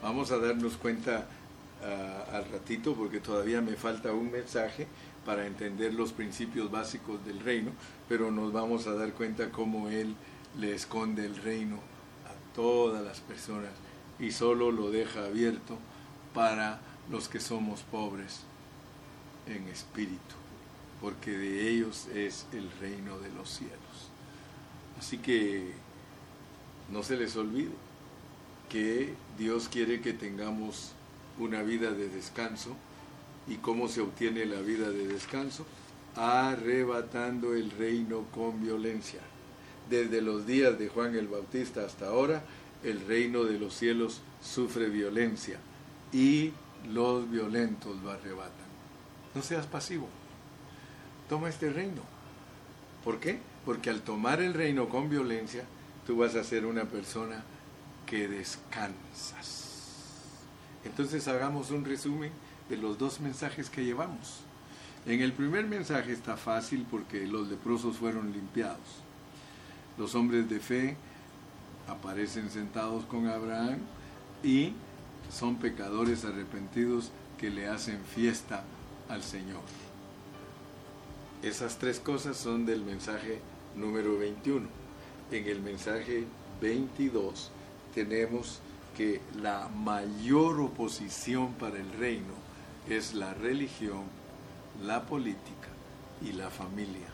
Vamos 0.00 0.30
a 0.30 0.38
darnos 0.38 0.76
cuenta 0.76 1.26
ah, 1.82 2.36
al 2.36 2.48
ratito 2.52 2.94
porque 2.94 3.18
todavía 3.18 3.60
me 3.62 3.74
falta 3.74 4.12
un 4.12 4.30
mensaje 4.30 4.86
para 5.24 5.44
entender 5.44 5.92
los 5.92 6.12
principios 6.12 6.70
básicos 6.70 7.26
del 7.26 7.40
reino, 7.40 7.72
pero 8.08 8.30
nos 8.30 8.52
vamos 8.52 8.86
a 8.86 8.94
dar 8.94 9.12
cuenta 9.12 9.50
cómo 9.50 9.88
Él 9.88 10.14
le 10.56 10.72
esconde 10.72 11.26
el 11.26 11.34
reino 11.42 11.95
todas 12.56 13.04
las 13.04 13.20
personas 13.20 13.70
y 14.18 14.32
solo 14.32 14.72
lo 14.72 14.90
deja 14.90 15.26
abierto 15.26 15.78
para 16.34 16.80
los 17.10 17.28
que 17.28 17.38
somos 17.38 17.82
pobres 17.82 18.40
en 19.46 19.68
espíritu, 19.68 20.34
porque 21.00 21.30
de 21.30 21.68
ellos 21.68 22.08
es 22.12 22.46
el 22.52 22.68
reino 22.80 23.18
de 23.20 23.30
los 23.30 23.48
cielos. 23.48 23.76
Así 24.98 25.18
que 25.18 25.72
no 26.90 27.02
se 27.02 27.16
les 27.16 27.36
olvide 27.36 27.70
que 28.68 29.14
Dios 29.38 29.68
quiere 29.68 30.00
que 30.00 30.12
tengamos 30.12 30.92
una 31.38 31.62
vida 31.62 31.92
de 31.92 32.08
descanso. 32.08 32.76
¿Y 33.48 33.56
cómo 33.56 33.88
se 33.88 34.00
obtiene 34.00 34.44
la 34.46 34.60
vida 34.60 34.90
de 34.90 35.06
descanso? 35.06 35.64
Arrebatando 36.16 37.54
el 37.54 37.70
reino 37.70 38.24
con 38.34 38.60
violencia. 38.60 39.20
Desde 39.90 40.20
los 40.20 40.46
días 40.46 40.78
de 40.78 40.88
Juan 40.88 41.14
el 41.14 41.28
Bautista 41.28 41.84
hasta 41.84 42.08
ahora, 42.08 42.42
el 42.82 43.06
reino 43.06 43.44
de 43.44 43.58
los 43.58 43.74
cielos 43.74 44.20
sufre 44.42 44.88
violencia 44.88 45.58
y 46.12 46.52
los 46.88 47.30
violentos 47.30 48.00
lo 48.02 48.10
arrebatan. 48.10 48.66
No 49.34 49.42
seas 49.42 49.66
pasivo. 49.66 50.08
Toma 51.28 51.48
este 51.48 51.70
reino. 51.70 52.02
¿Por 53.04 53.20
qué? 53.20 53.38
Porque 53.64 53.90
al 53.90 54.02
tomar 54.02 54.40
el 54.40 54.54
reino 54.54 54.88
con 54.88 55.08
violencia, 55.08 55.64
tú 56.06 56.18
vas 56.18 56.34
a 56.34 56.44
ser 56.44 56.66
una 56.66 56.84
persona 56.84 57.44
que 58.06 58.28
descansas. 58.28 59.66
Entonces 60.84 61.26
hagamos 61.28 61.70
un 61.70 61.84
resumen 61.84 62.30
de 62.68 62.76
los 62.76 62.98
dos 62.98 63.20
mensajes 63.20 63.70
que 63.70 63.84
llevamos. 63.84 64.40
En 65.04 65.20
el 65.20 65.32
primer 65.32 65.66
mensaje 65.66 66.12
está 66.12 66.36
fácil 66.36 66.86
porque 66.90 67.26
los 67.26 67.48
leprosos 67.48 67.96
fueron 67.96 68.32
limpiados. 68.32 69.05
Los 69.98 70.14
hombres 70.14 70.48
de 70.48 70.60
fe 70.60 70.96
aparecen 71.88 72.50
sentados 72.50 73.04
con 73.04 73.26
Abraham 73.26 73.78
y 74.42 74.72
son 75.30 75.56
pecadores 75.56 76.24
arrepentidos 76.24 77.10
que 77.38 77.50
le 77.50 77.68
hacen 77.68 78.00
fiesta 78.04 78.64
al 79.08 79.22
Señor. 79.22 79.62
Esas 81.42 81.78
tres 81.78 82.00
cosas 82.00 82.36
son 82.36 82.66
del 82.66 82.82
mensaje 82.82 83.40
número 83.74 84.18
21. 84.18 84.66
En 85.30 85.46
el 85.46 85.60
mensaje 85.60 86.24
22 86.60 87.50
tenemos 87.94 88.60
que 88.96 89.20
la 89.40 89.68
mayor 89.68 90.60
oposición 90.60 91.52
para 91.54 91.78
el 91.78 91.92
reino 91.92 92.32
es 92.88 93.14
la 93.14 93.34
religión, 93.34 94.04
la 94.82 95.04
política 95.04 95.68
y 96.22 96.32
la 96.32 96.50
familia. 96.50 97.08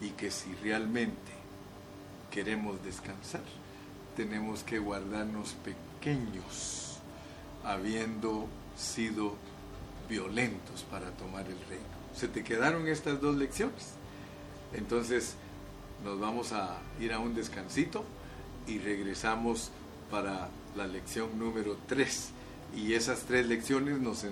Y 0.00 0.10
que 0.10 0.30
si 0.30 0.52
realmente 0.62 1.35
queremos 2.36 2.84
descansar, 2.84 3.40
tenemos 4.14 4.62
que 4.62 4.78
guardarnos 4.78 5.56
pequeños, 5.64 6.98
habiendo 7.64 8.46
sido 8.76 9.36
violentos 10.06 10.82
para 10.90 11.12
tomar 11.12 11.46
el 11.46 11.58
reino. 11.66 11.86
Se 12.14 12.28
te 12.28 12.44
quedaron 12.44 12.88
estas 12.88 13.22
dos 13.22 13.36
lecciones. 13.36 13.94
Entonces 14.74 15.36
nos 16.04 16.20
vamos 16.20 16.52
a 16.52 16.76
ir 17.00 17.14
a 17.14 17.20
un 17.20 17.34
descansito 17.34 18.04
y 18.66 18.80
regresamos 18.80 19.70
para 20.10 20.50
la 20.76 20.86
lección 20.86 21.38
número 21.38 21.78
3. 21.86 22.32
Y 22.76 22.92
esas 22.92 23.20
tres 23.20 23.46
lecciones 23.46 23.98
nos, 23.98 24.26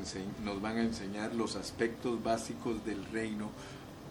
nos 0.44 0.61
van 0.61 0.76
a 0.76 0.82
enseñar 0.82 1.34
los 1.34 1.57
aspectos 1.57 2.22
básicos 2.22 2.84
del 2.84 3.02
reino 3.07 3.50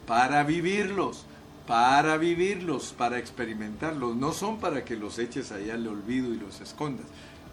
para 0.04 0.42
vivirlos, 0.42 1.26
para 1.66 2.16
vivirlos, 2.18 2.94
para 2.96 3.18
experimentarlos. 3.18 4.16
No 4.16 4.32
son 4.32 4.58
para 4.58 4.84
que 4.84 4.96
los 4.96 5.18
eches 5.18 5.52
allá 5.52 5.74
al 5.74 5.86
olvido 5.86 6.32
y 6.32 6.38
los 6.38 6.60
escondas. 6.60 7.06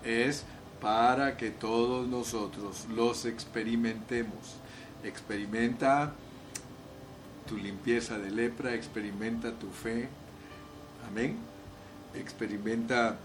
Es 0.03 0.45
para 0.81 1.37
que 1.37 1.51
todos 1.51 2.07
nosotros 2.07 2.87
los 2.95 3.25
experimentemos. 3.25 4.57
Experimenta 5.03 6.13
tu 7.47 7.57
limpieza 7.57 8.17
de 8.17 8.31
lepra, 8.31 8.73
experimenta 8.73 9.51
tu 9.51 9.69
fe. 9.69 10.09
Amén. 11.07 11.37
Experimenta 12.15 13.17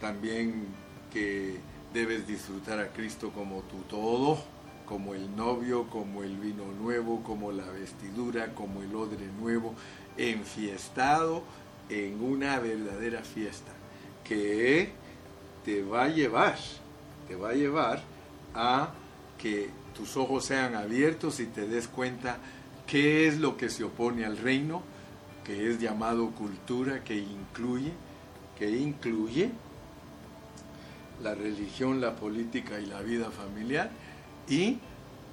también 0.00 0.66
que 1.12 1.60
debes 1.94 2.26
disfrutar 2.26 2.80
a 2.80 2.88
Cristo 2.88 3.30
como 3.30 3.60
tu 3.62 3.76
todo, 3.88 4.38
como 4.84 5.14
el 5.14 5.34
novio, 5.34 5.88
como 5.88 6.22
el 6.22 6.36
vino 6.36 6.64
nuevo, 6.80 7.22
como 7.22 7.52
la 7.52 7.66
vestidura, 7.70 8.54
como 8.54 8.82
el 8.82 8.94
odre 8.94 9.26
nuevo, 9.40 9.74
enfiestado 10.16 11.42
en 11.88 12.22
una 12.22 12.58
verdadera 12.58 13.22
fiesta 13.22 13.72
que 14.22 14.90
te 15.64 15.82
va 15.82 16.04
a 16.04 16.08
llevar, 16.08 16.58
te 17.28 17.36
va 17.36 17.50
a 17.50 17.54
llevar 17.54 18.02
a 18.54 18.92
que 19.38 19.68
tus 19.94 20.16
ojos 20.16 20.44
sean 20.44 20.74
abiertos 20.74 21.40
y 21.40 21.46
te 21.46 21.66
des 21.66 21.88
cuenta 21.88 22.38
qué 22.86 23.26
es 23.26 23.38
lo 23.38 23.56
que 23.56 23.68
se 23.68 23.84
opone 23.84 24.24
al 24.24 24.36
reino, 24.36 24.82
que 25.44 25.70
es 25.70 25.78
llamado 25.78 26.30
cultura, 26.30 27.04
que 27.04 27.16
incluye, 27.16 27.92
que 28.58 28.70
incluye 28.70 29.50
la 31.22 31.34
religión, 31.34 32.00
la 32.00 32.16
política 32.16 32.80
y 32.80 32.86
la 32.86 33.00
vida 33.00 33.30
familiar 33.30 33.90
y 34.48 34.78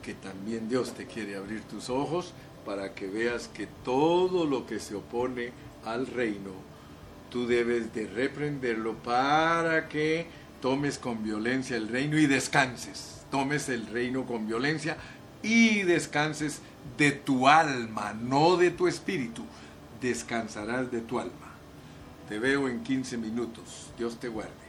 que 0.02 0.14
también 0.14 0.68
Dios 0.68 0.94
te 0.94 1.06
quiere 1.06 1.36
abrir 1.36 1.62
tus 1.64 1.90
ojos 1.90 2.34
para 2.66 2.94
que 2.94 3.08
veas 3.08 3.48
que 3.48 3.68
todo 3.84 4.46
lo 4.46 4.66
que 4.66 4.80
se 4.80 4.96
opone 4.96 5.52
al 5.86 6.08
reino, 6.08 6.52
tú 7.30 7.48
debes 7.48 7.94
de 7.94 8.08
reprenderlo 8.08 8.96
para 8.96 9.88
que 9.88 10.28
tomes 10.62 10.98
con 10.98 11.24
violencia 11.24 11.76
el 11.76 11.88
reino 11.88 12.18
y 12.18 12.28
descanses. 12.28 13.24
Tomes 13.32 13.70
el 13.70 13.88
reino 13.88 14.26
con 14.26 14.48
violencia 14.48 14.98
y 15.42 15.84
descanses 15.84 16.62
de 16.98 17.12
tu 17.12 17.48
alma, 17.48 18.14
no 18.14 18.58
de 18.58 18.72
tu 18.72 18.88
espíritu. 18.88 19.44
Descansarás 20.02 20.92
de 20.92 21.02
tu 21.02 21.20
alma. 21.20 21.56
Te 22.28 22.40
veo 22.40 22.68
en 22.68 22.84
15 22.84 23.18
minutos. 23.18 23.92
Dios 23.98 24.20
te 24.20 24.28
guarde. 24.28 24.61